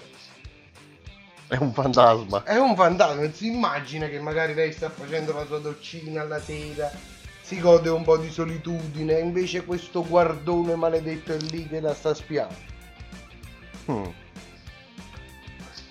[1.47, 2.43] È un fantasma.
[2.43, 6.91] È un fantasma, si immagina che magari lei sta facendo la sua doccina alla sera,
[7.41, 11.93] si gode un po' di solitudine, e invece questo guardone maledetto è lì che la
[11.93, 12.73] sta spiando.
[13.85, 14.09] Hmm.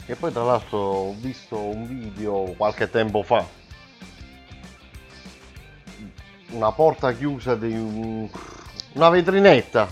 [0.07, 3.47] E poi tra l'altro ho visto un video qualche tempo fa.
[6.51, 8.29] Una porta chiusa di un...
[8.93, 9.89] una vetrinetta.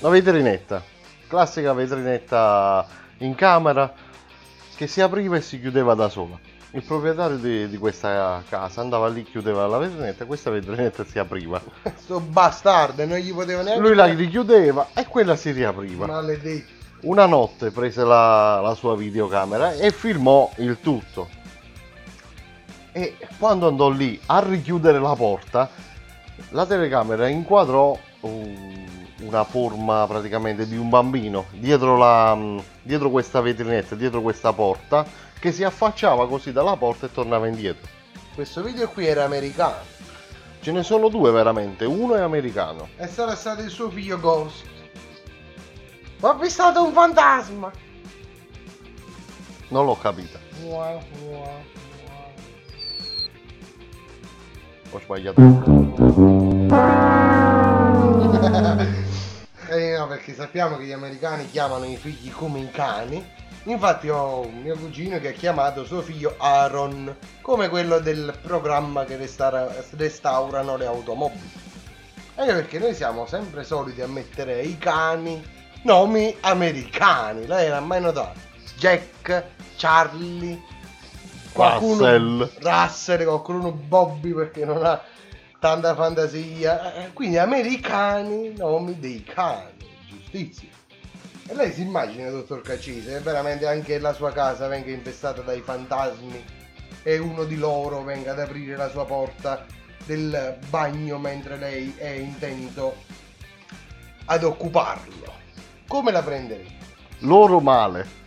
[0.00, 0.82] Una vetrinetta.
[1.26, 2.86] Classica vetrinetta
[3.18, 3.92] in camera
[4.76, 6.38] che si apriva e si chiudeva da sola.
[6.72, 11.18] Il proprietario di, di questa casa andava lì, chiudeva la vetrinetta e questa vetrinetta si
[11.18, 11.62] apriva.
[11.96, 13.80] Sto bastardo, non gli poteva neanche...
[13.80, 16.06] Lui la richiudeva e quella si riapriva.
[16.06, 16.83] Maledetto.
[17.04, 21.28] Una notte prese la, la sua videocamera e filmò il tutto.
[22.92, 25.68] E quando andò lì a richiudere la porta,
[26.50, 28.86] la telecamera inquadrò un-
[29.20, 32.38] una forma praticamente di un bambino dietro, la,
[32.80, 35.04] dietro questa vetrinetta, dietro questa porta,
[35.38, 37.86] che si affacciava così dalla porta e tornava indietro.
[38.34, 39.92] Questo video qui era americano.
[40.60, 42.88] Ce ne sono due veramente, uno è americano.
[42.96, 44.72] E sarà stato il suo figlio Ghost.
[46.24, 47.70] Ho avvistato un fantasma!
[49.68, 50.38] Non l'ho capita.
[54.90, 55.38] Ho sbagliato.
[59.68, 63.22] Eh no, perché sappiamo che gli americani chiamano i figli come i cani.
[63.64, 69.04] Infatti ho un mio cugino che ha chiamato suo figlio Aaron, come quello del programma
[69.04, 71.50] che restaura- restaurano le automobili.
[72.36, 75.52] Anche perché noi siamo sempre soliti a mettere ai cani
[75.84, 77.46] nomi americani.
[77.46, 78.40] Lei l'ha mai notato?
[78.76, 79.44] Jack,
[79.76, 80.60] Charlie,
[81.52, 82.50] qualcuno Russell.
[82.60, 85.00] Russell, qualcuno Bobby perché non ha
[85.58, 86.94] tanta fantasia.
[86.94, 90.68] Eh, Quindi americani, nomi dei cani, giustizia.
[91.46, 95.60] E lei si immagina, dottor Caccese, che veramente anche la sua casa venga infestata dai
[95.60, 96.42] fantasmi
[97.02, 99.66] e uno di loro venga ad aprire la sua porta
[100.06, 102.96] del bagno mentre lei è intento
[104.24, 105.43] ad occuparlo.
[105.86, 106.70] Come la prenderei?
[107.20, 108.22] Loro male.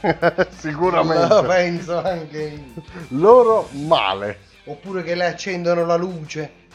[0.50, 1.26] Sicuramente.
[1.26, 2.82] Lo penso anche io.
[3.08, 4.40] Loro male.
[4.64, 6.66] Oppure che le accendono la luce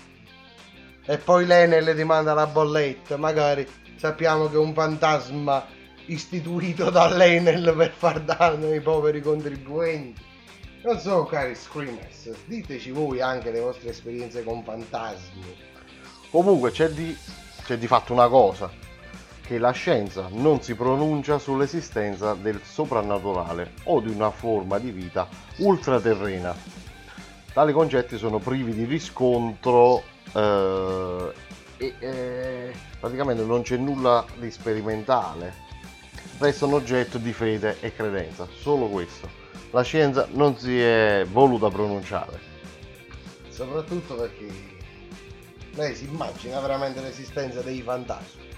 [1.06, 3.18] e poi l'Enel le manda la bolletta.
[3.18, 5.66] Magari sappiamo che è un fantasma
[6.06, 10.22] istituito dall'Enel per far danno ai poveri contribuenti.
[10.84, 15.56] Non so, cari Screamers, diteci voi anche le vostre esperienze con fantasmi.
[16.30, 17.18] Comunque c'è di,
[17.64, 18.70] c'è di fatto una cosa,
[19.45, 25.28] che la scienza non si pronuncia sull'esistenza del soprannaturale o di una forma di vita
[25.57, 26.56] ultraterrena.
[27.52, 30.02] Tali concetti sono privi di riscontro
[30.34, 31.34] eh,
[31.78, 35.61] e eh, praticamente non c'è nulla di sperimentale.
[36.38, 39.30] Restano oggetto di fede e credenza, solo questo.
[39.72, 42.40] La scienza non si è voluta pronunciare.
[43.49, 44.48] Soprattutto perché
[45.76, 48.53] lei si immagina veramente l'esistenza dei fantasmi.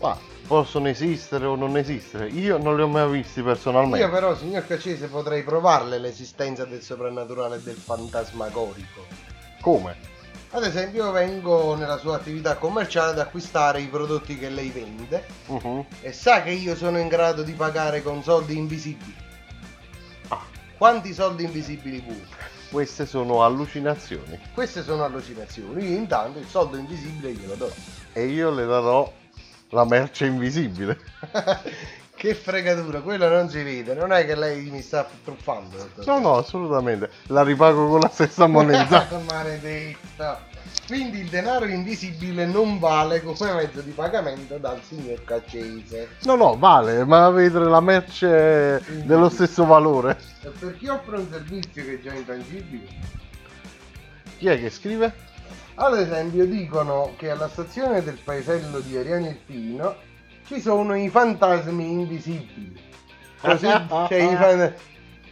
[0.00, 0.16] Ma
[0.46, 2.28] possono esistere o non esistere.
[2.28, 3.98] Io non li ho mai visti personalmente.
[3.98, 9.04] Io però, signor Caccese, potrei provarle l'esistenza del soprannaturale e del fantasmagorico.
[9.60, 9.96] Come?
[10.52, 15.26] Ad esempio io vengo nella sua attività commerciale ad acquistare i prodotti che lei vende
[15.48, 15.84] Mhm.
[16.00, 19.14] e sa che io sono in grado di pagare con soldi invisibili.
[20.28, 20.40] Ah.
[20.78, 22.24] Quanti soldi invisibili vuoi?
[22.70, 24.38] Queste sono allucinazioni.
[24.54, 25.84] Queste sono allucinazioni.
[25.90, 27.70] Io intanto il soldo invisibile glielo do.
[28.14, 29.10] E io le darò
[29.70, 30.98] la merce invisibile.
[32.18, 35.88] Che fregatura, quello non si vede, non è che lei mi sta truffando.
[36.04, 37.08] No, no, assolutamente.
[37.28, 39.06] La ripago con la stessa moneta.
[39.24, 40.44] Maledetta.
[40.88, 46.16] Quindi il denaro invisibile non vale come mezzo di pagamento dal signor Caccese.
[46.22, 50.18] No, no, vale, ma vedere la merce dello stesso valore.
[50.42, 52.86] E per chi offre un servizio che è già intangibile?
[54.38, 55.14] Chi è che scrive?
[55.80, 59.94] Ad esempio dicono che alla stazione del paesello di Ariano Irpino
[60.44, 62.82] ci sono i fantasmi invisibili.
[63.40, 64.74] Così, cioè, i, fan-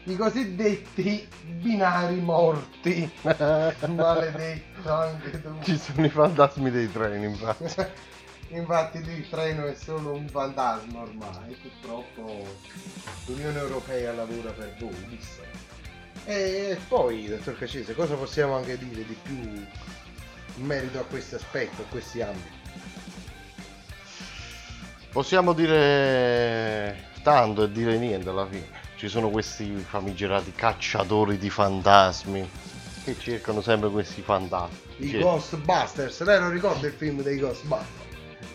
[0.05, 1.27] i cosiddetti
[1.60, 3.10] binari morti.
[3.23, 5.48] Maledetto anche tu.
[5.62, 8.05] Ci sono i fantasmi dei treni, infatti.
[8.51, 12.47] Infatti il treno è solo un fantasma ormai, purtroppo
[13.27, 15.43] l'Unione Europea lavora per voi, visto.
[16.24, 19.66] E poi, dottor Cacese, cosa possiamo anche dire di più
[20.57, 22.55] in merito a questo aspetto, a questi ambiti?
[25.12, 28.69] Possiamo dire tanto e dire niente alla fine.
[28.97, 32.49] Ci sono questi famigerati cacciatori di fantasmi
[33.05, 34.77] che cercano sempre questi fantasmi.
[34.99, 38.05] I Che- Ghostbusters, lei non ricorda il film dei Ghostbusters?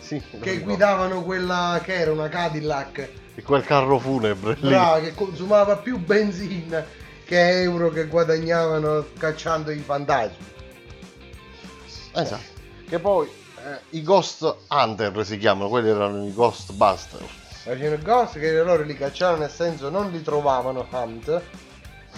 [0.00, 0.64] Sì, Che ricordo.
[0.64, 4.68] guidavano quella che era una Cadillac, E quel carro funebre lì.
[4.68, 6.84] brava, che consumava più benzina
[7.24, 10.50] che euro che guadagnavano cacciando i fantasmi.
[12.12, 12.60] Esatto.
[12.88, 17.40] Che poi eh, i Ghost Hunter si chiamano, quelli erano i Ghostbusters.
[17.62, 21.42] Facevano ghost che loro li cacciavano nel senso non li trovavano hunt,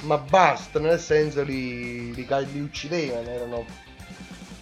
[0.00, 3.64] ma bust nel senso li, li, li uccidevano, erano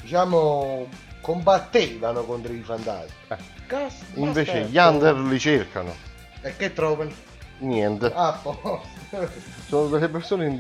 [0.01, 0.89] diciamo
[1.21, 3.15] combattevano contro i fantasmi.
[3.29, 3.91] Eh.
[4.15, 5.95] Invece gli Hunter li cercano.
[6.43, 7.11] E che trovano?
[7.59, 8.13] Niente.
[8.13, 8.41] Ah.
[9.69, 10.55] Sono delle persone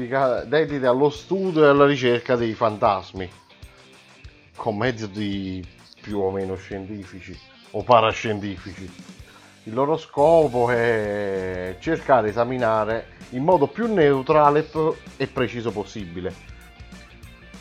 [0.46, 3.30] dedite allo studio e alla ricerca dei fantasmi.
[4.62, 5.60] Con metodi
[6.00, 7.36] più o meno scientifici
[7.72, 8.88] o parascientifici.
[9.64, 14.70] Il loro scopo è cercare di esaminare in modo più neutrale
[15.16, 16.32] e preciso possibile.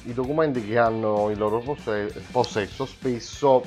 [0.04, 3.64] I documenti che hanno in loro posse- possesso spesso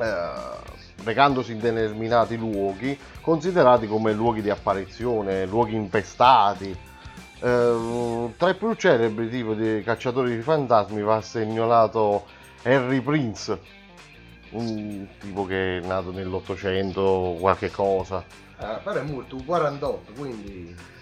[0.00, 6.76] eh, recandosi in determinati luoghi considerati come luoghi di apparizione, luoghi infestati.
[7.42, 13.58] Eh, tra i più celebri tipi di cacciatori di fantasmi va segnalato Harry Prince,
[14.50, 18.22] un tipo che è nato nell'Ottocento qualche cosa.
[18.58, 20.98] Ah, però è molto, 48, quindi...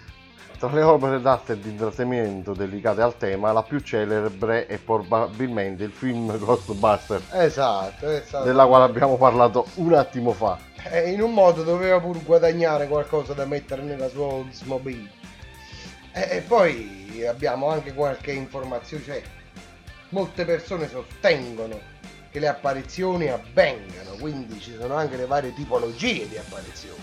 [0.57, 5.85] Tra le opere d'arte e di intrattenimento dedicate al tema, la più celebre è probabilmente
[5.85, 8.43] il film Ghostbusters, Esatto, esatto.
[8.43, 10.57] della quale abbiamo parlato un attimo fa.
[10.83, 15.09] E in un modo doveva pur guadagnare qualcosa da mettere nella sua Oldsmobile.
[16.11, 19.21] E, e poi abbiamo anche qualche informazione, cioè
[20.09, 21.79] molte persone sostengono
[22.31, 27.01] che le apparizioni avvengano, quindi ci sono anche le varie tipologie di apparizioni.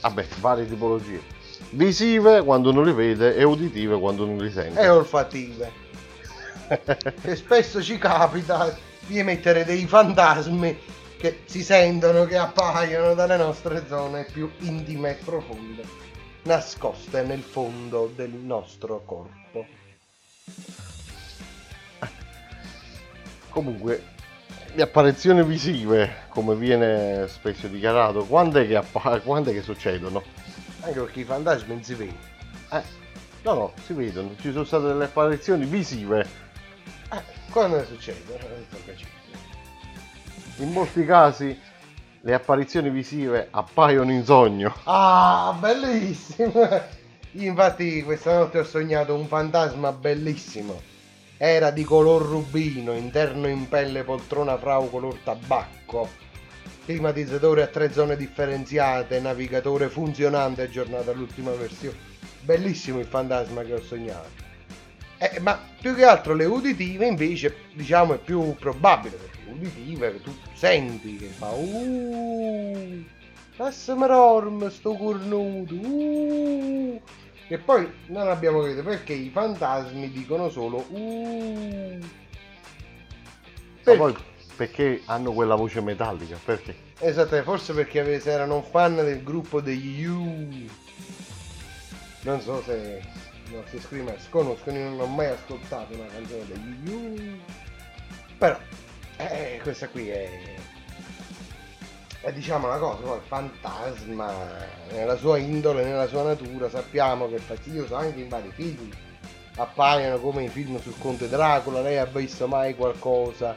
[0.00, 1.22] Vabbè, varie tipologie.
[1.70, 4.80] Visive quando non li vede e uditive quando non li sente.
[4.80, 5.72] E olfattive.
[7.20, 8.76] che spesso ci capita
[9.06, 10.78] di emettere dei fantasmi
[11.18, 15.82] che si sentono, che appaiono dalle nostre zone più intime e profonde,
[16.42, 19.66] nascoste nel fondo del nostro corpo.
[23.54, 24.02] Comunque,
[24.74, 30.24] le apparizioni visive, come viene spesso dichiarato, quando è che, appa- quando è che succedono?
[30.80, 32.18] Anche perché i fantasmi non si vedono.
[32.72, 32.82] Eh,
[33.42, 34.34] no, no, si vedono.
[34.40, 36.26] Ci sono state delle apparizioni visive.
[37.52, 38.40] Quando succedono?
[38.40, 38.96] Eh,
[40.64, 41.56] In molti casi
[42.22, 44.74] le apparizioni visive appaiono in sogno.
[44.82, 46.68] Ah, bellissimo!
[47.32, 50.80] Infatti questa notte ho sognato un fantasma bellissimo.
[51.36, 56.08] Era di color rubino, interno in pelle poltrona frau color tabacco.
[56.84, 61.96] Climatizzatore a tre zone differenziate, navigatore funzionante aggiornato all'ultima versione.
[62.42, 64.42] Bellissimo il fantasma che ho sognato.
[65.18, 70.36] Eh, ma più che altro le uditive invece diciamo è più probabile perché uditive tu
[70.52, 73.04] senti che fa uh
[73.56, 77.00] Passami orm sto cornuto uh
[77.48, 81.98] e poi non abbiamo capito perché i fantasmi dicono solo uh
[83.84, 84.16] Ma poi
[84.56, 86.38] perché hanno quella voce metallica?
[86.42, 86.74] Perché?
[87.00, 90.48] Esatto, forse perché erano un fan del gruppo degli U.
[92.22, 93.02] Non so se
[93.48, 97.38] i nostri screamers conoscono, io non ho mai ascoltato una canzone degli You.
[98.38, 98.58] Però,
[99.18, 100.53] eh, questa qui è,
[102.24, 104.32] è diciamo una cosa, il fantasma
[104.92, 108.88] nella sua indole, nella sua natura, sappiamo che è fastidioso anche in vari film.
[109.56, 113.54] Appaiono come i film sul Conte Dracula, lei ha visto mai qualcosa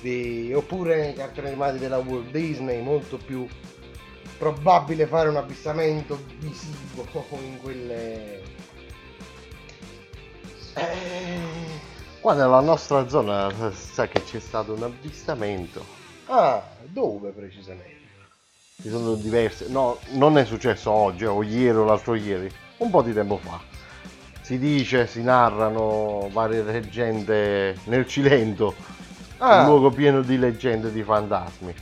[0.00, 0.52] di...
[0.54, 3.46] oppure nei cartoni animati della Walt Disney, molto più
[4.38, 7.04] probabile fare un avvistamento visivo
[7.42, 8.42] in quelle...
[10.74, 11.86] Eh,
[12.20, 16.06] Qua nella nostra zona sa che c'è stato un avvistamento.
[16.28, 17.96] Ah, dove precisamente?
[18.80, 19.66] Ci sono diverse.
[19.68, 23.60] No, non è successo oggi o ieri o l'altro ieri, un po' di tempo fa.
[24.40, 28.74] Si dice, si narrano varie leggende nel Cilento,
[29.38, 29.60] Ah.
[29.60, 31.74] un luogo pieno di leggende di fantasmi.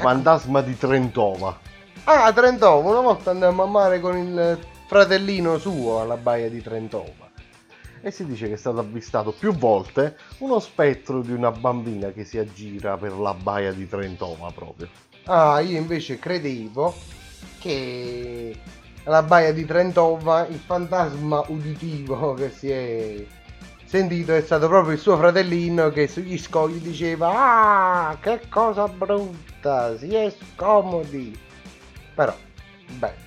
[0.00, 1.58] Fantasma di Trentova.
[2.04, 7.25] Ah, Trentova, una volta andammo a mare con il fratellino suo alla baia di Trentova.
[8.00, 12.24] E si dice che è stato avvistato più volte uno spettro di una bambina che
[12.24, 14.88] si aggira per la baia di Trentova proprio.
[15.24, 16.94] Ah, io invece credevo
[17.58, 18.54] che
[19.04, 23.26] alla baia di Trentova il fantasma uditivo che si è
[23.84, 29.96] sentito è stato proprio il suo fratellino che sugli scogli diceva Ah, che cosa brutta,
[29.96, 31.36] si è scomodi.
[32.14, 32.34] Però,
[32.98, 33.25] beh.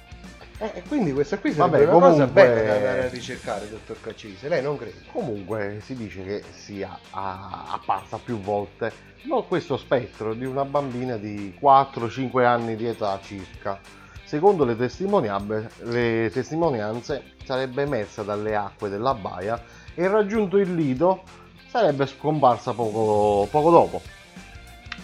[0.62, 4.02] Eh, quindi questa qui sarebbe Vabbè, una cosa comunque- bella da andare a ricercare, dottor
[4.02, 4.50] Caccese.
[4.50, 5.04] Lei non crede?
[5.12, 8.92] Comunque si dice che sia apparsa più volte
[9.24, 13.80] no, questo spettro di una bambina di 4-5 anni di età circa.
[14.26, 19.62] Secondo le, testimoniab- le testimonianze sarebbe emersa dalle acque della baia
[19.96, 21.24] e raggiunto il lido
[21.70, 24.02] sarebbe scomparsa poco, poco dopo.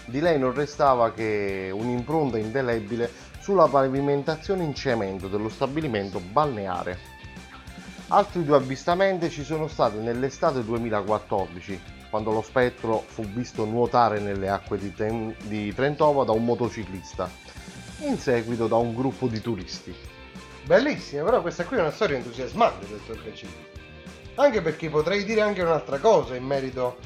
[0.07, 3.09] Di lei non restava che un'impronta indelebile
[3.45, 6.97] sulla pavimentazione in cemento dello stabilimento balneare.
[8.07, 14.49] Altri due avvistamenti ci sono stati nell'estate 2014, quando lo spettro fu visto nuotare nelle
[14.49, 17.29] acque di, Ten- di Trentova da un motociclista,
[17.99, 19.95] in seguito da un gruppo di turisti.
[20.63, 23.53] Bellissima, però questa qui è una storia entusiasmante, dottor Caccini.
[24.37, 26.97] Anche perché potrei dire anche un'altra cosa in merito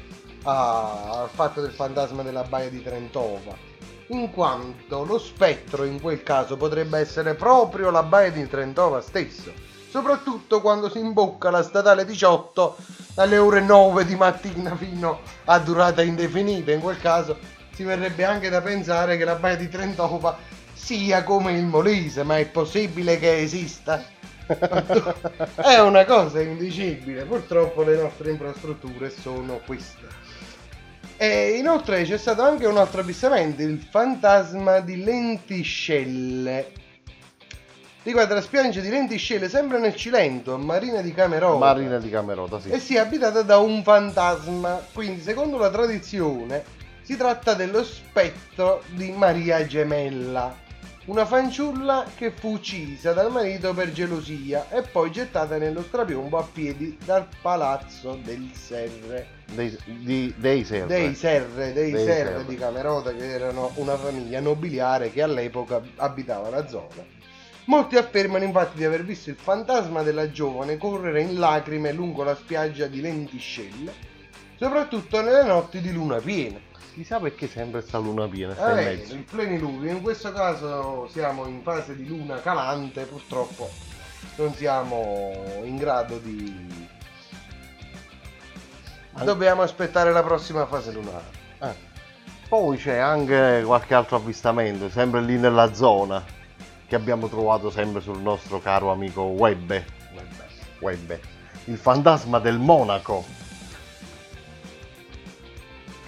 [0.44, 3.68] a- al fatto del fantasma della baia di Trentova.
[4.12, 9.52] In quanto lo spettro in quel caso potrebbe essere proprio la baia di Trentova stesso.
[9.88, 12.76] Soprattutto quando si imbocca la statale 18
[13.14, 16.72] dalle ore 9 di mattina fino a durata indefinita.
[16.72, 17.38] In quel caso
[17.72, 20.36] si verrebbe anche da pensare che la baia di Trentova
[20.72, 24.02] sia come il Molise, ma è possibile che esista?
[25.54, 30.29] è una cosa indicibile, purtroppo le nostre infrastrutture sono queste.
[31.22, 36.72] E inoltre c'è stato anche un altro avvistamento, il fantasma di Lentiscelle.
[38.02, 41.58] Riguarda la spiaggia di Lentiscelle, sempre nel Cilento, Marina di Camerota.
[41.58, 42.70] Marina di Camerota, sì.
[42.70, 44.82] E si è abitata da un fantasma.
[44.94, 46.64] Quindi, secondo la tradizione,
[47.02, 50.56] si tratta dello spettro di Maria Gemella,
[51.10, 56.46] una fanciulla che fu uccisa dal marito per gelosia e poi gettata nello strapiombo a
[56.52, 59.38] piedi dal palazzo del Serre.
[59.46, 60.86] Dei, di- dei server.
[60.86, 62.44] Dei Serre, dei, Dei Serre Serre.
[62.46, 67.04] di Camerota, che erano una famiglia nobiliare che all'epoca abitava la zona.
[67.64, 72.36] Molti affermano infatti di aver visto il fantasma della giovane correre in lacrime lungo la
[72.36, 73.92] spiaggia di Lentiscelle,
[74.56, 76.69] soprattutto nelle notti di luna piena.
[76.92, 79.14] Chissà perché sempre sta luna piena, sta in Eh, mezzo.
[79.14, 83.70] il plenilunio, in questo caso siamo in fase di luna calante, purtroppo
[84.36, 86.88] non siamo in grado di...
[89.22, 91.24] Dobbiamo aspettare la prossima fase lunare.
[91.60, 91.74] Eh.
[92.48, 96.22] Poi c'è anche qualche altro avvistamento, sempre lì nella zona,
[96.86, 99.84] che abbiamo trovato sempre sul nostro caro amico Webbe.
[100.80, 101.20] Webbe.
[101.66, 103.24] Il fantasma del Monaco.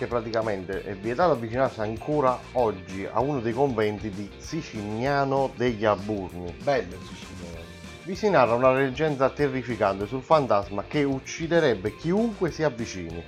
[0.03, 6.53] Che praticamente è vietato avvicinarsi ancora oggi a uno dei conventi di Sicignano degli Aburni.
[6.61, 7.65] Bello Sicignano.
[8.03, 13.23] Vi si narra una leggenda terrificante sul fantasma che ucciderebbe chiunque si avvicini.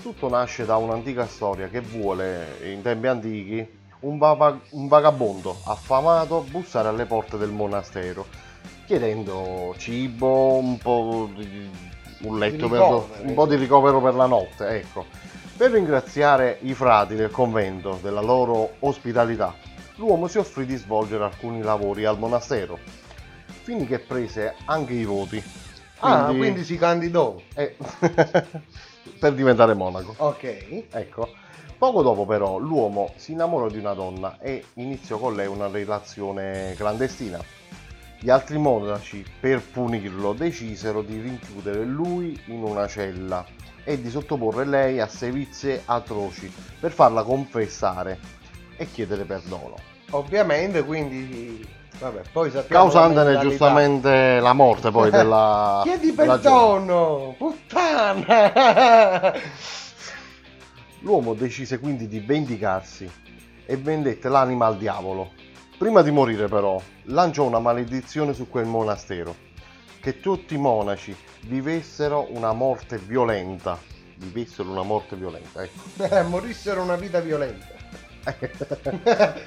[0.00, 3.68] Tutto nasce da un'antica storia che vuole, in tempi antichi,
[4.02, 8.24] un, vava- un vagabondo affamato bussare alle porte del monastero,
[8.86, 11.68] chiedendo cibo, un po' di,
[12.20, 13.56] un letto Di per, un po' di insomma.
[13.56, 15.26] ricovero per la notte, ecco.
[15.58, 19.56] Per ringraziare i frati del convento della loro ospitalità,
[19.96, 22.78] l'uomo si offrì di svolgere alcuni lavori al monastero,
[23.64, 25.42] fini che prese anche i voti.
[25.98, 27.34] Ah, quindi si candidò.
[27.54, 27.74] Eh,
[29.18, 30.14] per diventare monaco.
[30.18, 30.84] Ok.
[30.92, 31.28] Ecco.
[31.76, 36.74] Poco dopo però l'uomo si innamorò di una donna e iniziò con lei una relazione
[36.76, 37.42] clandestina.
[38.20, 43.44] Gli altri monaci, per punirlo, decisero di rinchiudere lui in una cella
[43.88, 48.18] e di sottoporre lei a sevizie atroci per farla confessare
[48.76, 49.76] e chiedere perdono.
[50.10, 51.66] Ovviamente, quindi,
[51.98, 53.48] vabbè, poi sappiamo la Causandone mentalità.
[53.48, 55.80] giustamente la morte poi della...
[55.88, 59.32] Chiedi perdono, puttana!
[61.00, 63.10] L'uomo decise quindi di vendicarsi
[63.64, 65.30] e vendette l'anima al diavolo.
[65.78, 69.34] Prima di morire però lanciò una maledizione su quel monastero,
[70.08, 73.78] che tutti i monaci vivessero una morte violenta.
[74.16, 76.02] Vivessero una morte violenta, ecco.
[76.02, 77.76] Eh, morissero una vita violenta.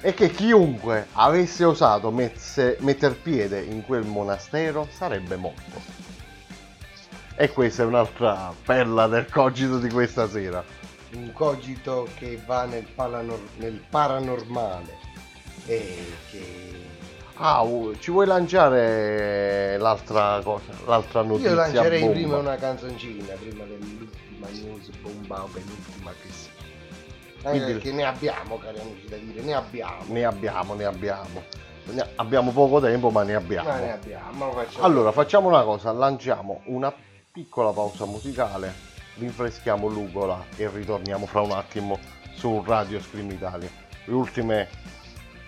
[0.00, 5.80] e che chiunque avesse osato messe- metter piede in quel monastero sarebbe morto.
[7.36, 10.64] E questa è un'altra perla del cogito di questa sera.
[11.12, 14.96] Un cogito che va nel, palanor- nel paranormale
[15.66, 16.69] e che...
[17.42, 21.48] Ah, uh, ci vuoi lanciare l'altra cosa, l'altra notizia?
[21.48, 22.12] Io lancerei bomba?
[22.14, 26.50] prima una canzoncina, prima dell'ultima news bomba o penultima che sia.
[27.42, 30.04] Eh, Quindi- perché ne abbiamo, cari amici, da dire, ne abbiamo.
[30.08, 31.42] Ne abbiamo, ne abbiamo.
[31.84, 33.68] Ne- abbiamo poco tempo, ma ne abbiamo.
[33.70, 34.84] Ma ne abbiamo, facciamo.
[34.84, 36.92] Allora, facciamo una cosa, lanciamo una
[37.32, 38.70] piccola pausa musicale,
[39.16, 41.98] rinfreschiamo l'ugola e ritorniamo fra un attimo
[42.34, 43.70] su Radio Scream Italia.
[44.04, 44.68] Le ultime,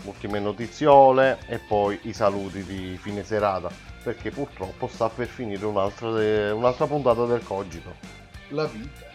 [0.04, 3.70] ultime notiziole e poi i saluti di fine serata,
[4.02, 7.96] perché purtroppo sta per finire un'altra, de- un'altra puntata del Cogito.
[8.48, 9.11] La vita.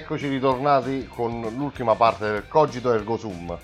[0.00, 3.56] Eccoci ritornati con l'ultima parte del Cogito Ergo Sum.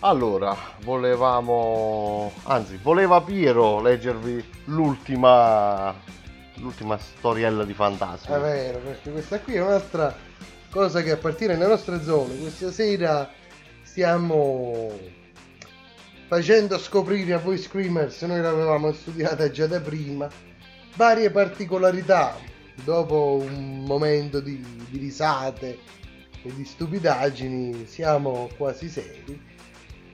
[0.00, 2.32] Allora, volevamo...
[2.44, 5.94] anzi, voleva Piero leggervi l'ultima...
[6.54, 8.34] l'ultima storiella di fantasmi.
[8.34, 10.16] È vero, perché questa qui è un'altra
[10.70, 12.38] cosa che appartiene alle nostre zone.
[12.38, 13.28] Questa sera
[13.82, 14.90] stiamo
[16.28, 20.28] facendo scoprire a voi screamers, noi l'avevamo studiata già da prima,
[20.94, 22.54] varie particolarità.
[22.84, 25.78] Dopo un momento di, di risate
[26.42, 29.54] e di stupidaggini siamo quasi seri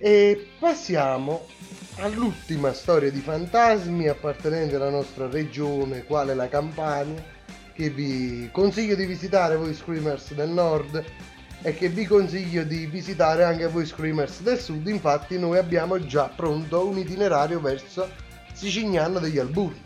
[0.04, 1.46] e passiamo
[1.98, 7.22] all'ultima storia di fantasmi appartenente alla nostra regione, quale la Campania,
[7.72, 11.04] che vi consiglio di visitare voi screamers del nord
[11.62, 14.88] e che vi consiglio di visitare anche voi screamers del sud.
[14.88, 18.08] Infatti noi abbiamo già pronto un itinerario verso
[18.52, 19.80] Sicignano degli Alburi.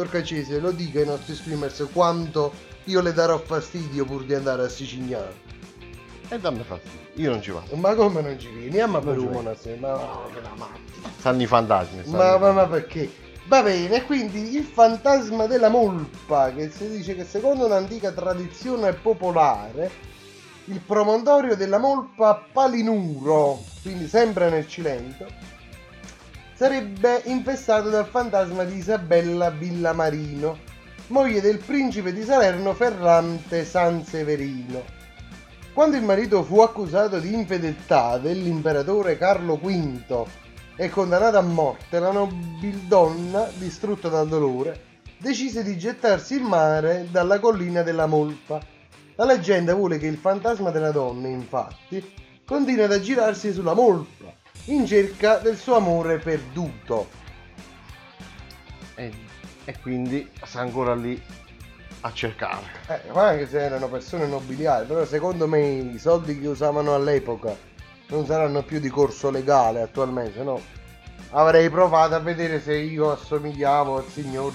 [0.00, 2.54] Torcacese, lo dica ai nostri screamers quanto
[2.84, 5.48] io le darò fastidio pur di andare a Sicignano.
[6.30, 7.76] E dammi fastidio, io non ci vado.
[7.76, 8.90] Ma come non ci vieni?
[8.90, 11.10] Ma per una sera, ma che la mazza.
[11.18, 12.02] Sanno i fantasmi.
[12.06, 13.10] Ma, ma, ma perché?
[13.46, 19.90] Va bene, quindi il fantasma della molpa, che si dice che secondo un'antica tradizione popolare,
[20.64, 25.26] il promontorio della molpa Palinuro, quindi sempre nel Cilento,
[26.60, 30.58] sarebbe infestato dal fantasma di Isabella Villamarino,
[31.06, 34.84] moglie del principe di Salerno Ferrante Sanseverino.
[35.72, 40.26] Quando il marito fu accusato di infedeltà dell'imperatore Carlo V
[40.76, 44.82] e condannato a morte, la nobildonna, distrutta dal dolore,
[45.16, 48.60] decise di gettarsi in mare dalla collina della Molpa.
[49.14, 52.04] La leggenda vuole che il fantasma della donna, infatti,
[52.44, 57.08] continui ad aggirarsi sulla Molpa, in cerca del suo amore perduto.
[58.94, 59.12] E,
[59.64, 61.20] e quindi sta ancora lì
[62.02, 62.66] a cercare.
[62.88, 67.56] Eh, ma anche se erano persone nobiliari, però secondo me i soldi che usavano all'epoca
[68.08, 70.60] non saranno più di corso legale attualmente, no?
[71.30, 74.52] Avrei provato a vedere se io assomigliavo al signor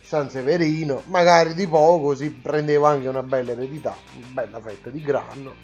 [0.00, 5.00] San Severino, magari di poco si prendeva anche una bella eredità, una bella fetta di
[5.00, 5.54] grano,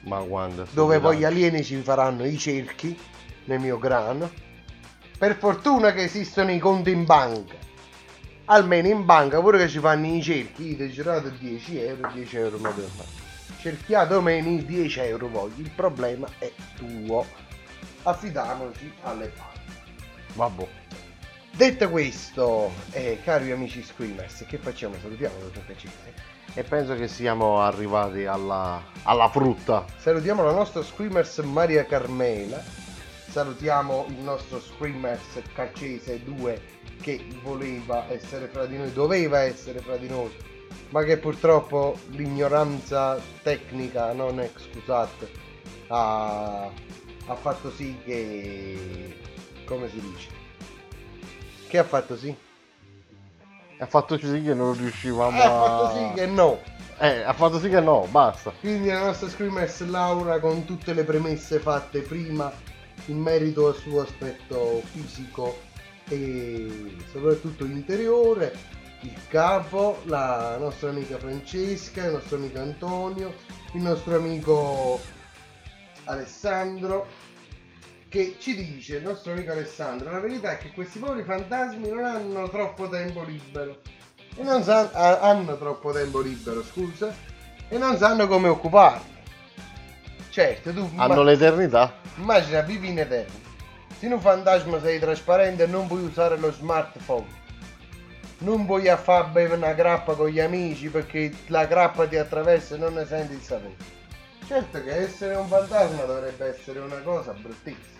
[0.00, 0.66] Ma quando?
[0.70, 2.98] dove poi gli alieni ci faranno i cerchi
[3.44, 4.30] nel mio grano.
[5.18, 7.54] Per fortuna che esistono i conti in banca.
[8.46, 12.36] Almeno in banca pure che ci fanno i cerchi, io ti girato 10 euro, 10
[12.36, 13.08] euro me devo fare.
[13.60, 17.24] Cerchiato meno i 10 euro voglio, il problema è tuo.
[18.02, 19.60] Affidiamoci alle parti.
[20.34, 20.66] Vabbè.
[21.52, 24.94] Detto questo, eh, cari amici screamers, che facciamo?
[25.00, 26.14] Salutiamo dottor Cacese.
[26.54, 29.84] E penso che siamo arrivati alla, alla frutta.
[29.96, 32.62] Salutiamo la nostra screamers Maria Carmela.
[33.30, 36.60] Salutiamo il nostro screamers Caccese 2
[37.00, 40.34] che voleva essere fra di noi, doveva essere fra di noi,
[40.88, 45.30] ma che purtroppo l'ignoranza tecnica, non excusate,
[45.86, 46.64] ha,
[47.26, 49.16] ha fatto sì che...
[49.64, 50.28] come si dice?
[51.68, 52.34] Che ha fatto sì?
[53.78, 55.48] Ha fatto sì che non riuscivamo Ha a...
[55.48, 56.58] fatto sì che no.
[56.98, 58.52] Eh, ha fatto sì che no, basta.
[58.58, 62.52] Quindi la nostra screamers Laura con tutte le premesse fatte prima
[63.10, 65.58] in merito al suo aspetto fisico
[66.08, 68.56] e soprattutto interiore,
[69.00, 73.34] il capo, la nostra amica Francesca, il nostro amico Antonio,
[73.72, 75.00] il nostro amico
[76.04, 77.28] Alessandro
[78.08, 82.04] che ci dice, il nostro amico Alessandro, la verità è che questi poveri fantasmi non
[82.04, 83.80] hanno troppo tempo libero
[84.36, 87.14] e non sanno, ah, hanno troppo tempo libero, scusa,
[87.68, 89.19] e non sanno come occuparlo.
[90.40, 91.92] Certo, tu Hanno ma- l'eternità.
[92.16, 93.38] Immagina, vivi in eterno.
[93.98, 97.26] Se in un fantasma sei trasparente non puoi usare lo smartphone.
[98.38, 102.76] Non puoi a fare bere una grappa con gli amici perché la grappa ti attraversa
[102.76, 103.76] e non ne senti il sapore.
[104.46, 107.98] Certo che essere un fantasma dovrebbe essere una cosa bruttissima.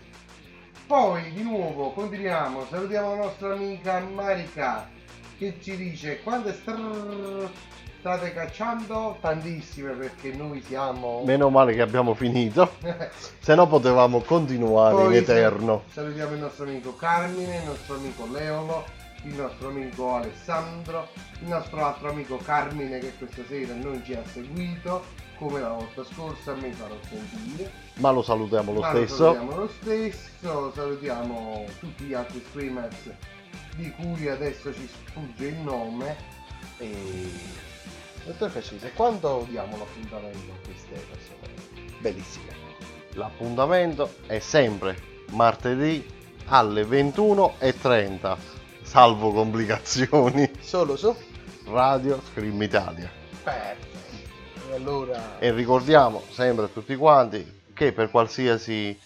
[0.86, 4.88] Poi di nuovo continuiamo, salutiamo la nostra amica Marica
[5.36, 7.48] che ci dice quante strrrr
[8.00, 9.18] state cacciando?
[9.20, 11.22] Tantissime perché noi siamo...
[11.24, 12.72] Meno male che abbiamo finito.
[13.38, 15.84] Se no potevamo continuare Poi in eterno.
[15.92, 18.84] Salutiamo il nostro amico Carmine, il nostro amico Leolo,
[19.24, 21.08] il nostro amico Alessandro,
[21.40, 25.04] il nostro altro amico Carmine che questa sera non ci ha seguito,
[25.36, 27.70] come la volta scorsa mi farò sentire.
[27.96, 29.16] Ma lo salutiamo lo Ma stesso.
[29.16, 33.10] Salutiamo lo stesso, salutiamo tutti gli altri streamers
[33.76, 36.16] di cui adesso ci sfugge il nome.
[36.78, 37.68] E...
[38.30, 41.52] Dottor Facese, quando diamo l'appuntamento a queste persone?
[41.98, 42.54] Bellissime.
[43.14, 44.96] L'appuntamento è sempre
[45.30, 46.06] martedì
[46.46, 48.36] alle 21.30,
[48.82, 50.48] salvo complicazioni.
[50.60, 51.12] Solo su
[51.64, 53.10] Radio Scream Italia.
[53.42, 53.86] Perfetto.
[54.70, 55.40] E allora...
[55.40, 58.96] E ricordiamo sempre a tutti quanti che per qualsiasi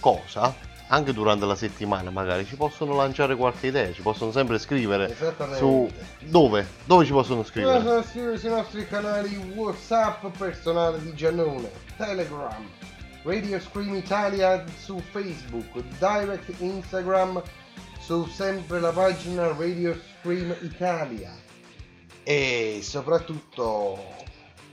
[0.00, 0.56] cosa,
[0.92, 5.16] anche durante la settimana magari, ci possono lanciare qualche idea, ci possono sempre scrivere
[5.56, 5.88] su...
[6.20, 6.66] Dove?
[6.84, 7.78] Dove ci possono scrivere?
[7.78, 12.66] Possono scrivere sui nostri canali WhatsApp personale di Giannone, Telegram,
[13.22, 17.40] Radio Scream Italia su Facebook, Direct Instagram
[18.00, 21.32] su sempre la pagina Radio Scream Italia
[22.24, 23.98] e soprattutto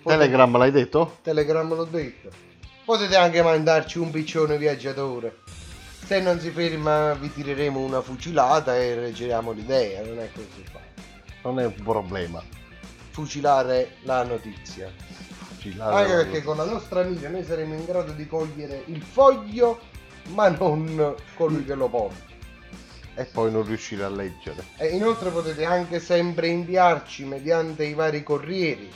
[0.04, 1.18] Telegram l'hai detto?
[1.22, 2.30] Telegram l'ho detto.
[2.84, 5.40] Potete anche mandarci un piccione viaggiatore.
[6.08, 11.34] Se non si ferma vi tireremo una fucilata e reggeremo l'idea, non è così facile.
[11.44, 12.42] Non è un problema.
[13.10, 14.90] Fucilare la notizia.
[14.96, 19.02] Fucilare Anche la perché con la nostra mira noi saremo in grado di cogliere il
[19.02, 19.82] foglio,
[20.28, 22.24] ma non colui che lo porta.
[23.16, 24.64] E poi non riuscire a leggere.
[24.78, 28.90] E inoltre potete anche sempre inviarci mediante i vari corrieri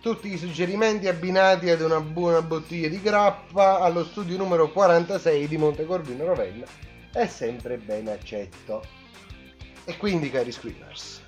[0.00, 5.58] tutti i suggerimenti abbinati ad una buona bottiglia di grappa allo studio numero 46 di
[5.58, 6.64] Montecorvino Rovella
[7.12, 8.82] è sempre ben accetto.
[9.84, 11.20] E quindi cari screeners,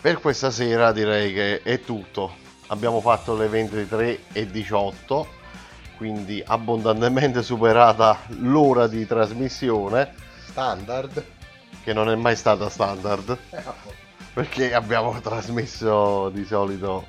[0.00, 2.42] Per questa sera direi che è tutto.
[2.68, 5.26] Abbiamo fatto le 23 e 18,
[5.96, 10.12] quindi abbondantemente superata l'ora di trasmissione,
[10.46, 11.24] standard.
[11.82, 13.36] che non è mai stata standard,
[14.32, 17.06] perché abbiamo trasmesso di solito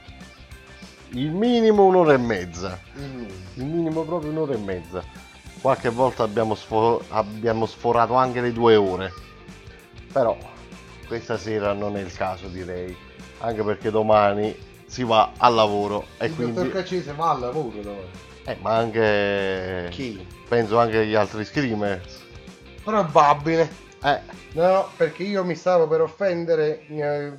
[1.15, 2.79] il minimo un'ora e mezza.
[2.95, 5.03] Il minimo proprio un'ora e mezza.
[5.61, 9.13] Qualche volta abbiamo, sfo- abbiamo sforato anche le due ore.
[10.11, 10.37] Però
[11.07, 12.95] questa sera non è il caso direi.
[13.39, 14.55] Anche perché domani
[14.85, 16.53] si va al lavoro e il quindi...
[16.53, 18.07] dottor Caccese va al lavoro domani.
[18.45, 19.87] Eh, ma anche...
[19.91, 20.25] Chi?
[20.47, 22.23] Penso anche agli altri screamers.
[22.83, 23.83] Probabile.
[24.05, 24.21] Eh.
[24.53, 26.85] No, perché io mi stavo per offendere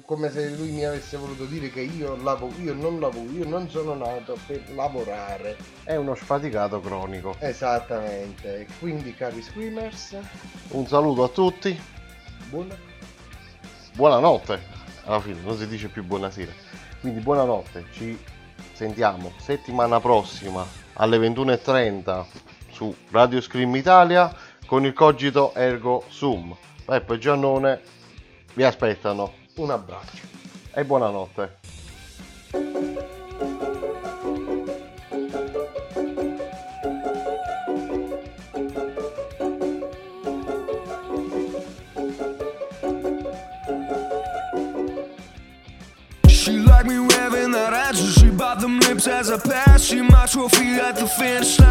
[0.05, 3.71] come se lui mi avesse voluto dire che io lavoro, io non lavoro, io non
[3.71, 5.57] sono nato per lavorare.
[5.85, 7.37] È uno sfaticato cronico.
[7.39, 8.67] Esattamente.
[8.81, 10.17] Quindi cari screamers,
[10.71, 11.81] Un saluto a tutti.
[12.51, 12.77] buona
[13.93, 14.61] Buonanotte.
[15.05, 16.51] Alla fine non si dice più buonasera.
[17.01, 17.85] Quindi buonanotte.
[17.93, 18.19] Ci
[18.73, 22.25] sentiamo settimana prossima alle 21.30
[22.73, 24.35] su Radio Scream Italia
[24.67, 26.55] con il cogito ergo sum.
[26.85, 27.81] Peppo e Giannone
[28.55, 29.35] vi aspettano.
[29.57, 30.25] Un abbraccio.
[30.75, 31.59] E buonanotte.
[46.29, 49.85] She like me revving that ass, she bought them lips as I pass.
[49.85, 51.66] She my trophy at the finish